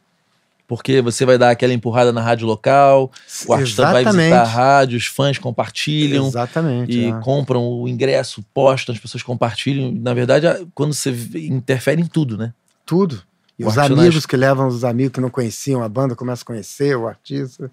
[0.68, 3.12] Porque você vai dar aquela empurrada na rádio local,
[3.48, 6.92] o artista vai visitar a rádio, os fãs compartilham Exatamente.
[6.98, 7.20] e é.
[7.22, 9.92] compram o ingresso, postam, as pessoas compartilham.
[9.94, 12.52] Na verdade, quando você interfere em tudo, né?
[12.84, 13.22] Tudo.
[13.60, 16.44] E O os amigos nas- que levam os amigos que não conheciam a banda começam
[16.44, 17.72] a conhecer o artista.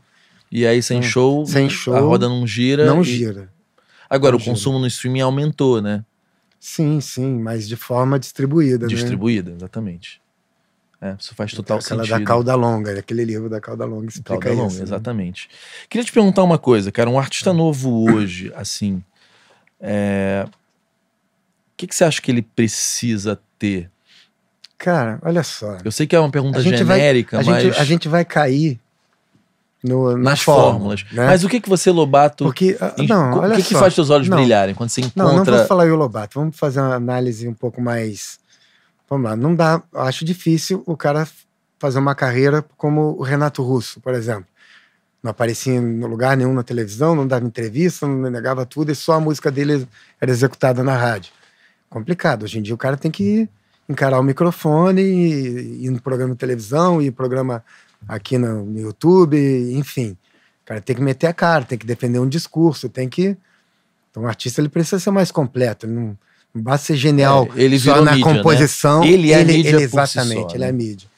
[0.50, 1.02] E aí, sem Hum.
[1.02, 2.86] show, Sem show, a roda não gira.
[2.86, 3.52] não e- gira.
[4.08, 4.52] Agora, não o gira.
[4.54, 6.04] consumo no streaming aumentou, né?
[6.60, 8.86] Sim, sim, mas de forma distribuída.
[8.86, 8.88] né?
[8.94, 10.22] Distribuída, exatamente.
[11.00, 12.18] É, isso faz total Aquela sentido.
[12.20, 14.78] da cauda longa, aquele livro da cauda longa explica Cauda longa, isso.
[14.78, 14.84] né?
[14.84, 15.50] exatamente.
[15.90, 17.10] Queria te perguntar uma coisa, cara.
[17.10, 19.04] Um artista novo hoje, assim,
[19.78, 20.50] é, o
[21.76, 23.90] que, que você acha que ele precisa ter?
[24.78, 25.78] Cara, olha só.
[25.84, 28.08] Eu sei que é uma pergunta A gente vai- genérica, A mas gente, a gente
[28.08, 28.78] vai cair
[29.82, 31.04] no, na nas fórmula, fórmulas.
[31.12, 31.26] né?
[31.26, 34.28] Mas o que que você, Lobato, Porque, ah, não, o que, que faz teus olhos
[34.28, 34.36] Não.
[34.38, 35.58] brilharem quando você Não, não encontra...
[35.58, 36.38] vou falar o Lobato.
[36.38, 38.38] Vamos fazer uma análise um pouco mais.
[39.08, 39.36] Vamos lá.
[39.36, 39.82] Não dá.
[39.92, 41.26] eu Acho difícil o cara
[41.78, 44.46] fazer uma carreira como o Renato Russo, por exemplo.
[45.22, 49.14] Não aparecia em lugar nenhum na televisão, não dava entrevista, não negava tudo, e só
[49.14, 49.86] a música dele
[50.20, 51.32] era executada na rádio.
[51.88, 52.42] Complicado.
[52.42, 53.48] Hoje em dia o cara tem que
[53.88, 57.64] encarar o microfone, e ir no programa de televisão, ir programa
[58.08, 59.36] aqui no, YouTube,
[59.74, 60.16] enfim.
[60.62, 63.36] O cara tem que meter a cara, tem que defender um discurso, tem que.
[64.10, 66.18] Então o artista ele precisa ser mais completo, ele não,
[66.54, 68.36] não basta ser genial É, ele só na mídia, né?
[68.36, 69.04] composição.
[69.04, 70.68] Ele é mídia por si exatamente, só, ele né?
[70.68, 71.08] é mídia.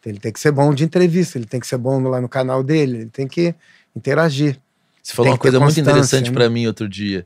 [0.00, 2.28] Então, ele tem que ser bom de entrevista, ele tem que ser bom lá no
[2.28, 3.54] canal dele, ele tem que
[3.94, 4.58] interagir.
[5.02, 6.34] Você falou uma coisa muito interessante né?
[6.34, 7.24] pra mim outro dia.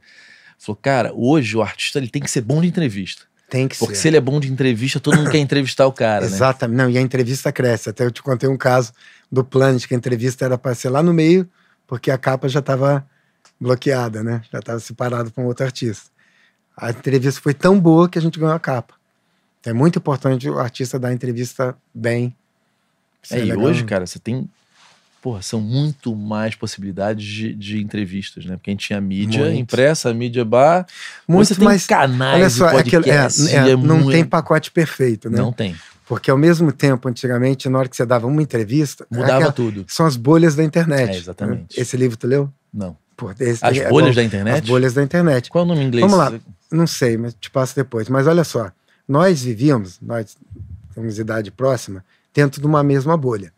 [0.59, 3.30] Falou, cara, hoje o artista ele tem que ser bom de entrevista.
[3.51, 4.02] Tem que Porque ser.
[4.02, 6.27] se ele é bom de entrevista, todo mundo quer entrevistar o cara, né?
[6.27, 6.77] Exatamente.
[6.78, 7.90] Não, e a entrevista cresce.
[7.90, 8.93] Até eu te contei um caso
[9.31, 11.48] do Planet, que a entrevista era para ser lá no meio,
[11.86, 13.05] porque a capa já estava
[13.60, 14.40] bloqueada, né?
[14.52, 16.09] Já estava separada para um outro artista.
[16.77, 18.94] A entrevista foi tão boa que a gente ganhou a capa.
[19.66, 22.35] É muito importante o artista dar a entrevista bem.
[23.22, 23.64] Isso É, e legal.
[23.64, 24.48] hoje, cara, você tem.
[25.22, 28.56] Porra, são muito mais possibilidades de, de entrevistas, né?
[28.56, 29.59] Porque a gente tinha mídia Muito.
[29.59, 30.86] impressa, mídia bar.
[31.28, 31.86] muito você mais.
[31.86, 33.48] canais Olha só, é aquilo- é, podcast.
[33.48, 35.36] é, e é não muito- tem pacote perfeito, né?
[35.38, 35.76] Não tem.
[36.06, 39.52] Porque ao mesmo tempo, antigamente, na hora que você dava uma entrevista, é Mudava aquela-
[39.52, 39.84] tudo.
[39.88, 41.10] são as bolhas da internet.
[41.10, 41.60] É, exatamente.
[41.60, 41.66] né?
[41.82, 42.51] Esse livro tu leu?
[42.72, 42.97] Não.
[43.16, 44.16] Pô, esse As é bolhas bom.
[44.16, 44.62] da internet?
[44.64, 45.51] As bolhas da internet.
[45.51, 46.10] Qual é o nome em inglês?
[46.10, 46.32] Vamos lá.
[46.72, 48.09] Não sei, mas te passo depois.
[48.09, 48.72] Mas olha só,
[49.06, 50.36] nós vivíamos, nós
[50.94, 52.02] temos idade próxima,
[52.34, 53.52] dentro de uma mesma bolha.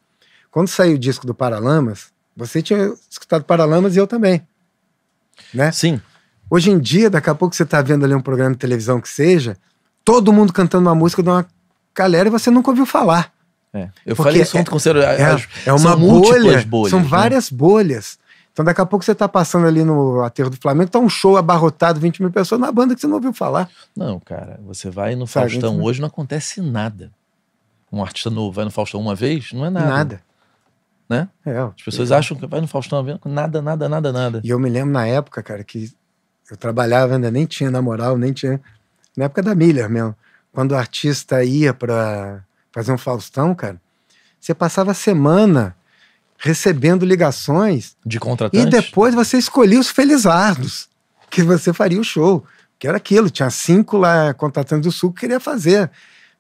[0.53, 4.47] Quando saiu o disco do Paralamas, você tinha escutado Paralamas e eu também.
[5.53, 5.73] Né?
[5.73, 6.01] Sim.
[6.51, 9.09] Hoje em dia, daqui a pouco você está vendo ali um programa de televisão que
[9.09, 9.57] seja,
[10.05, 11.45] todo mundo cantando uma música de uma
[11.95, 13.33] galera e você nunca ouviu falar.
[13.73, 13.89] É.
[14.05, 15.01] Eu Porque falei isso é- ontem com o Ciro.
[15.01, 15.17] É,
[15.65, 17.07] é uma bolha, bolhas, são né?
[17.09, 18.19] várias bolhas.
[18.53, 21.39] Então, daqui a pouco você está passando ali no aterro do Flamengo, tá um show
[21.39, 23.71] abarrotado, 20 mil pessoas, na banda que você não ouviu falar.
[23.97, 27.11] Não, cara, você vai no Sabe, Faustão gente- hoje, não acontece nada.
[27.91, 29.87] Um artista novo vai no Faustão uma vez, não é nada.
[29.87, 30.21] Nada.
[31.13, 31.29] Né?
[31.45, 31.59] É.
[31.59, 34.41] As pessoas acham que vai no Faustão vez, nada, nada, nada, nada.
[34.43, 35.93] E eu me lembro na época, cara, que
[36.51, 38.59] eu trabalhava, ainda nem tinha na moral, nem tinha.
[39.15, 40.17] Na época da Miller mesmo.
[40.51, 43.79] Quando o artista ia para fazer um Faustão, cara,
[44.41, 45.77] você passava a semana
[46.39, 48.71] recebendo ligações De e contratante.
[48.71, 50.89] depois você escolhia os felizardos
[51.31, 52.43] que você faria o show.
[52.79, 55.91] Que era aquilo, tinha cinco lá contratantes do Sul que queria fazer.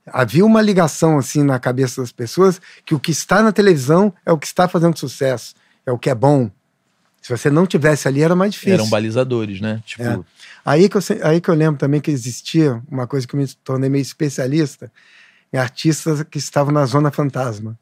[0.06, 4.32] Havia uma ligação assim na cabeça das pessoas que o que está na televisão é
[4.32, 5.54] o que está fazendo sucesso,
[5.86, 6.50] é o que é bom.
[7.20, 8.74] Se você não tivesse ali era mais difícil.
[8.74, 9.80] Eram balizadores, né?
[9.86, 10.18] Tipo, É.
[10.64, 13.46] Aí que, eu, aí que eu lembro também que existia uma coisa que eu me
[13.64, 14.90] tornei meio especialista
[15.52, 17.78] em artistas que estavam na zona fantasma.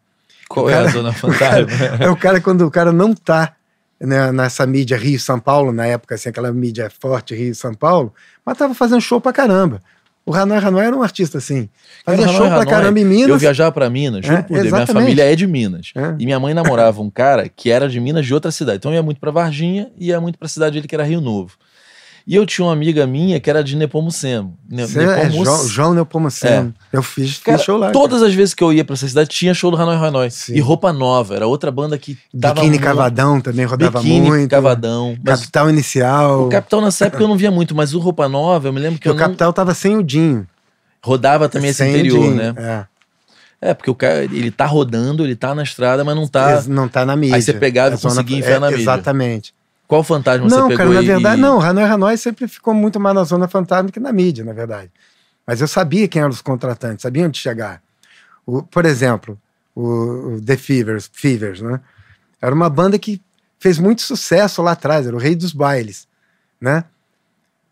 [0.49, 1.73] qual o é a cara- Zona Fantasma?
[2.01, 3.55] É o cara quando o cara não tá
[3.99, 8.13] né, nessa mídia Rio-São Paulo, na época, assim, aquela mídia forte Rio-São Paulo,
[8.45, 9.83] mas tava fazendo show pra caramba.
[10.27, 11.69] O Hanoi Hanoi era um artista assim.
[12.05, 13.41] Fazia Hanoi show pra Hanoi, caramba em Eu Minas.
[13.41, 15.93] viajava pra Minas, juro É, por Deus, minha família é de Minas.
[15.95, 16.15] É.
[16.19, 18.77] E minha mãe namorava um cara que era de Minas de outra cidade.
[18.79, 21.21] Então eu ia muito pra Varginha e ia muito pra cidade dele que era Rio
[21.21, 21.53] Novo.
[22.27, 24.57] E eu tinha uma amiga minha que era de Nepomucemo.
[24.69, 26.73] Ne é João, João Nepomuceno.
[26.93, 27.91] Eu fiz, Cara, fiz show lá.
[27.91, 30.29] Todas as vezes que eu ia pra essa cidade tinha show do Hanoi Hanoi.
[30.51, 34.51] E Roupa Nova, era outra banda que dava Biquíni muito- Cavadão também rodava Biquíni, muito.
[34.51, 35.17] Cavadão.
[35.25, 36.47] Mas Capital Inicial.
[36.47, 38.99] o Capital nessa época eu não via muito, mas o Roupa Nova, eu me lembro
[38.99, 40.47] que Porque eu o não Capital tava sem o Dinho.
[41.03, 42.55] rodava também esse Sem o interior, Dinho, né?
[42.57, 42.91] É.
[43.63, 46.63] É, porque o cara, ele tá rodando, ele tá na estrada, mas não tá.
[46.67, 47.37] Não tá na mídia.
[47.37, 48.83] Aí você pegava e É só conseguia na- enfiar na mídia.
[48.83, 49.53] Exatamente.
[49.91, 51.61] Qual fantasma não, você cara, pegou na e- verdade, e- não.
[51.61, 54.89] Hanoi Hanoi sempre ficou muito mais na zona fantasma que na mídia, na verdade.
[55.45, 57.83] Mas eu sabia quem eram os contratantes, sabia onde chegar.
[58.47, 59.37] O, por exemplo,
[59.75, 61.81] o, o The Fevers, Fevers, né?
[62.41, 63.21] Era uma banda que
[63.59, 66.07] fez muito sucesso lá atrás, era o rei dos bailes,
[66.61, 66.85] né?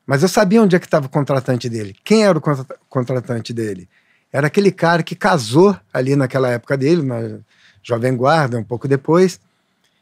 [0.04, 1.94] Mas eu sabia onde é que estava o contratante dele.
[2.02, 3.88] Quem era o contra- contratante dele?
[4.32, 7.38] Era aquele cara que casou ali naquela época dele, na
[7.80, 9.38] Jovem Guarda, um pouco depois.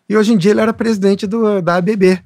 [0.08, 2.22] E hoje em dia ele era presidente do, da ABB,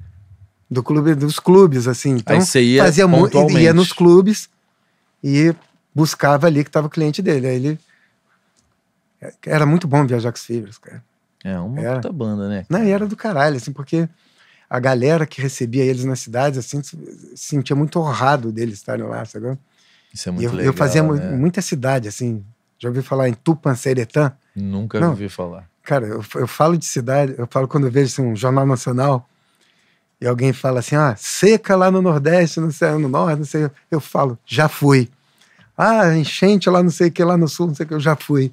[0.69, 2.11] do clube, dos clubes, assim.
[2.17, 3.59] Então, Aí você ia fazia mu- pontualmente.
[3.61, 4.49] ia nos clubes
[5.23, 5.53] e
[5.93, 7.47] buscava ali que estava o cliente dele.
[7.47, 7.79] Aí ele
[9.45, 11.03] era muito bom viajar com os Fevers, cara.
[11.43, 11.95] É uma Era.
[11.95, 12.65] puta banda, né?
[12.69, 14.07] Não, e era do caralho, assim, porque
[14.69, 16.95] a galera que recebia eles nas cidades, assim, se
[17.35, 19.57] se sentia muito honrado deles estarem lá, sabe?
[20.13, 20.65] Isso é muito eu, legal.
[20.65, 21.35] eu fazia né?
[21.35, 22.43] muita cidade, assim.
[22.77, 24.31] Já ouvi falar em Tupanceretã?
[24.55, 25.09] Nunca Não.
[25.09, 25.67] ouvi falar.
[25.83, 29.27] Cara, eu, eu falo de cidade, eu falo quando eu vejo assim, um jornal nacional
[30.19, 33.69] e alguém fala assim, ah, seca lá no Nordeste, não sei, no Norte, não sei,
[33.89, 35.09] eu falo, já fui.
[35.75, 37.99] Ah, enchente lá não sei o que, lá no Sul, não sei o que, eu
[37.99, 38.51] já fui.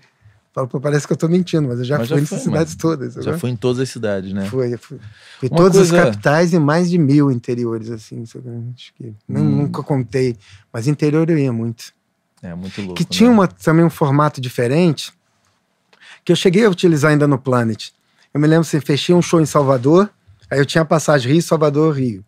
[0.55, 2.43] Falo, pô, parece que eu tô mentindo, mas eu já Mas já fui foi, nessas
[2.43, 2.81] cidades mano.
[2.97, 3.15] todas.
[3.15, 3.39] Já sabe?
[3.39, 4.47] fui em todas as cidades, né?
[4.47, 4.99] Fui, eu fui.
[5.39, 8.25] Fui Uma todas as coisa- capitais e mais de mil interiores, assim.
[8.25, 8.49] sabe?
[8.75, 9.39] Acho que Hum.
[9.43, 10.37] nunca contei,
[10.73, 11.93] mas interior eu ia muito.
[12.43, 12.95] É muito louco.
[12.95, 13.35] que tinha né?
[13.35, 15.13] uma, também um formato diferente,
[16.29, 17.89] que eu cheguei a utilizar ainda no Planet.
[18.35, 20.11] Eu me lembro assim, fechei um show em Salvador,
[20.51, 22.23] aí eu tinha passagem Rio, Salvador, Rio.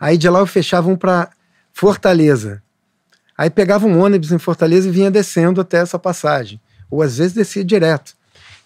[0.00, 1.28] Aí de lá eu fechava um para
[1.70, 2.62] Fortaleza.
[3.36, 6.58] Aí pegava um ônibus em Fortaleza e vinha descendo até essa passagem.
[6.90, 8.15] Ou às vezes descia direto.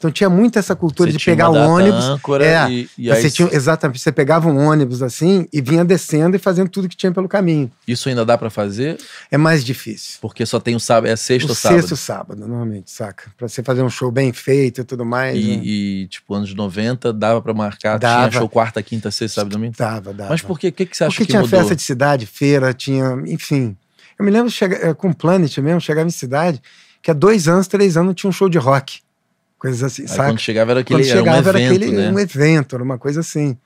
[0.01, 2.03] Então tinha muito essa cultura Você de pegar o ônibus.
[2.07, 5.85] âncora é, e, e aí você tinha, exatamente, você pegava um ônibus assim e vinha
[5.85, 7.71] descendo e fazendo tudo que tinha pelo caminho.
[7.87, 8.97] isso ainda dá pra fazer?
[9.31, 10.17] É mais difícil.
[10.19, 11.81] Porque só tem o sábado, é sexta o ou sábado.
[11.83, 13.31] sexto sábado, normalmente, saca?
[13.37, 15.35] Pra você fazer um show bem feito e tudo mais.
[15.35, 15.41] né?
[15.63, 18.31] E, e, tipo, anos 90 dava pra marcar, Dava.
[18.31, 19.75] tinha show quarta, quinta, sexta, sábado, domingo.
[19.77, 20.31] Dava, dava.
[20.31, 20.69] Mas por quê?
[20.69, 21.59] O que, que você acha Porque que tinha mudou?
[21.61, 23.23] festa de cidade, feira, tinha.
[23.27, 23.77] Enfim.
[24.19, 26.63] Eu me lembro chegar, eh, com o Planet mesmo, chegava em cidade,
[27.03, 29.01] que há dois anos, três anos tinha um show de rock.
[29.61, 30.25] Coisas assim, Aí saca?
[30.31, 32.11] quando chegava era aquele Quando era um chegava evento, era aquele né?
[32.11, 33.57] um evento, era uma coisa assim.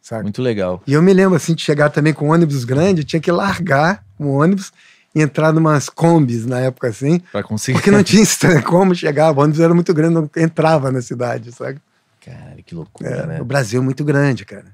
[0.00, 0.22] Saca?
[0.22, 0.82] Muito legal.
[0.86, 3.32] E eu me lembro assim de chegar também com um ônibus grande, eu tinha que
[3.32, 4.72] largar um ônibus
[5.14, 7.78] e entrar numas combis na época assim, Pra conseguir.
[7.78, 8.24] porque não tinha
[8.62, 11.80] como chegar, o ônibus era muito grande, não entrava na cidade, sabe?
[12.24, 13.40] Cara, que loucura, É, né?
[13.40, 14.66] O Brasil é muito grande, cara.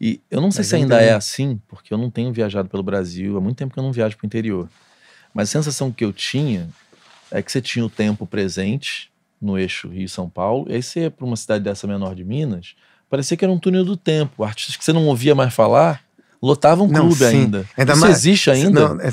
[0.00, 2.68] E eu não sei Mas se eu ainda é assim, porque eu não tenho viajado
[2.68, 4.68] pelo Brasil, há muito tempo que eu não viajo pro interior.
[5.32, 6.68] Mas a sensação que eu tinha
[7.30, 9.10] é que você tinha o tempo presente
[9.40, 12.74] no eixo Rio-São Paulo, e aí você ia pra uma cidade dessa menor de Minas,
[13.10, 14.42] parecia que era um túnel do tempo.
[14.44, 16.00] Artistas que você não ouvia mais falar
[16.42, 17.24] lotavam um Não, clube sim.
[17.24, 17.66] ainda.
[17.76, 18.88] Ainda Isso mais- existe ainda?
[18.94, 19.10] Não, é,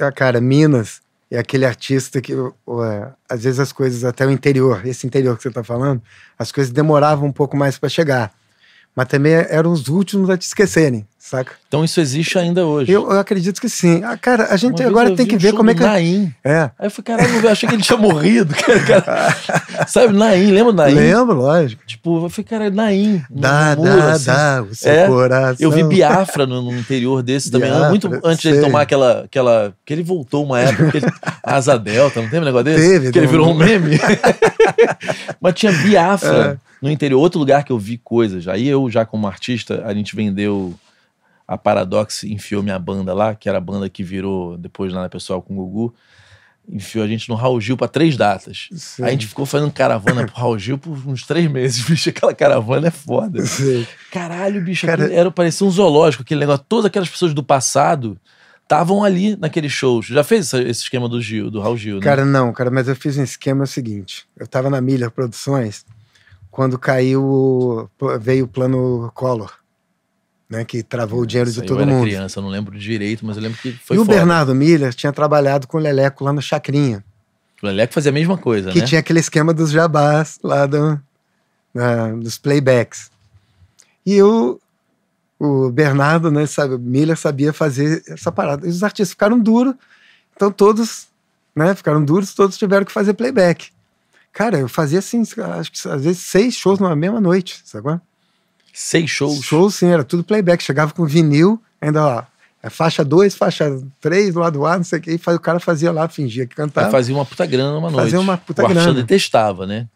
[0.00, 1.00] ah, cara, Minas
[1.30, 5.06] é aquele artista que, o- o, é, às vezes, as coisas, até o interior, esse
[5.06, 6.02] interior que você está falando,
[6.38, 8.32] as coisas demoravam um pouco mais para chegar.
[8.96, 11.52] Mas também eram os últimos a te esquecerem, saca?
[11.68, 12.90] Então isso existe ainda hoje.
[12.90, 14.02] Eu, eu acredito que sim.
[14.04, 15.80] Ah, cara, a Uma gente vez agora tem que um ver como é que.
[15.82, 16.32] Naim.
[16.44, 16.70] É.
[16.78, 18.54] Aí eu falei, caralho, eu achei que ele tinha morrido.
[18.64, 19.36] Cara, cara.
[19.86, 20.94] Sabe, Naim, lembra Naim?
[20.94, 21.82] Lembro, lógico.
[21.86, 23.22] Tipo, eu falei, cara, Naim.
[23.30, 24.26] no Dá, muro, dá, assim.
[24.26, 25.56] dá, o seu É, coração.
[25.60, 28.60] Eu vi Biafra no, no interior desse também, Biafra, muito antes sei.
[28.60, 29.74] tomar aquela, aquela.
[29.84, 31.06] Que ele voltou uma época, ele,
[31.42, 32.88] asa delta, não teve um negócio desse?
[32.88, 33.98] Teve, que ele virou um- um meme.
[35.40, 36.84] Mas tinha Biafra É.
[36.84, 38.46] no interior, outro lugar que eu vi coisas.
[38.48, 40.74] Aí eu, já como artista, a gente vendeu.
[41.48, 45.08] A Paradox enfiou minha banda lá, que era a banda que virou depois lá na
[45.08, 45.94] pessoal com o Gugu.
[46.70, 48.68] Enfiou a gente no Raul Gil pra três datas.
[48.72, 49.02] Sim.
[49.02, 51.82] Aí a gente ficou fazendo caravana pro Raul Gil por uns três meses.
[51.88, 53.46] Bicho, aquela caravana é foda.
[53.46, 53.88] Sei.
[54.12, 56.62] Caralho, bicho, Cara- era, parecia um zoológico, aquele negócio.
[56.68, 58.20] Todas aquelas pessoas do passado
[58.62, 60.04] estavam ali naqueles shows.
[60.04, 62.02] Já fez esse esquema do Gil, do Raul Gil, né?
[62.02, 64.26] Cara, não, cara, mas eu fiz um esquema seguinte.
[64.36, 65.86] Eu tava na Miller Produções
[66.50, 67.88] quando caiu, o-
[68.20, 69.54] veio o plano Collor,
[70.48, 72.04] né, que travou o dinheiro de todo eu era mundo.
[72.04, 74.16] criança, eu não lembro direito, mas eu lembro que foi e o foda.
[74.18, 77.04] Bernardo Miller tinha trabalhado com o Leleco lá no Chacrinha,
[77.62, 78.86] O Leleco fazia a mesma coisa, que né?
[78.86, 80.98] tinha aquele esquema dos jabás lá do,
[81.74, 83.10] na- dos playbacks.
[84.06, 84.58] E o,
[85.38, 88.66] o Bernardo, né, sabe, o Miller sabia fazer essa parada.
[88.66, 89.74] E os artistas ficaram duros,
[90.34, 91.08] então todos,
[91.54, 93.68] né, ficaram duros, todos tiveram que fazer playback.
[94.32, 95.20] Cara, eu fazia assim,
[95.58, 98.00] acho que às vezes seis shows numa mesma noite, sabe?
[98.80, 99.42] Seis shows.
[99.42, 100.62] Shows, sim, era tudo playback.
[100.62, 102.22] Chegava com vinil Ainda, ó,
[102.62, 105.10] é faixa 2, faixa 3, lado A, não sei o que.
[105.12, 106.90] E o cara fazia lá, fingia que Aí cantava.
[106.90, 108.04] fazia uma puta grana numa noite.
[108.04, 108.94] Fazia uma puta o grana.
[108.94, 109.88] detestava, né?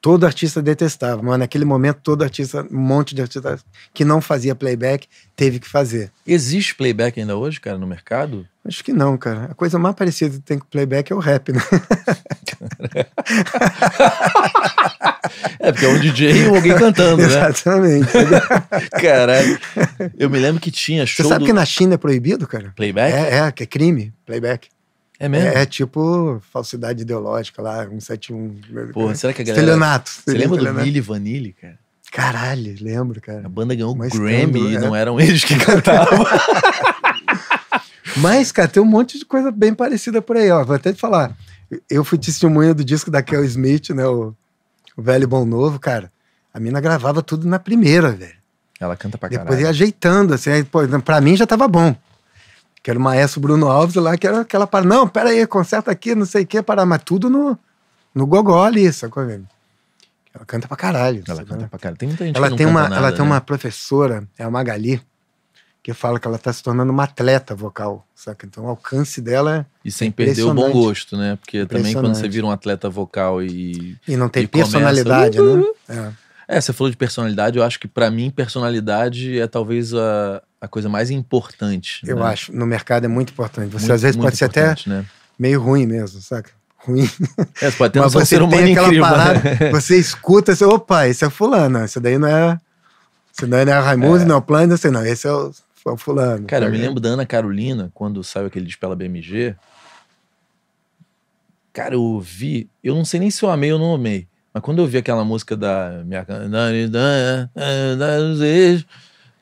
[0.00, 3.58] Todo artista detestava, mas naquele momento todo artista, um monte de artista
[3.92, 6.10] que não fazia playback teve que fazer.
[6.26, 8.46] Existe playback ainda hoje, cara, no mercado?
[8.64, 9.46] Acho que não, cara.
[9.50, 11.60] A coisa mais parecida que tem com playback é o rap, né?
[15.60, 17.26] É, porque é um DJ e alguém cantando, né?
[17.26, 18.08] Exatamente.
[19.00, 19.58] Caralho.
[20.16, 22.72] Eu me lembro que tinha Você show sabe do que na China é proibido, cara?
[22.74, 23.14] playback.
[23.14, 24.68] É, é, que é crime, playback.
[25.26, 25.48] Mesmo?
[25.48, 28.92] É, é tipo falsidade ideológica lá, 171.
[28.92, 29.64] Porra, será que a galera...
[29.64, 30.10] Estelionato.
[30.10, 30.74] Você lembra do.
[30.74, 31.78] Milli Vanilli, cara?
[32.12, 33.48] Caralho, lembro, A cara.
[33.48, 34.80] banda ganhou Mas Grammy e é.
[34.80, 36.24] não eram eles que cantavam.
[38.16, 40.64] Mas, cara, tem um monte de coisa bem parecida por aí, ó.
[40.64, 41.36] Vou até te falar.
[41.88, 44.06] Eu fui testemunha do disco da Kel Smith, né?
[44.06, 44.34] O,
[44.96, 46.10] o Velho Bom Novo, cara.
[46.52, 48.38] A mina gravava tudo na primeira, velho.
[48.80, 49.64] Ela canta pra Depois caralho.
[49.64, 50.50] ia ajeitando, assim.
[50.50, 51.94] Aí, pô, pra mim já tava bom.
[52.82, 55.90] Que era o maestro Bruno Alves lá, que era aquela para Não, pera aí, conserta
[55.90, 56.86] aqui, não sei o que, parar.
[56.86, 57.58] Mas tudo no,
[58.14, 59.46] no gogó ali, sacou, velho?
[60.34, 61.22] Ela canta pra caralho.
[61.26, 61.98] Ela canta pra caralho.
[61.98, 63.26] Tem muita gente Ela que tem, uma, nada, ela tem né?
[63.26, 65.02] uma professora, é a Magali,
[65.82, 68.46] que fala que ela tá se tornando uma atleta vocal, saca?
[68.46, 71.36] Então o alcance dela E sem perder o bom gosto, né?
[71.36, 73.96] Porque também quando você vira um atleta vocal e...
[74.06, 74.12] é...
[74.12, 75.64] E não tem E começa, personalidade, uh, né?
[75.88, 76.27] É.
[76.48, 77.58] É, você falou de personalidade.
[77.58, 82.00] Eu acho que pra mim, personalidade é talvez a, a coisa mais importante.
[82.06, 82.22] Eu né?
[82.24, 83.68] acho, no mercado é muito importante.
[83.70, 85.04] Você Muito, às vezes pode ser até Né?
[85.38, 86.50] meio ruim mesmo, saca?
[86.78, 87.08] Ruim.
[87.60, 89.08] É, você pode ter Mas você ser humano tem aquela incrível.
[89.08, 89.68] parada, né?
[89.70, 92.58] você escuta, você, opa, esse é fulano, esse daí não é.
[93.36, 95.04] Esse daí não é Raimundo, não é o Plano, assim, não.
[95.04, 95.52] Esse é o,
[95.86, 96.46] é o fulano.
[96.46, 96.86] Cara, eu me saca?
[96.88, 99.54] lembro da Ana Carolina, quando saiu aquele disco pela BMG.
[101.74, 104.80] Cara, eu ouvi, eu não sei nem se eu amei ou não amei, mas quando
[104.80, 106.24] eu vi aquela música da minha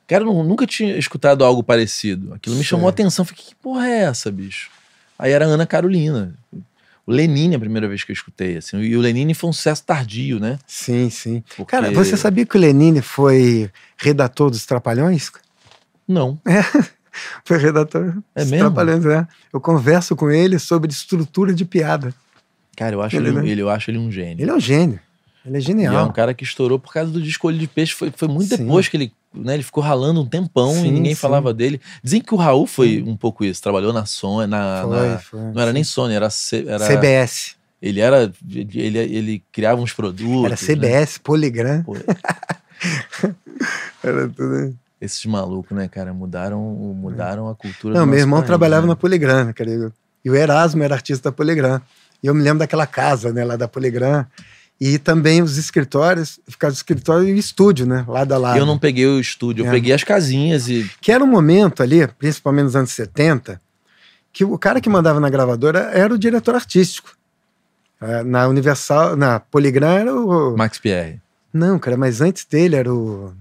[0.07, 2.33] Cara, eu nu- nunca tinha escutado algo parecido.
[2.35, 3.24] Aquilo me chamou a atenção.
[3.24, 4.70] Falei, que porra é essa, bicho?
[5.19, 6.35] Aí era a Ana Carolina.
[7.07, 8.78] O Lenine é a primeira vez que eu escutei, assim.
[8.81, 10.59] E o Lenine foi um sucesso tardio, né?
[10.66, 11.43] Sim, sim.
[11.57, 15.31] Porque- Cara, você sabia que o Lenine foi redator dos Trapalhões?
[16.07, 16.39] Não.
[17.47, 18.66] Foi redator É dos mesmo?
[18.66, 19.27] Trapalhões, né?
[19.51, 22.12] Eu converso com ele sobre estrutura de piada.
[22.77, 23.48] Cara, eu acho Ele, ele, né?
[23.48, 24.43] ele- eu acho ele um gênio.
[24.44, 25.01] Ele é um gênio.
[25.44, 25.94] Ele é E genial.
[25.97, 27.94] é um cara que estourou por causa do disco Olho de Peixe.
[27.94, 28.65] Foi, foi muito Sim.
[28.65, 31.20] depois que ele, né, ele ficou ralando um tempão e Sim, ninguém sim.
[31.20, 31.81] falava dele.
[32.03, 33.62] Dizem que o Raul foi um pouco isso.
[33.62, 35.40] Trabalhou na Sony, na, Foi, na- foi.
[35.40, 37.55] não era nem Sony, era, C- era CBS.
[37.81, 40.44] ele era ele, ele criava uns produtos.
[40.44, 40.57] Era né?
[40.57, 41.82] CBS, Poligram.
[41.85, 41.94] Pô,
[44.03, 44.77] Era tudo.
[45.01, 46.61] esses malucos, né, cara, mudaram,
[46.94, 48.89] mudaram a cultura Não, meu irmão país, trabalhava né?
[48.89, 49.93] na Poligram, né, cara?
[50.24, 51.81] E o Erasmo era artista da Poligram.
[52.22, 54.26] E eu me lembro daquela casa, né, lá da Poligram.
[54.80, 58.59] E também os escritórios, ficava o escritório e o estúdio, né, lá da lá.
[58.59, 59.70] Eu não peguei o estúdio, eu É.
[59.72, 63.60] peguei as casinhas e Que era um momento ali, principalmente nos anos 70,
[64.32, 67.16] que o cara que mandava na gravadora era o diretor artístico.
[68.02, 70.55] Eh, Na Universal, na Poligram era o.
[70.56, 71.20] Max Pierre.
[71.51, 73.32] Não, cara, mas antes dele era o.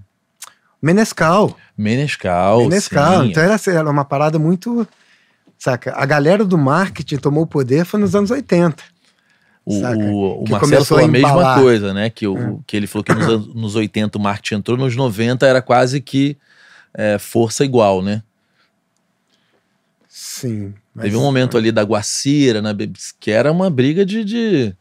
[0.80, 1.54] Menescal.
[1.76, 3.22] Menescal, Menescal.
[3.24, 3.30] sim.
[3.30, 4.86] Então era, era uma parada muito.
[5.58, 5.92] Saca?
[5.96, 8.82] A galera do marketing tomou o poder foi nos anos 80.
[9.64, 9.98] O, Saca?
[9.98, 12.08] o, o Marcelo falou a a mesma coisa, né?
[12.10, 15.46] Que, o, que ele falou que nos, anos- nos 80 o marketing entrou, nos 90
[15.46, 16.36] era quase que
[16.94, 18.22] é, força igual, né?
[20.08, 20.74] Sim.
[20.94, 22.70] mas- Teve um momento ali da Guacira, né,
[23.20, 24.74] que era uma briga de, de-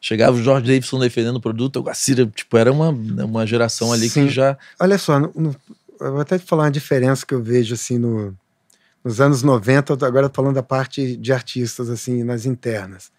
[0.00, 4.08] Chegava o George Davidson defendendo o produto, a Guacira, tipo, era uma, uma geração ali
[4.08, 4.26] Sim.
[4.26, 4.56] que já.
[4.78, 5.56] Olha só, no- no-
[6.00, 8.36] eu vou até te falar uma diferença que eu vejo assim no,
[9.06, 13.12] nos anos 90, eu tô agora falando da parte de artistas assim nas internas.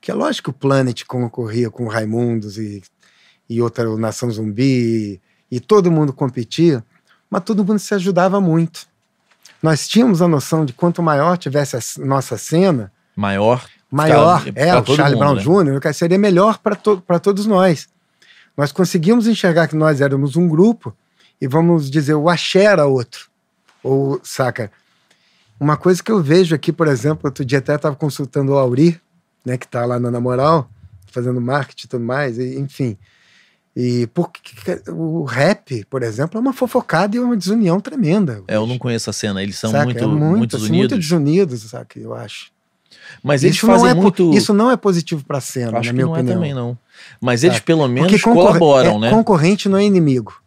[0.00, 2.82] Que é lógico que o Planet concorria com o Raimundos e,
[3.48, 6.84] e outra o Nação Zumbi e, e todo mundo competia,
[7.30, 8.84] mas todo mundo se ajudava muito.
[9.62, 13.64] Nós tínhamos a noção de quanto maior tivesse a nossa cena, Maior.
[13.88, 15.78] maior, é, pra o Charlie mundo, Brown né?
[15.78, 17.88] Jr., seria melhor para to todos nós.
[18.56, 20.92] Nós conseguimos enxergar que nós éramos um grupo
[21.40, 23.30] e vamos dizer, o axé era outro.
[23.84, 24.68] Ou, saca?
[25.62, 29.00] Uma coisa que eu vejo aqui, por exemplo, outro dia até estava consultando o Auri,
[29.46, 30.68] né, que está lá na Na Moral,
[31.12, 32.96] fazendo marketing e tudo mais, e, enfim.
[33.76, 34.42] E porque
[34.88, 38.42] o rap, por exemplo, é uma fofocada e uma desunião tremenda.
[38.48, 39.84] É, eu não conheço a cena, eles são Saca?
[39.84, 40.90] muito, É muito, muitos assim, unidos.
[40.90, 41.96] muito desunidos, saca?
[41.96, 42.50] Eu acho.
[43.22, 44.34] Mas eles isso, não fazem é, muito.
[44.34, 46.32] isso não é positivo para a cena, acho na que minha não opinião.
[46.32, 46.76] é também, não.
[47.20, 49.10] Mas eles pelo menos colaboram, é, né?
[49.10, 50.42] Concorrente não é inimigo.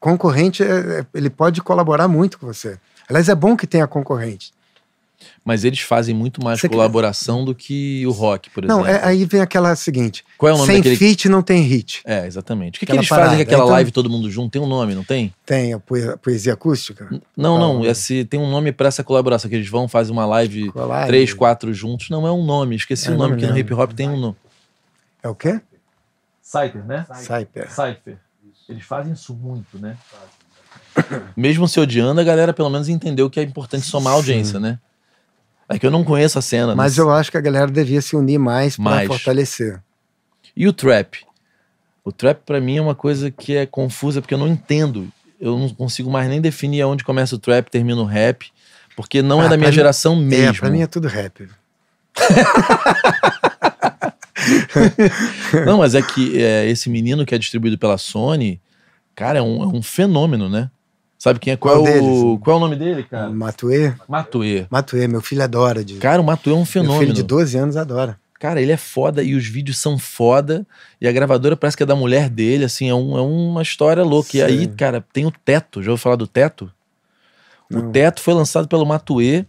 [0.00, 2.78] Concorrente, é- é- ele pode colaborar muito com você.
[3.08, 4.52] Aliás, é bom que tenha concorrente.
[5.44, 8.82] Mas eles fazem muito mais Você quer- colaboração do que o rock, por exemplo.
[8.82, 10.96] Não, é- aí vem aquela seguinte: Qual é o nome sem daquele.
[10.96, 12.02] feat não tem hit.
[12.04, 12.76] É, exatamente.
[12.76, 13.36] O que, que eles fazem parada.
[13.36, 14.50] com aquela Então- live todo mundo junto?
[14.50, 15.32] Tem um nome, não tem?
[15.46, 17.08] Tem a poe- poesia acústica.
[17.36, 17.76] Não, não.
[17.78, 17.86] Qual?
[17.86, 21.06] Esse, tem um nome pra essa colaboração, que eles vão fazer uma live Collage.
[21.06, 22.10] três, quatro juntos.
[22.10, 24.08] Não é um nome, esqueci Eu o não nome, me que no hip hop tem
[24.10, 24.36] um nome.
[25.22, 25.60] É o quê?
[26.42, 27.06] Cypher, né?
[27.22, 27.70] Cyper.
[27.70, 28.18] Cypher.
[28.68, 29.96] Eles fazem isso muito, né?
[31.36, 34.78] Mesmo se odiando, a galera pelo menos entendeu que é importante somar a audiência, né?
[35.68, 36.74] É que eu não conheço a cena.
[36.74, 39.08] Mas não eu acho que a galera devia se unir mais para Mais.
[39.08, 39.80] fortalecer.
[40.56, 41.18] E o trap?
[42.04, 45.08] O trap pra mim é uma coisa que é confusa porque eu não entendo.
[45.40, 48.46] Eu não consigo mais nem definir aonde começa o trap, termina o rap,
[48.96, 50.60] porque não é Ah, da minha mim- geração É, mesmo.
[50.60, 51.48] pra mim é tudo rap.
[55.66, 58.60] Não, mas é que é, esse menino que é distribuído pela Sony,
[59.14, 60.70] cara, é um, é um fenômeno, né?
[61.18, 61.56] Sabe quem é?
[61.56, 63.30] Qual, Qual é o, qual é o nome dele, cara?
[63.30, 64.66] Matuê, Matuê.
[64.70, 65.82] Matuê, meu filho adora.
[65.84, 65.94] De...
[65.94, 67.00] Cara, o Matuê é um meu fenômeno.
[67.00, 68.18] filho de 12 anos adora.
[68.38, 70.66] Cara, ele é foda e os vídeos são foda.
[71.00, 74.02] E a gravadora parece que é da mulher dele, assim, é, um- é uma história
[74.04, 74.36] louca.
[74.36, 75.82] E aí, cara, tem o Teto.
[75.82, 76.70] Já ouviu falar do Teto?
[77.70, 77.90] O Não.
[77.92, 79.46] Teto foi lançado pelo Matuê.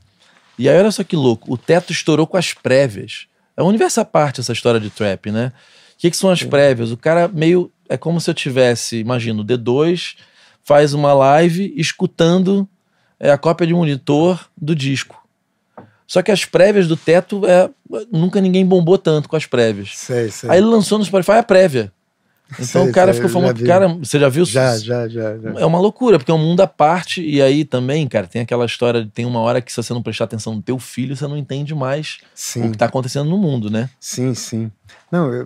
[0.57, 1.53] E aí, olha só que louco.
[1.53, 3.27] O Teto estourou com as prévias.
[3.57, 5.51] É um universo à parte essa história de trap, né?
[5.95, 6.89] O que, que são as prévias?
[6.91, 7.69] O cara meio.
[7.89, 10.15] É como se eu tivesse, imagina, o D2
[10.67, 12.67] faz uma live escutando
[13.17, 15.25] é, a cópia de monitor do disco.
[16.05, 17.69] Só que as prévias do Teto, é,
[18.11, 19.91] nunca ninguém bombou tanto com as prévias.
[19.95, 20.49] Sei, sei.
[20.49, 21.91] Aí ele lançou no Spotify a prévia.
[22.53, 23.55] Então Sei, o cara sei, ficou famoso.
[23.55, 23.65] vi.
[23.65, 24.45] Cara, você já viu?
[24.45, 25.49] Já, já, já, já.
[25.59, 27.21] É uma loucura, porque é um mundo à parte.
[27.21, 30.01] E aí também, cara, tem aquela história de tem uma hora que se você não
[30.01, 33.37] prestar atenção no teu filho, você não entende mais o Sim, que tá acontecendo no
[33.37, 33.89] mundo, né?
[33.99, 34.71] sim, sim.
[35.11, 35.45] Não, eu,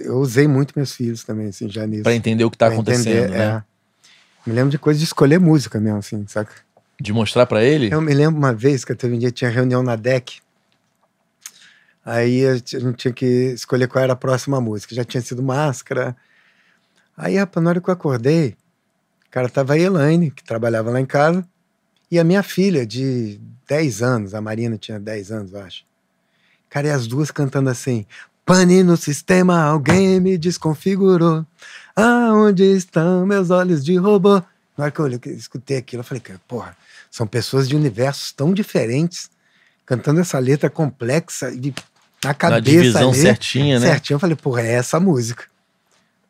[0.00, 2.04] eu usei muito meus filhos também, assim, já nisso.
[2.04, 3.44] Pra entender o que tá Pra acontecendo, entender, né?
[3.44, 3.62] é.
[4.48, 6.54] Me lembro de coisa de escolher música mesmo, assim, saca?
[6.98, 7.92] De mostrar pra ele.
[7.92, 10.40] Eu me lembro uma vez que teve um dia tinha reunião na DEC.
[12.02, 14.94] Aí a gente a gente tinha que escolher qual era a próxima música.
[14.94, 16.16] Já tinha sido Máscara.
[17.14, 18.56] Aí, rapaz, na hora que eu acordei,
[19.30, 21.46] cara, tava a Elaine, que trabalhava lá em casa,
[22.10, 23.38] e a minha filha, de
[23.68, 25.84] 10 anos, a Marina tinha 10 anos, eu acho.
[26.70, 28.06] Cara, e as duas cantando assim:
[28.48, 31.44] Pane no sistema, alguém me desconfigurou.
[31.94, 34.36] Aonde estão meus olhos de robô?
[34.76, 36.74] Na hora que eu olhei, que eu escutei aquilo, eu falei, porra,
[37.10, 39.28] são pessoas de universos tão diferentes,
[39.84, 41.74] cantando essa letra complexa e
[42.24, 43.86] na Na cabeça divisão ali, certinha, né?
[43.86, 44.14] certinho.
[44.16, 45.44] Eu falei, porra, é essa música.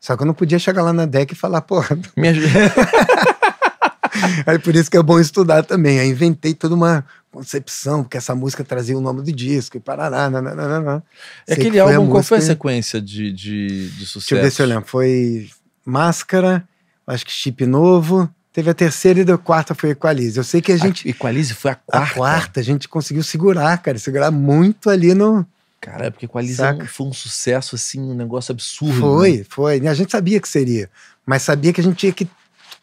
[0.00, 1.96] Só que eu não podia chegar lá na deck e falar, porra.
[2.16, 2.40] Me aj-
[4.46, 6.00] Aí por isso que é bom estudar também.
[6.00, 7.04] Aí inventei toda uma
[7.38, 10.28] concepção, porque essa música trazia o nome do disco e parará.
[10.28, 11.02] nananana.
[11.46, 14.30] É Sei Aquele que foi álbum, qual foi a música- sequência de, de, de sucesso?
[14.30, 14.84] Deixa eu ver se eu lembro.
[14.86, 15.48] Foi
[15.84, 16.66] Máscara,
[17.06, 18.28] acho que Chip Novo.
[18.52, 20.36] Teve a terceira e a quarta foi Equalize.
[20.36, 21.06] Eu sei que a gente.
[21.06, 22.14] A Equalize foi a A quarta.
[22.14, 23.98] quarta, a gente conseguiu segurar, cara.
[23.98, 25.46] Segurar muito ali no.
[25.80, 28.98] Cara, é porque Equalize é foi um sucesso, assim, um negócio absurdo.
[28.98, 29.44] Foi, né?
[29.48, 29.86] foi.
[29.86, 30.90] A gente sabia que seria.
[31.24, 32.26] Mas sabia que a gente tinha que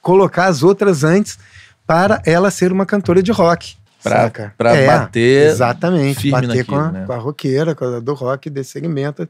[0.02, 1.38] colocar as outras antes
[1.86, 3.76] para ela ser uma cantora de rock.
[4.10, 4.54] Pra, saca?
[4.58, 5.48] pra É, bater.
[5.50, 6.20] Exatamente.
[6.22, 7.06] firme bater com, a, naquilo, né?
[7.08, 9.28] com a roqueira, com a do rock, desse segmento,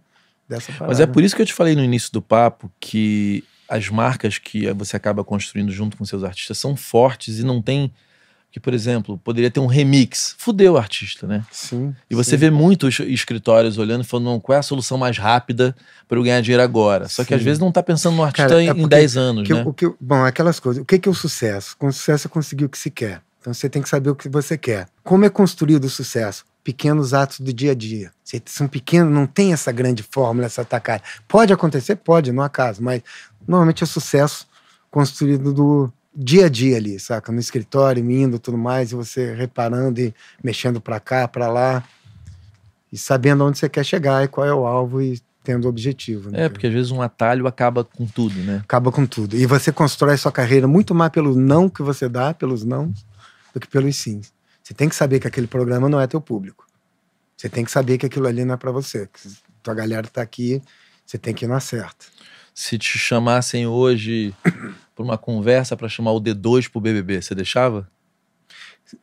[0.47, 0.87] dessa parada.
[0.87, 4.37] Mas é por isso que eu te falei no início do papo que as marcas
[4.37, 7.91] que você acaba construindo junto com seus artistas são fortes e não tem.
[8.51, 10.33] Que, por exemplo, poderia ter um remix.
[10.37, 11.43] Fudeu o artista, né?
[11.51, 11.93] Sim.
[12.09, 12.37] E você sim.
[12.37, 15.75] vê muitos escritórios olhando e falando, não, qual é a solução mais rápida
[16.07, 17.09] para eu ganhar dinheiro agora?
[17.09, 17.45] Só que às Sim.
[17.45, 19.61] vezes não tá pensando no artista Cara, é em- em porque 10 anos, Que- né?
[19.65, 20.81] o que, bom, aquelas coisas.
[20.81, 21.75] O que, que é o sucesso?
[21.77, 23.19] Com o sucesso é conseguir o que se quer.
[23.45, 24.87] Então você tem que saber o que você quer.
[25.03, 26.43] Como é construído o sucesso?
[26.63, 28.11] Pequenos atos do dia a dia.
[28.23, 31.03] Se são pequenos, não tem essa grande fórmula, essa tacada.
[31.27, 31.95] Pode acontecer?
[31.97, 33.03] Pode, no acaso, mas
[33.47, 34.47] normalmente é sucesso
[34.89, 37.31] construído do dia a dia ali, saca?
[37.31, 40.11] No escritório, indo tudo mais, e você reparando e
[40.43, 41.83] mexendo pra cá, pra lá,
[42.91, 46.31] e sabendo onde você quer chegar e qual é o alvo e tendo o objetivo.
[46.31, 46.45] né?
[46.45, 48.61] É, porque às vezes um atalho acaba com tudo, né?
[48.63, 49.35] acaba com tudo.
[49.35, 52.91] E você constrói sua carreira muito mais pelo não que você dá, pelos não,
[53.55, 54.33] do que pelos sims.
[54.61, 56.67] Você tem que saber que aquele programa não é teu público.
[57.37, 59.07] Você tem que saber que aquilo ali não é para você.
[59.07, 59.33] Que
[59.63, 60.61] tua galera tá aqui,
[61.05, 62.05] você tem que ir na certa.
[62.53, 64.35] Se te chamassem hoje
[64.93, 67.89] pra uma conversa pra chamar o D2 pro BBB, você deixava?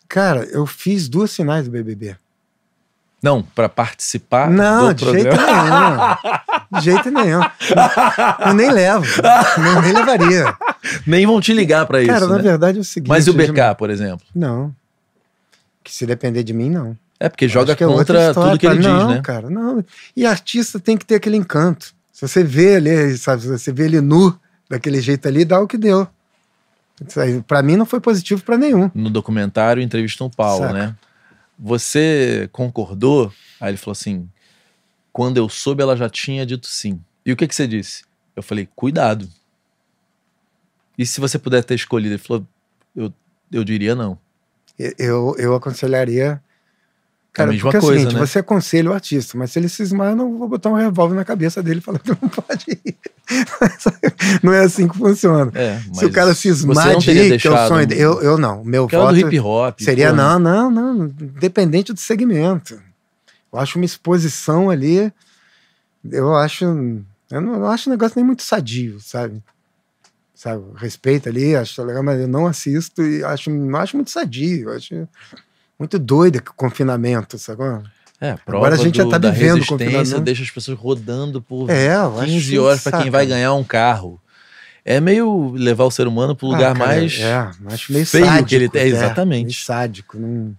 [0.07, 2.17] Cara, eu fiz duas finais do BBB.
[3.23, 5.37] Não, pra participar não, do de programa.
[5.37, 6.52] jeito nenhum.
[6.73, 7.41] De jeito nenhum.
[8.47, 9.05] Eu nem levo.
[9.75, 10.57] Eu nem levaria.
[11.07, 12.43] Nem vão te ligar pra Cara, isso, na né?
[12.43, 13.09] verdade é o seguinte.
[13.09, 14.27] Mas e o BK, por exemplo?
[14.35, 14.75] Não.
[15.85, 16.97] Que se depender de mim, não.
[17.21, 18.95] É porque joga é contra história, tudo que ele cara.
[18.95, 19.21] diz, não, né?
[19.23, 19.85] cara, não.
[20.17, 21.95] E artista tem que ter aquele encanto.
[22.13, 24.37] Se você vê ele, sabe, se você vê ele nu
[24.69, 26.07] daquele jeito ali, dá o que deu.
[27.47, 28.91] Pra mim não foi positivo pra nenhum.
[28.95, 30.73] No documentário entrevistam o Paulo, Saca.
[30.73, 30.95] né?
[31.59, 33.33] você concordou?
[33.61, 34.29] Aí ele falou assim:
[35.13, 37.01] quando eu soube, ela já tinha dito sim.
[37.25, 38.05] E o que, que você disse?
[38.35, 39.29] Eu falei: cuidado.
[40.97, 42.15] E se você puder ter escolhido?
[42.15, 42.47] Ele falou:
[42.97, 43.13] eu,
[43.51, 44.19] eu diria não.
[44.99, 46.43] Eu, eu aconselharia.
[47.33, 48.27] Cara, a mesma porque é o coisa, seguinte, né?
[48.27, 51.25] você aconselha o artista, mas se ele cismar, eu não vou botar um revólver na
[51.25, 52.95] cabeça dele falando que não pode ir.
[54.43, 55.51] não é assim que funciona.
[55.55, 58.03] É, se o cara cismar de ir, que é o sonho dele.
[58.03, 58.63] Eu, eu não.
[58.63, 59.81] Meu voto do hip hop.
[59.81, 61.09] seria pô, não, não, não.
[61.09, 62.79] Dependente do segmento.
[63.53, 65.13] Eu acho uma exposição ali.
[66.11, 66.65] Eu acho.
[67.31, 69.43] Eu não, acho um negócio nem muito sadio, sabe?
[70.35, 70.65] Sabe?
[70.77, 74.71] Respeito ali, acho legal, mas eu não assisto e acho, não acho muito sadio.
[74.73, 75.09] Acho
[75.79, 77.63] muito doido o confinamento, sabe?
[78.21, 80.21] É, prova Agora a gente já do- tá da vivendo o resistência, confinamento.
[80.21, 83.65] deixa as pessoas rodando por É, eu acho 15 horas para quem vai ganhar um
[83.65, 84.21] carro.
[84.85, 87.19] É meio levar o ser humano para o lugar Ah, cara, mais.
[87.21, 88.49] É, acho meio feio sádico.
[88.49, 89.43] que ele tem, é, exatamente.
[89.45, 90.19] meio sádico.
[90.19, 90.57] Não...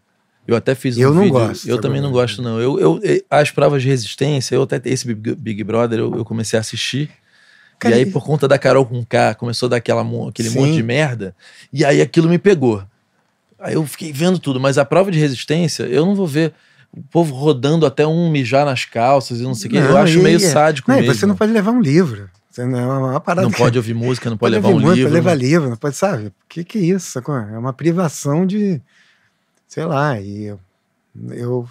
[0.48, 1.34] Eu até fiz um Eu não vídeo.
[1.40, 2.60] gosto, eu também não gosto, não.
[2.60, 6.26] Eu, eu, e- as provas de resistência, eu até esse Big, Big Brother, eu, eu
[6.26, 7.10] comecei a assistir.
[7.80, 10.60] Cara, e aí, por conta da Carol com K, começou a dar aquela, aquele Sim.
[10.60, 11.36] monte de merda.
[11.72, 12.84] E aí aquilo me pegou.
[13.60, 14.60] Aí eu fiquei vendo tudo.
[14.60, 16.54] Mas a prova de resistência, eu não vou ver
[16.96, 19.78] o povo rodando até um mijar nas calças e não sei o quê.
[19.78, 21.14] Eu Não, acho meio é- sádico Não, mesmo.
[21.16, 22.30] você não pode levar um livro.
[22.52, 24.80] Você não é uma parada Não que- pode ouvir música, não pode, pode levar um
[24.82, 25.10] muito, livro.
[25.10, 26.28] Pode levar não- livro, não pode, sabe?
[26.28, 27.18] O que, que é isso?
[27.20, 28.82] É uma privação de.
[29.74, 30.60] Sei lá, e eu.
[31.32, 31.68] eu-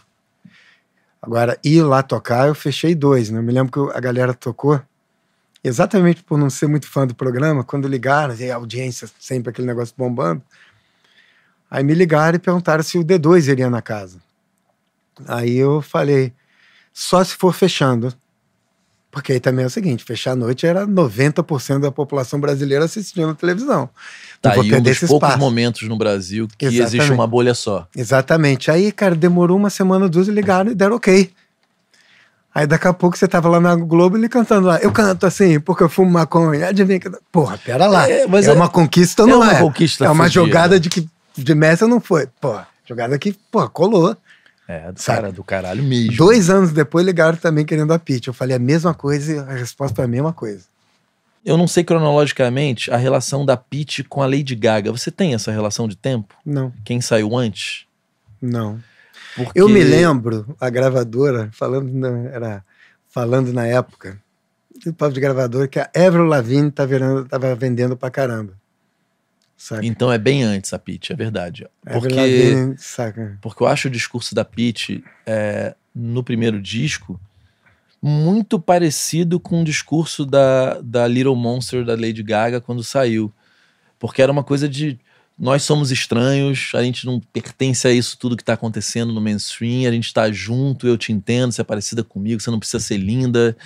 [1.23, 3.39] agora, ir lá tocar, eu fechei dois, né?
[3.39, 4.83] Eu me lembro que a galera tocou,
[5.63, 9.69] exatamente por não ser muito fã do programa, quando ligaram, e a audiência sempre aquele
[9.69, 10.43] negócio bombando.
[11.71, 14.21] Aí me ligaram e perguntaram se o D2 iria na casa.
[15.29, 16.33] Aí eu falei,
[16.93, 18.13] só se for fechando.
[19.13, 23.35] Porque aí também é o seguinte, fechar a noite era 90% da população brasileira assistindo
[23.35, 23.89] televisão.
[24.41, 25.39] Tá Não aí um dos poucos espaço.
[25.39, 27.13] momentos no Brasil que existe Exatamente.
[27.13, 27.87] uma bolha só.
[27.95, 28.71] Exatamente.
[28.71, 31.31] Aí, cara, demorou uma semana, duas, e ligaram e deram ok.
[32.55, 34.79] Aí daqui a pouco você tava lá na Globo ele cantando lá.
[34.79, 36.69] Eu canto assim, porque eu fumo maconha.
[36.69, 37.11] Adivinha que.
[37.31, 38.09] Porra, pera lá.
[38.09, 39.61] É, É, mas é- uma conquista ou é não uma é?
[39.61, 41.07] conquista É uma jogada de que
[41.37, 42.27] de Messi não foi.
[42.41, 44.17] Porra, jogada que, porra, colou.
[44.73, 45.21] É, do, Sabe?
[45.21, 46.17] cara, do caralho mesmo.
[46.17, 48.29] Dois anos depois ligaram também querendo a Pitch.
[48.29, 50.65] Eu falei a mesma coisa e a resposta foi a mesma coisa.
[51.45, 54.91] Eu não sei cronologicamente a relação da Pitty com a Lady Gaga.
[54.93, 56.35] Você tem essa relação de tempo?
[56.47, 57.85] Não, Quem saiu antes?
[58.41, 58.81] não.
[59.35, 59.59] Porque...
[59.59, 62.65] Eu me lembro, a gravadora, falando na, era,
[63.09, 64.21] falando na época,
[64.85, 68.53] do papo de gravadora, que a Avril Lavigne tá virando, tava vendendo pra caramba.
[69.63, 69.87] Saca?
[69.87, 71.69] Então é bem antes a Pitty, é verdade.
[71.87, 73.39] Avril Porque, Lavigne, saca?
[73.41, 77.21] porque eu acho o discurso da Pitty é, no primeiro disco
[78.03, 83.33] muito parecido com o discurso da, da Little Monster da Lady Gaga quando saiu.
[84.01, 84.99] Porque era uma coisa de
[85.39, 89.89] nós somos estranhos, a gente não pertence a isso tudo que tá acontecendo no mainstream,
[89.89, 92.97] a gente tá junto, eu te entendo, você é parecida comigo, você não precisa ser
[92.97, 93.57] linda,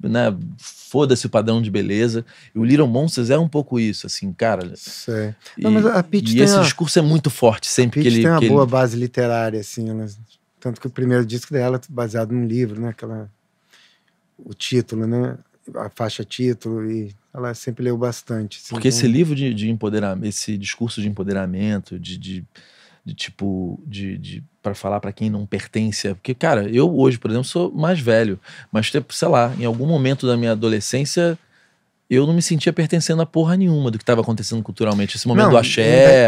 [0.00, 0.36] né?
[0.58, 2.24] Foda-se o padrão de beleza.
[2.54, 4.72] E o Little Monsters é um pouco isso, assim, cara.
[4.76, 5.34] Sei.
[5.58, 8.16] E, Não, mas a Pitty e esse a- discurso é muito forte sempre Pitty que
[8.16, 8.22] ele.
[8.22, 9.88] tem uma boa ele- base literária, assim.
[9.90, 10.06] ela-
[10.60, 12.88] tanto que o primeiro disco dela é baseado num livro, né?
[12.90, 13.30] Aquela,
[14.38, 15.36] o título, né?
[15.74, 18.58] A faixa título, e ela sempre leu bastante.
[18.58, 22.44] assim, Porque então- esse livro de, de empoderamento, esse discurso de empoderamento, de, de,
[23.04, 26.08] de tipo, de, de para falar pra quem não pertence.
[26.08, 28.36] a- Porque, cara, eu hoje, por exemplo, sou mais velho,
[28.72, 31.38] mas, tipo, sei lá, em algum momento da minha adolescência,
[32.10, 35.16] eu não me sentia pertencendo a porra nenhuma do que estava acontecendo culturalmente.
[35.16, 35.82] Esse momento do axé.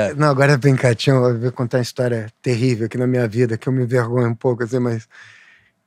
[0.05, 3.27] ainda- Não, agora vem cá, Tião, eu vou contar uma história terrível aqui na minha
[3.27, 5.09] vida, que eu me envergonho um pouco, assim, mas,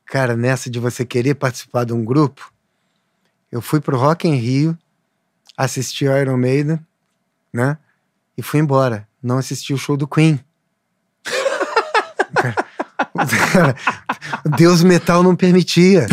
[0.05, 2.51] cara, nessa de você querer participar de um grupo,
[3.49, 4.77] eu fui pro Rock em Rio,
[5.55, 6.79] assisti o Iron Maiden,
[7.53, 7.77] né?
[8.37, 9.07] E fui embora.
[9.23, 10.37] Não assisti o show do Queen.
[14.57, 16.07] Deus Metal não permitia.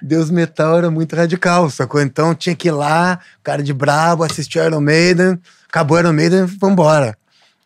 [0.00, 2.00] Deus Metal era muito radical, sacou?
[2.00, 7.16] Então tinha que ir lá, cara de brabo, assistir Iron Maiden, acabou Iron Maiden, vambora.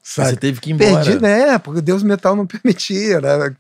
[0.03, 0.37] Você Sabe?
[0.37, 1.05] teve que ir embora.
[1.05, 1.59] Perdi, né?
[1.59, 3.55] Porque Deus Metal não permitia, era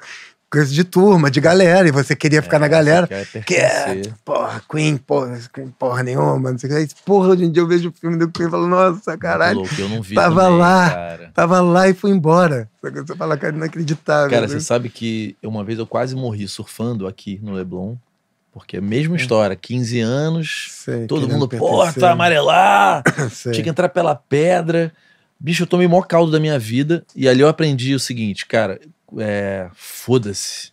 [0.52, 3.06] coisa de turma, de galera, e você queria ficar na galera.
[3.06, 6.78] Quer Que é, porra, Queen, porra, Queen, porra nenhuma, não sei o que.
[6.78, 9.60] Aí, Porra, hoje em dia eu vejo o filme do Queen e falo, nossa, caralho,
[9.60, 10.90] Louco, eu não vi Tava também, lá.
[10.90, 11.30] cara.
[11.32, 12.68] tava lá e fui embora.
[12.82, 14.28] Você fala, cara, inacreditável.
[14.30, 14.48] Cara, né?
[14.48, 17.96] você sabe que uma vez eu quase morri surfando aqui no Leblon.
[18.52, 18.86] Porque é a Hum.
[18.86, 21.56] mesma história, 15 anos, Sei, todo mundo, tu
[22.00, 23.02] vai amarelar,
[23.32, 23.52] Sei.
[23.52, 24.92] tinha que entrar pela pedra.
[25.40, 27.02] Bicho, eu tomei o maior caldo da minha vida.
[27.16, 28.78] E ali eu aprendi o seguinte, cara,
[29.18, 30.72] é, foda-se.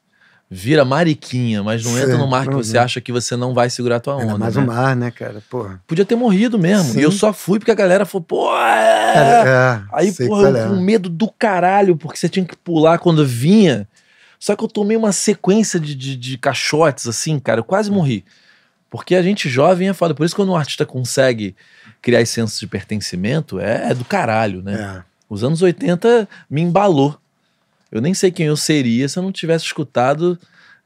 [0.50, 3.70] vira mariquinha, mas não entra Sim, no mar que você acha que você não vai
[3.70, 4.38] segurar a tua onda.
[4.38, 4.64] mais né?
[4.64, 5.44] o mar, né, cara?
[5.50, 5.82] Porra.
[5.86, 6.94] Podia ter morrido mesmo.
[6.94, 7.00] Sim.
[7.00, 9.14] E eu só fui porque a galera falou, pô, é.
[9.14, 10.68] Cara, é, Aí, porra, eu é.
[10.68, 13.88] com medo do caralho, porque você tinha que pular quando vinha.
[14.40, 18.24] Só que eu tomei uma sequência de, de, de caixotes, assim, cara, eu quase morri.
[18.90, 20.16] Porque a gente jovem é foda.
[20.16, 21.56] Por isso, quando um artista consegue
[22.02, 25.04] criar esse senso de pertencimento, é, é do caralho, né?
[25.06, 25.10] É.
[25.30, 27.20] Os anos 80 me embalou.
[27.92, 30.38] Eu nem sei quem eu seria se eu não tivesse escutado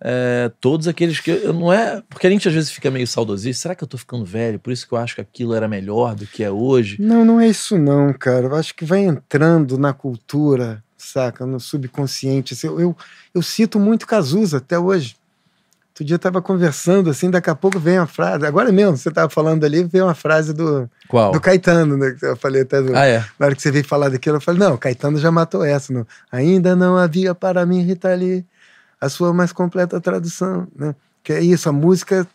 [0.05, 1.31] é, todos aqueles que.
[1.31, 2.01] Eu não é.
[2.09, 3.61] Porque a gente às vezes fica meio saudosista.
[3.61, 4.59] Será que eu tô ficando velho?
[4.59, 6.97] Por isso que eu acho que aquilo era melhor do que é hoje.
[6.99, 8.47] Não, não é isso não, cara.
[8.47, 11.45] Eu acho que vai entrando na cultura, saca?
[11.45, 12.53] No subconsciente.
[12.53, 12.97] assim, Eu, eu,
[13.33, 15.15] eu cito muito Cazuza até hoje.
[15.93, 18.43] Outro dia eu tava conversando, assim, daqui a pouco vem uma frase.
[18.47, 21.31] Agora mesmo, você tava falando ali, veio uma frase do, Qual?
[21.31, 22.17] do Caetano, né?
[22.19, 23.23] Eu falei até do, Ah, é.
[23.37, 25.93] Na hora que você veio falar daquilo, eu falei, não, Caetano já matou essa.
[25.93, 26.03] Não.
[26.31, 28.43] Ainda não havia para mim, Rita Lee,
[28.99, 30.67] a sua mais completa tradução.
[30.75, 30.95] Né?
[31.23, 32.27] Que é isso, a música,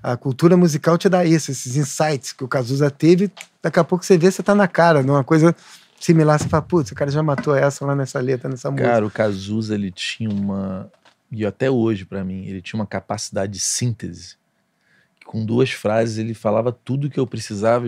[0.00, 3.28] a cultura musical te dá isso, esses insights que o Cazuza teve.
[3.60, 5.52] Daqui a pouco você vê, você tá na cara, numa coisa
[5.98, 8.88] similar, você fala, putz, o cara já matou essa lá nessa letra, nessa música.
[8.88, 10.88] Cara, o Cazuza, ele tinha uma.
[11.30, 14.36] E até hoje, pra mim, ele tinha uma capacidade de síntese.
[15.24, 17.86] Com duas frases, ele falava tudo que eu precisava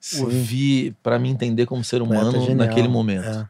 [0.00, 3.26] Sim, ouvir pra me entender como ser humano naquele momento.
[3.28, 3.48] É.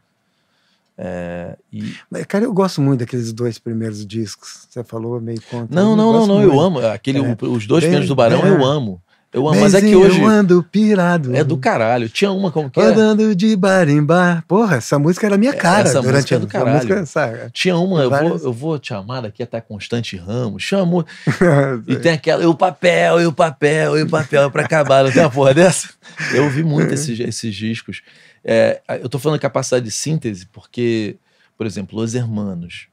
[0.95, 4.67] É, e- Mas, cara, eu gosto muito daqueles dois primeiros discos.
[4.69, 5.73] Você falou meio contra.
[5.75, 6.41] Não, não, não, não.
[6.41, 6.79] Eu amo.
[6.85, 7.37] Aquele, É.
[7.41, 9.01] os dois Bem- primeiros do Barão bem- eu amo.
[9.33, 9.59] Eu amo.
[9.59, 11.35] Mas é que hoje Eu ando pirado.
[11.35, 12.07] é do caralho.
[12.07, 12.83] Tinha uma como que é?
[12.83, 14.43] Andando de bar em bar.
[14.47, 15.87] Porra, essa música era minha cara.
[15.87, 16.75] essa durante música é do caralho.
[16.75, 17.49] Música, sabe?
[17.51, 20.61] Tinha uma, eu vou, eu vou te amar daqui até Constante Ramos.
[20.61, 21.05] Chamo.
[21.87, 25.03] E tem aquela, e o papel, e o papel, e o papel pra acabar.
[25.03, 25.89] Não tem uma porra dessa?
[26.33, 28.01] Eu ouvi muito esses, esses discos.
[28.43, 31.17] É, eu tô falando capacidade de síntese porque,
[31.57, 32.87] por exemplo, Los Hermanos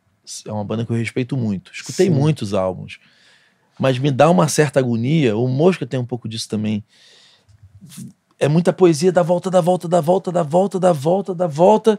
[0.46, 1.72] é uma banda que eu respeito muito.
[1.72, 2.12] Escutei Sim.
[2.12, 2.98] muitos álbuns.
[3.80, 5.36] Mas me dá uma certa agonia.
[5.36, 6.84] O Mosca tem um pouco disso também.
[8.38, 11.98] É muita poesia da volta, da volta, da volta, da volta, da volta, da volta.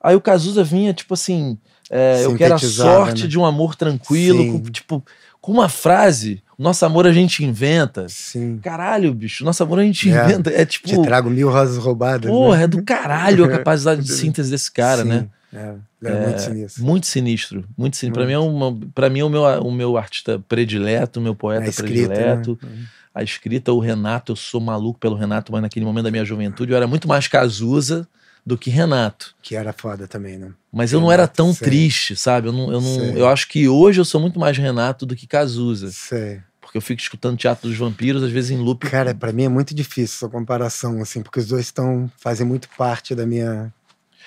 [0.00, 1.58] Aí o Cazuza vinha, tipo assim,
[1.90, 3.28] é, eu quero a sorte né?
[3.28, 4.52] de um amor tranquilo, Sim.
[4.52, 5.04] com, tipo,
[5.40, 8.06] com uma frase, nosso amor a gente inventa.
[8.08, 8.58] Sim.
[8.62, 10.24] Caralho, bicho, nosso amor a gente É.
[10.24, 10.50] inventa.
[10.50, 12.30] É tipo, Te trago mil rosas roubadas.
[12.30, 12.64] porra, né?
[12.64, 15.28] é do caralho a capacidade de síntese desse cara, Sim, né?
[15.52, 16.84] É, ele é, muito sinistro.
[16.84, 18.20] Muito sinistro, muito sinistro.
[18.20, 21.34] Pra mim é uma, para mim é o meu, o meu artista predileto, o meu
[21.34, 22.58] poeta A escrita, predileto.
[22.62, 22.86] né?
[23.14, 26.70] A escrita, o Renato, eu sou maluco pelo Renato, mas naquele momento da minha juventude
[26.70, 28.06] eu era muito mais Cazuza
[28.46, 29.34] do que Renato.
[29.42, 30.52] Que era foda também, né?
[30.72, 31.66] Mas eu não era tão Sei.
[31.68, 32.48] triste, sabe?
[32.48, 33.20] Eu, não, eu, não, Sei.
[33.20, 35.90] eu acho que hoje eu sou muito mais Renato do que Cazuza.
[35.90, 36.40] Sei.
[36.60, 38.88] Porque eu fico escutando Teatro dos Vampiros, às vezes em loop.
[38.88, 42.68] Cara, pra mim é muito difícil essa comparação, assim, porque os dois estão fazem muito
[42.76, 43.72] parte da minha.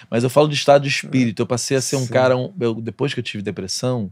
[0.09, 1.41] Mas eu falo de estado de espírito.
[1.41, 2.13] Eu passei a ser um Sim.
[2.13, 2.37] cara.
[2.37, 4.11] um- eu- depois que eu tive depressão,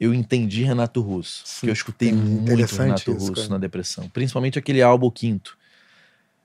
[0.00, 1.42] eu entendi Renato Russo.
[1.44, 3.48] Sim, Porque eu escutei é muito Renato isso, Russo cara.
[3.48, 4.08] na depressão.
[4.10, 5.56] Principalmente aquele álbum Quinto.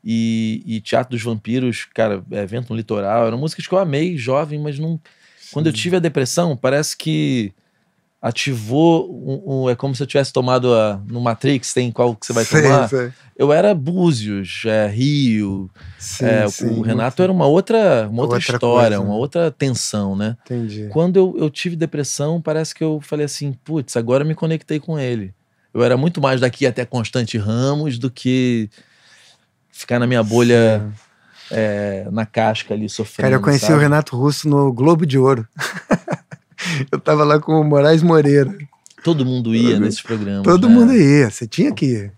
[0.04, 4.18] E, e Teatro dos Vampiros, cara, é, Vento no Litoral, eram músicas que eu amei,
[4.18, 5.00] jovem, mas não.
[5.52, 7.54] Quando eu tive a depressão, parece que
[8.22, 12.26] ativou um, um- é como se eu tivesse tomado a, no Matrix tem qual que
[12.26, 13.12] você vai Sei, tomar sei.
[13.36, 18.38] eu era Búzios é, Rio Sim, é, o- sim, Renato era uma outra uma outra,
[18.38, 20.88] Outra história coisa, uma outra tensão né Entendi.
[20.92, 25.00] quando eu, eu tive depressão parece que eu falei assim putz agora me conectei com
[25.00, 25.34] ele
[25.74, 28.70] eu era muito mais daqui até Constante Ramos do que
[29.72, 30.86] ficar na minha bolha
[31.50, 33.78] é, na casca ali sofrendo Cara, eu conheci sabe?
[33.78, 35.48] o Renato Russo no Globo de Ouro.
[36.92, 38.56] eu tava lá com o Moraes Moreira.
[39.04, 40.76] todo mundo ia nesses programas Todo né?
[40.76, 42.12] mundo ia, você tinha que ir.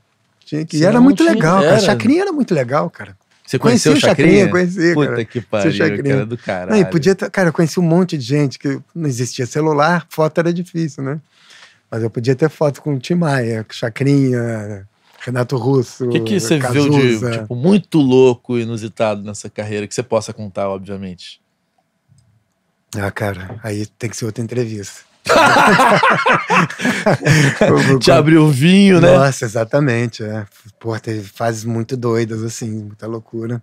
[0.46, 0.82] Tinha que ir.
[0.82, 1.72] E era muito tinha- legal, cara.
[1.74, 1.80] era.
[1.80, 3.18] Chacrinha era muito legal, cara.
[3.46, 4.50] você conheceu o Conheci Chacrinha?
[4.50, 5.26] conheci, Puta cara.
[5.26, 6.14] que pariu, Chacrinha.
[6.16, 6.82] cara do caralho.
[6.84, 10.38] Não, podia ter, cara, eu conheci um monte de gente que não existia celular, foto
[10.40, 11.20] era difícil, né?
[11.90, 14.88] Mas eu podia ter foto com o Tim Maia, com Chacrinha,
[15.20, 16.06] Renato Russo.
[16.06, 17.32] O que, que você viu Cazuza.
[17.32, 21.40] de tipo, muito louco e inusitado nessa carreira que você possa contar, obviamente?
[22.96, 25.02] Ah, cara, aí tem que ser outra entrevista.
[28.00, 29.18] Te abriu o vinho, né?
[29.18, 30.24] Nossa, exatamente.
[30.24, 30.46] É.
[30.80, 33.62] Pô, teve fases muito doidas, assim, muita loucura.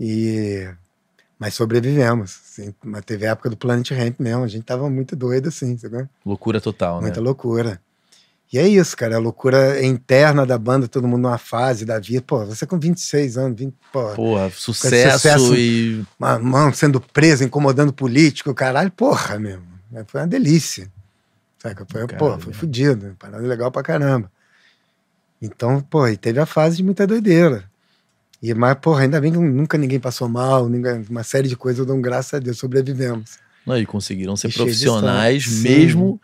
[0.00, 0.66] E.
[1.38, 2.40] Mas sobrevivemos.
[2.44, 5.76] Assim, mas teve a época do Planet Ramp mesmo, a gente tava muito doido, assim,
[5.76, 6.08] sabe?
[6.24, 7.02] Loucura total, né?
[7.02, 7.80] Muita loucura.
[8.54, 12.22] E é isso, cara, a loucura interna da banda, todo mundo numa fase da vida.
[12.24, 15.56] Pô, você com 26 anos, 20, pô, Porra, sucesso, sucesso.
[15.56, 16.06] e.
[16.16, 19.64] uma mão sendo preso, incomodando político, caralho, porra, mesmo.
[20.06, 20.88] Foi uma delícia.
[21.58, 21.84] Saca?
[21.90, 23.16] Foi, pô, foi fudido.
[23.18, 24.30] Parada legal pra caramba.
[25.42, 27.64] Então, pô, e teve a fase de muita doideira.
[28.40, 31.80] E, mas, porra, ainda bem que nunca ninguém passou mal, ninguém, uma série de coisas,
[31.80, 33.36] eu dou um graças a Deus, sobrevivemos.
[33.66, 36.20] Não, e conseguiram ser E profissionais mesmo.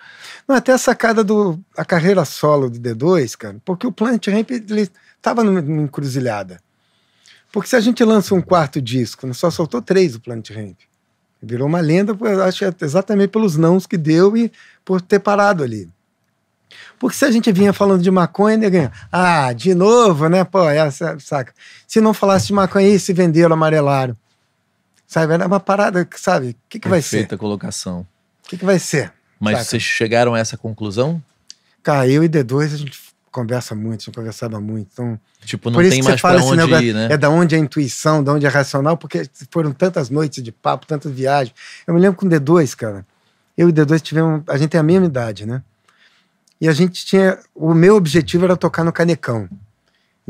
[0.47, 4.51] Não, até a sacada do a carreira solo do D2, cara, porque o Planet Ramp
[4.51, 4.89] ele
[5.23, 6.61] tava numa numa encruzilhada.
[7.53, 10.79] Porque se a gente lança um quarto disco, né, só soltou três do Planet Ramp.
[11.43, 14.53] Virou uma lenda, acho é exatamente pelos nãos que deu e
[14.85, 15.89] por ter parado ali.
[16.99, 20.45] Porque se a gente vinha falando de maconha, neguinho, ah, de novo, né?
[20.45, 21.53] Pô, essa, saca?
[21.87, 24.17] Se não falasse de maconha, aí se venderam, amarelaram.
[25.11, 25.35] Sabe?
[25.35, 26.51] Era uma parada, que, sabe?
[26.51, 27.17] O que, que vai ser?
[27.17, 28.07] Perfeita colocação.
[28.45, 29.13] O que, que vai ser?
[29.41, 29.65] Mas Saca.
[29.65, 31.21] vocês chegaram a essa conclusão?
[31.83, 34.89] Cara, eu e D2 a gente conversa muito, a gente conversava muito.
[34.93, 37.09] Então, Tipo, não tem mais esse onde negócio, ir, né?
[37.11, 40.53] é da onde é a intuição, da onde é racional, porque foram tantas noites de
[40.53, 41.57] papo, tantas viagens.
[41.89, 43.05] Eu me lembro com o D2, cara.
[43.59, 44.45] Eu e o D2 tivemos.
[44.47, 45.61] A gente tem a mesma idade, né?
[46.61, 47.37] E a gente tinha.
[47.53, 49.49] O meu objetivo era tocar no Canecão.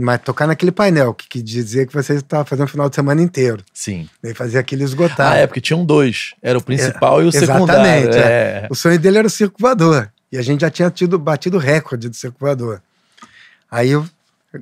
[0.01, 3.21] Mas tocar naquele painel, que, que dizia que você estava fazendo o final de semana
[3.21, 3.63] inteiro.
[3.73, 4.09] Sim.
[4.23, 5.35] Daí fazia aquele esgotado.
[5.35, 6.35] Ah, é, porque tinham dois.
[6.41, 8.15] Era o principal e o exatamente, secundário.
[8.15, 8.65] é.
[8.65, 8.69] É.
[8.71, 10.11] O sonho dele era o circo voador.
[10.33, 12.81] E a gente já tinha tido, batido o recorde do circo voador.
[13.71, 14.07] Aí, eu,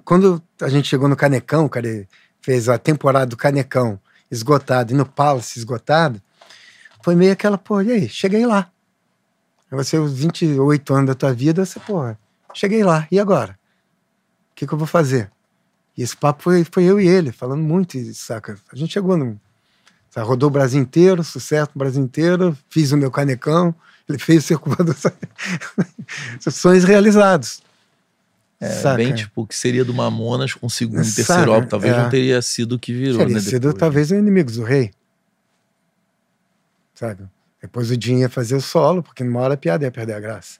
[0.04, 2.06] quando a gente chegou no Canecão, cara, e
[2.40, 3.98] fez a temporada do Canecão
[4.30, 6.20] esgotado e no Palace esgotado,
[7.02, 8.70] foi meio aquela, pô, e aí, cheguei lá.
[9.70, 12.14] Você, os 28 anos da tua vida, você, pô,
[12.54, 13.58] cheguei lá, e agora?
[14.58, 15.30] O que, que eu vou fazer?
[15.96, 18.58] E esse papo foi, foi eu e ele, falando muito, e, saca?
[18.72, 19.40] A gente chegou no.
[20.10, 23.72] sabe, Rodou o Brasil inteiro, sucesso no Brasil inteiro, fiz o meu canecão,
[24.08, 24.60] ele fez o
[24.96, 25.16] sabe?
[26.50, 27.62] Sonhos realizados.
[28.60, 28.96] É, saca?
[28.96, 31.68] bem tipo o que seria do Mamonas com o segundo e terceiro álbum.
[31.68, 32.02] Talvez é.
[32.02, 33.40] não teria sido o que virou, Teria né?
[33.40, 33.78] sido depois.
[33.78, 34.90] talvez o Inimigos do Rei.
[36.96, 37.28] Sabe?
[37.62, 40.20] Depois o Dinho ia fazer o solo, porque numa hora a piada ia perder a
[40.20, 40.58] graça.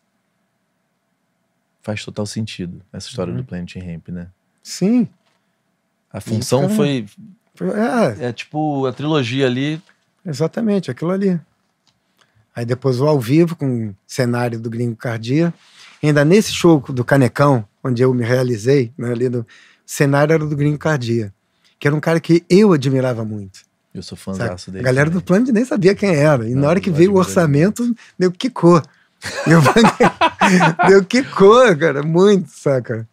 [1.88, 3.38] Faz total sentido essa história Uhum.
[3.38, 4.26] do Planet Ramp, né?
[4.62, 5.08] Sim.
[6.12, 7.06] A função foi.
[8.20, 9.80] É, É tipo a trilogia ali.
[10.26, 11.40] exatamente, aquilo ali.
[12.54, 15.54] Aí depois o ao vivo com o cenário do Gringo Cardia.
[16.02, 19.46] Ainda nesse show do Canecão, onde eu me realizei, né, ali no o
[19.86, 21.32] cenário era do Gringo Cardia,
[21.78, 23.60] que era um cara que eu admirava muito.
[23.94, 24.84] Eu sou fãzaço A dele.
[24.84, 25.24] galera do também.
[25.44, 26.46] Planet nem sabia quem era.
[26.46, 28.82] E Não, na hora que veio o orçamento, deu quicou.
[29.46, 30.06] Eu banquei-
[30.88, 33.06] deu quicou, cara, muito, saca?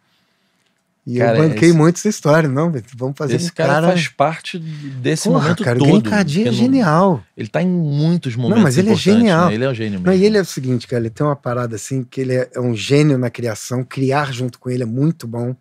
[1.06, 3.86] E Cara, eu banquei esse- muito essa história, não, vamos fazer Esse um cara, cara...
[3.88, 5.88] faz parte desse Porra, momento cara, o todo.
[5.88, 7.22] Gringo Cardia é não- genial.
[7.36, 9.46] Ele tá em muitos momentos mas ele é genial.
[9.48, 9.54] né?
[9.54, 10.06] Ele é um gênio mesmo.
[10.06, 12.50] Não, e ele é o seguinte, cara, ele tem uma parada assim, que ele é,
[12.52, 15.54] é um gênio na criação, criar junto com ele é muito bom.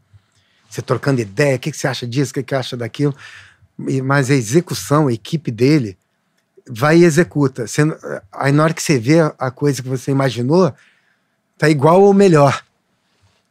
[0.67, 3.15] Você trocando ideia, o que, que você acha disso, o que, que acha daquilo.
[3.87, 5.95] E- mas a execução, a equipe dele,
[6.69, 7.67] vai e executa.
[7.67, 7.81] Você
[8.31, 10.73] aí na hora que você vê a coisa que você imaginou,
[11.57, 12.63] tá igual ou melhor.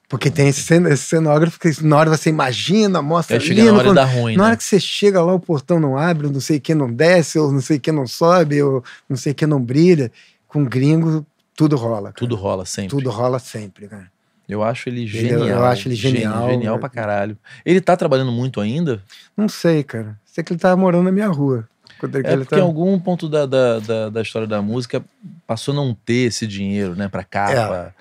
[0.09, 3.85] Porque tem esse, cen- esse cenógrafo que na hora você imagina, mostra lindo, na hora
[3.89, 4.49] quando- ruim, na né?
[4.49, 7.39] hora que você chega lá, o portão não abre, não sei o que não desce,
[7.39, 10.13] ou não sei o que não sobe, ou não sei o que não brilha.
[10.47, 11.27] Com gringo,
[11.57, 12.13] tudo rola.
[12.13, 12.15] cara.
[12.15, 12.91] Tudo rola sempre.
[12.91, 14.13] Tudo rola sempre, cara.
[14.47, 15.47] Eu acho ele Ele- genial.
[15.49, 16.49] eu acho ele Gênio, genial.
[16.51, 17.37] Genial pra caralho.
[17.65, 19.03] Ele tá trabalhando muito ainda?
[19.37, 20.17] Não sei, cara.
[20.27, 21.67] Sei que ele tava morando na minha rua.
[22.09, 22.61] Quando É ele porque tá...
[22.61, 25.05] em algum ponto da, da, da, da história da música
[25.47, 27.09] passou a não ter esse dinheiro, né?
[27.09, 27.95] Pra capa,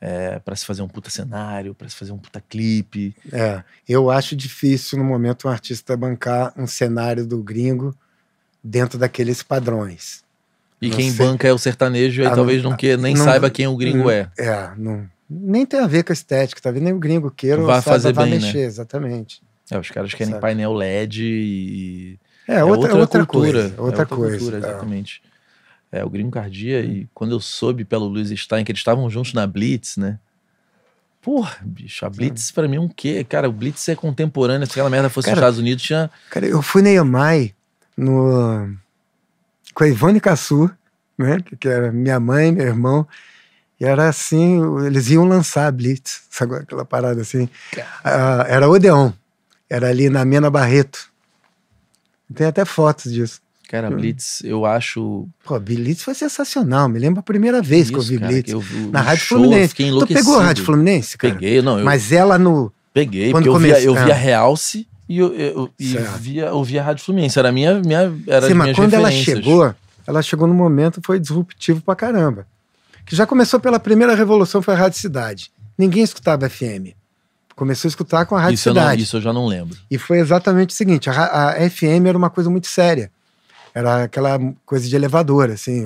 [0.00, 3.14] é, pra se fazer um puta cenário, pra se fazer um puta clipe.
[3.32, 7.94] É, eu acho difícil no momento um artista bancar um cenário do gringo
[8.62, 10.22] dentro daqueles padrões.
[10.82, 11.26] E Não quem sei.
[11.26, 13.76] banca é o sertanejo, aí Ah, talvez não- não, que, nem não- saiba quem o
[13.76, 14.30] gringo é.
[14.38, 16.84] É, não, nem tem a ver com a estética, tá vendo?
[16.84, 18.46] Nem o gringo queira Vai fazer vai bem, né?
[18.46, 19.42] mexer, exatamente.
[19.70, 20.40] É, os caras querem Sabe.
[20.40, 22.18] painel LED e.
[22.50, 23.62] É, outra, outra, cultura.
[23.62, 23.74] coisa.
[23.80, 24.38] Outra, é coisa.
[24.38, 24.58] cultura, é.
[24.58, 25.22] exatamente.
[25.92, 29.32] É, o Gringo Cardia, e quando eu soube pelo Luiz Stein que eles estavam juntos
[29.32, 30.18] na Blitz, né?
[31.22, 33.24] Porra, bicho, a Blitz pra mim é um quê?
[33.28, 34.66] Cara, o Blitz é contemporâneo.
[34.66, 36.10] Se aquela merda fosse Cara, nos Estados Unidos, tinha.
[36.30, 37.54] Cara, eu fui na EMAI
[37.96, 38.74] no...
[39.74, 40.70] com a Ivone Cassu,
[41.16, 41.40] né?
[41.44, 43.06] Que, que era minha mãe, meu irmão.
[43.78, 47.48] E era assim, eles iam lançar a Blitz, sabe aquela parada assim.
[48.02, 49.12] Ah, era Odeon,
[49.68, 51.09] era ali na Mena Barreto.
[52.34, 53.40] Tem até fotos disso.
[53.68, 53.96] Cara, a Hum.
[53.96, 55.28] Blitz, eu acho.
[55.44, 58.50] Pô, Blitz foi sensacional, me lembro a primeira vez que eu isso, vi cara, Blitz.
[58.52, 59.74] eu vi Na Rádio show, Fluminense.
[59.82, 61.34] Eu Tu pegou a Rádio Fluminense, cara?
[61.34, 62.72] Peguei, não, eu Mas ela no.
[62.92, 64.12] peguei, quando porque eu via, eu ah.
[64.14, 67.38] Realce e eu, eu- e via, eu via a Rádio Fluminense.
[67.38, 67.80] Era a minha.
[67.80, 69.72] minha era Sim, as mas quando ela chegou,
[70.06, 72.46] ela chegou no momento foi disruptivo pra caramba.
[73.06, 75.50] Que já começou pela primeira revolução, foi a Rádio Cidade.
[75.78, 76.94] Ninguém escutava FM.
[77.60, 79.02] Começou a escutar com a Rádio Isso eu, não, Cidade.
[79.02, 79.76] isso eu já não lembro.
[79.90, 83.12] E foi exatamente o seguinte: a, a FM era uma coisa muito séria.
[83.74, 85.84] Era aquela coisa de elevador, assim.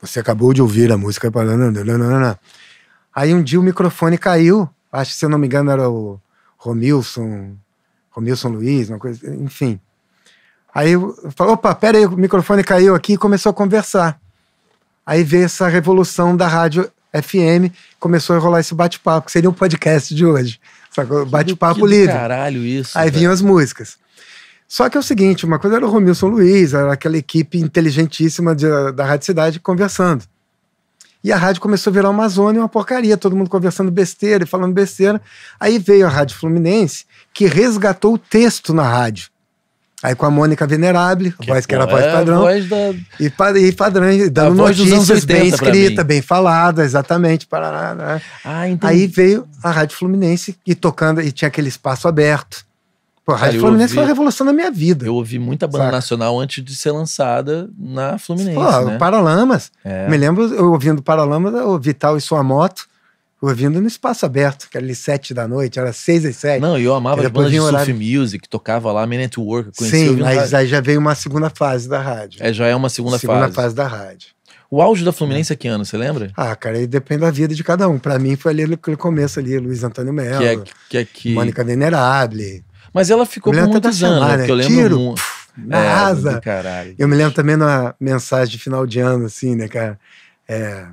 [0.00, 1.30] você acabou de ouvir a música.
[3.14, 4.66] Aí um dia o microfone caiu.
[4.90, 6.18] Acho que, se eu não me engano, era o
[6.56, 7.56] Romilson,
[8.10, 9.78] Romilson Luiz, uma coisa, enfim.
[10.74, 14.18] Aí eu opa, pera aí, o microfone caiu aqui e começou a conversar.
[15.04, 17.70] Aí veio essa revolução da rádio FM,
[18.00, 20.58] começou a rolar esse bate-papo, que seria o podcast de hoje.
[21.28, 22.12] Bate-papo livre.
[22.12, 22.98] Caralho, isso.
[22.98, 23.18] Aí velho.
[23.18, 23.96] vinham as músicas.
[24.68, 28.54] Só que é o seguinte, uma coisa era o Romilson Luiz, era aquela equipe inteligentíssima
[28.54, 30.24] de- da Rádio Cidade conversando.
[31.24, 34.42] E a rádio começou a virar uma zona e uma porcaria, todo mundo conversando besteira
[34.44, 35.20] e falando besteira.
[35.60, 39.28] Aí veio a Rádio Fluminense, que resgatou o texto na rádio.
[40.02, 42.68] Aí com a Mônica Venerable, a voz que era a voz é padrão, A voz
[42.68, 42.76] da...
[43.20, 47.46] e, pa- e padrão, dando notícias bem 80 pra escrita, bem falada, exatamente.
[47.46, 48.20] Parará, né?
[48.44, 48.62] Ah.
[48.82, 52.64] Aí veio a Rádio Fluminense e tocando, e tinha aquele espaço aberto.
[53.24, 55.06] Pô, a Cara, Rádio eu Fluminense ouvi- foi a revolução da minha vida.
[55.06, 55.96] Eu ouvi muita banda Saca.
[55.96, 58.98] nacional antes de ser lançada na Fluminense, Pô, né?
[58.98, 59.70] Paralamas.
[59.84, 60.08] É.
[60.08, 62.86] Me lembro eu ouvindo Paralamas, o Vital e sua moto,
[63.42, 66.60] ouvindo no espaço aberto, que era ali sete da noite, era seis e sete.
[66.60, 68.20] Não, eu amava as bandas de vinha o surf horário.
[68.20, 72.00] music, tocava lá, Man eu conheci Sim, ouvindo aí, já veio uma segunda fase da
[72.00, 72.42] rádio.
[72.42, 73.74] É, já é uma segunda, segunda fase.
[73.74, 74.28] da rádio.
[74.70, 76.30] O auge da Fluminense é que ano, você lembra?
[76.34, 77.98] Ah, cara, aí depende da vida de cada um.
[77.98, 80.56] Pra mim foi ali aquele começo ali, Luiz Antônio Melo, Que é
[80.88, 81.34] que, é que...
[81.34, 82.64] Mônica Venerable.
[82.94, 84.48] Mas ela ficou por muitos anos, né?
[84.48, 85.22] Eu lembro Tiro, muito.
[85.58, 86.40] na É, asa.
[86.40, 86.94] Caralho.
[86.98, 89.98] Eu me lembro também numa mensagem de final de ano, assim, né, cara?
[90.48, 90.86] É,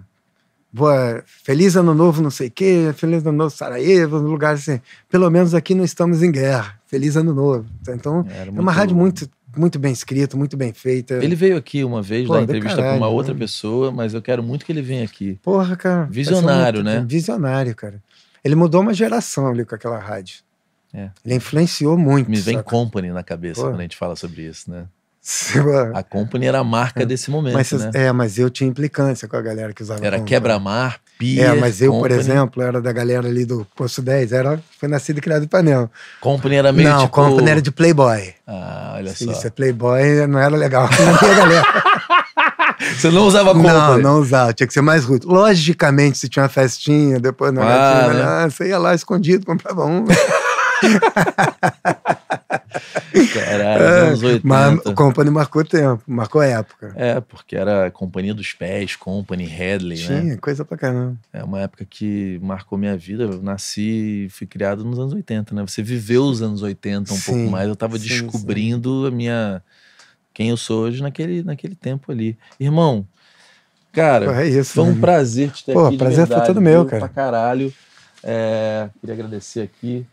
[0.72, 4.80] boa, feliz ano novo, não sei o quê, feliz ano novo, Sarajevo, no lugar assim.
[5.10, 6.80] Pelo menos aqui não estamos em guerra.
[6.88, 7.66] Feliz ano novo.
[7.88, 11.16] Então, é uma rádio muito, muito bem escrita, muito bem feita.
[11.16, 13.40] Ele veio aqui uma vez, Pô, dar entrevista com uma outra né?
[13.40, 15.40] pessoa, mas eu quero muito que ele venha aqui.
[15.44, 16.08] Porra, cara.
[16.10, 17.06] Visionário, é né?
[17.08, 18.02] Visionário, cara.
[18.44, 20.38] Ele mudou uma geração ali com aquela rádio.
[20.94, 21.10] É.
[21.24, 22.30] Ele influenciou muito.
[22.30, 22.70] Me vem saca?
[22.70, 23.68] Company na cabeça Pô.
[23.68, 24.86] quando a gente fala sobre isso, né?
[25.22, 27.92] Mas, A Company era a marca desse momento, vocês- né?
[27.94, 31.82] É, mas eu tinha implicância com a galera que usava Era quebra-mar, Pier, É, mas
[31.82, 32.20] eu, por Company.
[32.20, 35.92] exemplo, era da galera ali do Poço 10, era, foi nascido e criado em Panel.
[36.22, 37.12] Company era meio não, tipo...
[37.12, 38.34] Company era de Playboy.
[38.48, 39.32] Ah, olha Se só.
[39.34, 41.66] isso é Playboy, não era legal na minha galera.
[42.98, 44.02] Você não usava não, Company?
[44.04, 45.28] não usava, tinha que ser mais rude.
[45.28, 47.66] Logicamente, se tinha uma festinha, depois na Ah,
[48.08, 48.14] gatinha,
[48.44, 48.50] né?
[48.50, 50.06] você ia lá escondido, comprava um.
[53.34, 54.40] Caralho, nos anos 80.
[54.40, 56.94] É, mas o Company marcou tempo, marcou época.
[56.96, 60.22] É, porque era Companhia dos Pés, Company, Headley, né?
[60.22, 61.18] Tinha, coisa pra caramba.
[61.34, 63.24] É uma época que marcou minha vida.
[63.24, 65.62] Eu nasci e fui criado nos anos 80, né?
[65.62, 67.68] Você viveu os anos 80 um Sim, pouco mais.
[67.68, 69.62] Eu tava sim, descobrindo a minha.
[70.34, 72.38] quem eu sou hoje naquele, naquele tempo ali.
[72.60, 73.06] Irmão,
[73.92, 74.74] cara, Pô, é isso.
[74.74, 75.02] foi um né?
[75.02, 75.92] prazer te ter Pô, aqui.
[75.92, 77.00] de prazer foi verdade, todo meu, cara.
[77.00, 77.74] Pra caralho.
[78.22, 80.06] É, queria agradecer aqui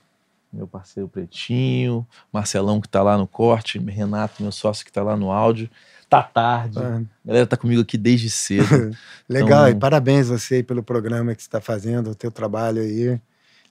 [0.57, 5.17] meu parceiro Pretinho, Marcelão que tá lá no corte, Renato, meu sócio que tá lá
[5.17, 5.69] no áudio.
[6.09, 6.79] Tá tarde.
[6.79, 8.97] Ah, A galera tá comigo aqui desde cedo.
[9.29, 12.81] Legal, Então- e parabéns você aí pelo programa que você está fazendo, o teu trabalho
[12.81, 13.21] aí.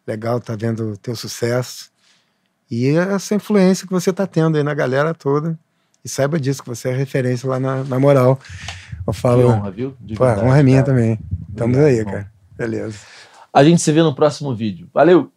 [0.06, 1.90] Legal, tá vendo o teu sucesso.
[2.70, 5.58] E essa influência que você tá tendo aí na galera toda.
[6.04, 8.40] E saiba disso, que você é referência lá na, na moral.
[9.08, 9.96] Eu Que falo, honra, viu?
[10.00, 10.94] De pô, verdade, honra é minha cara.
[10.96, 11.20] também.
[11.50, 12.32] Estamos aí, cara.
[12.56, 13.00] Beleza.
[13.52, 14.88] A gente se vê no próximo vídeo.
[14.94, 15.32] Valeu!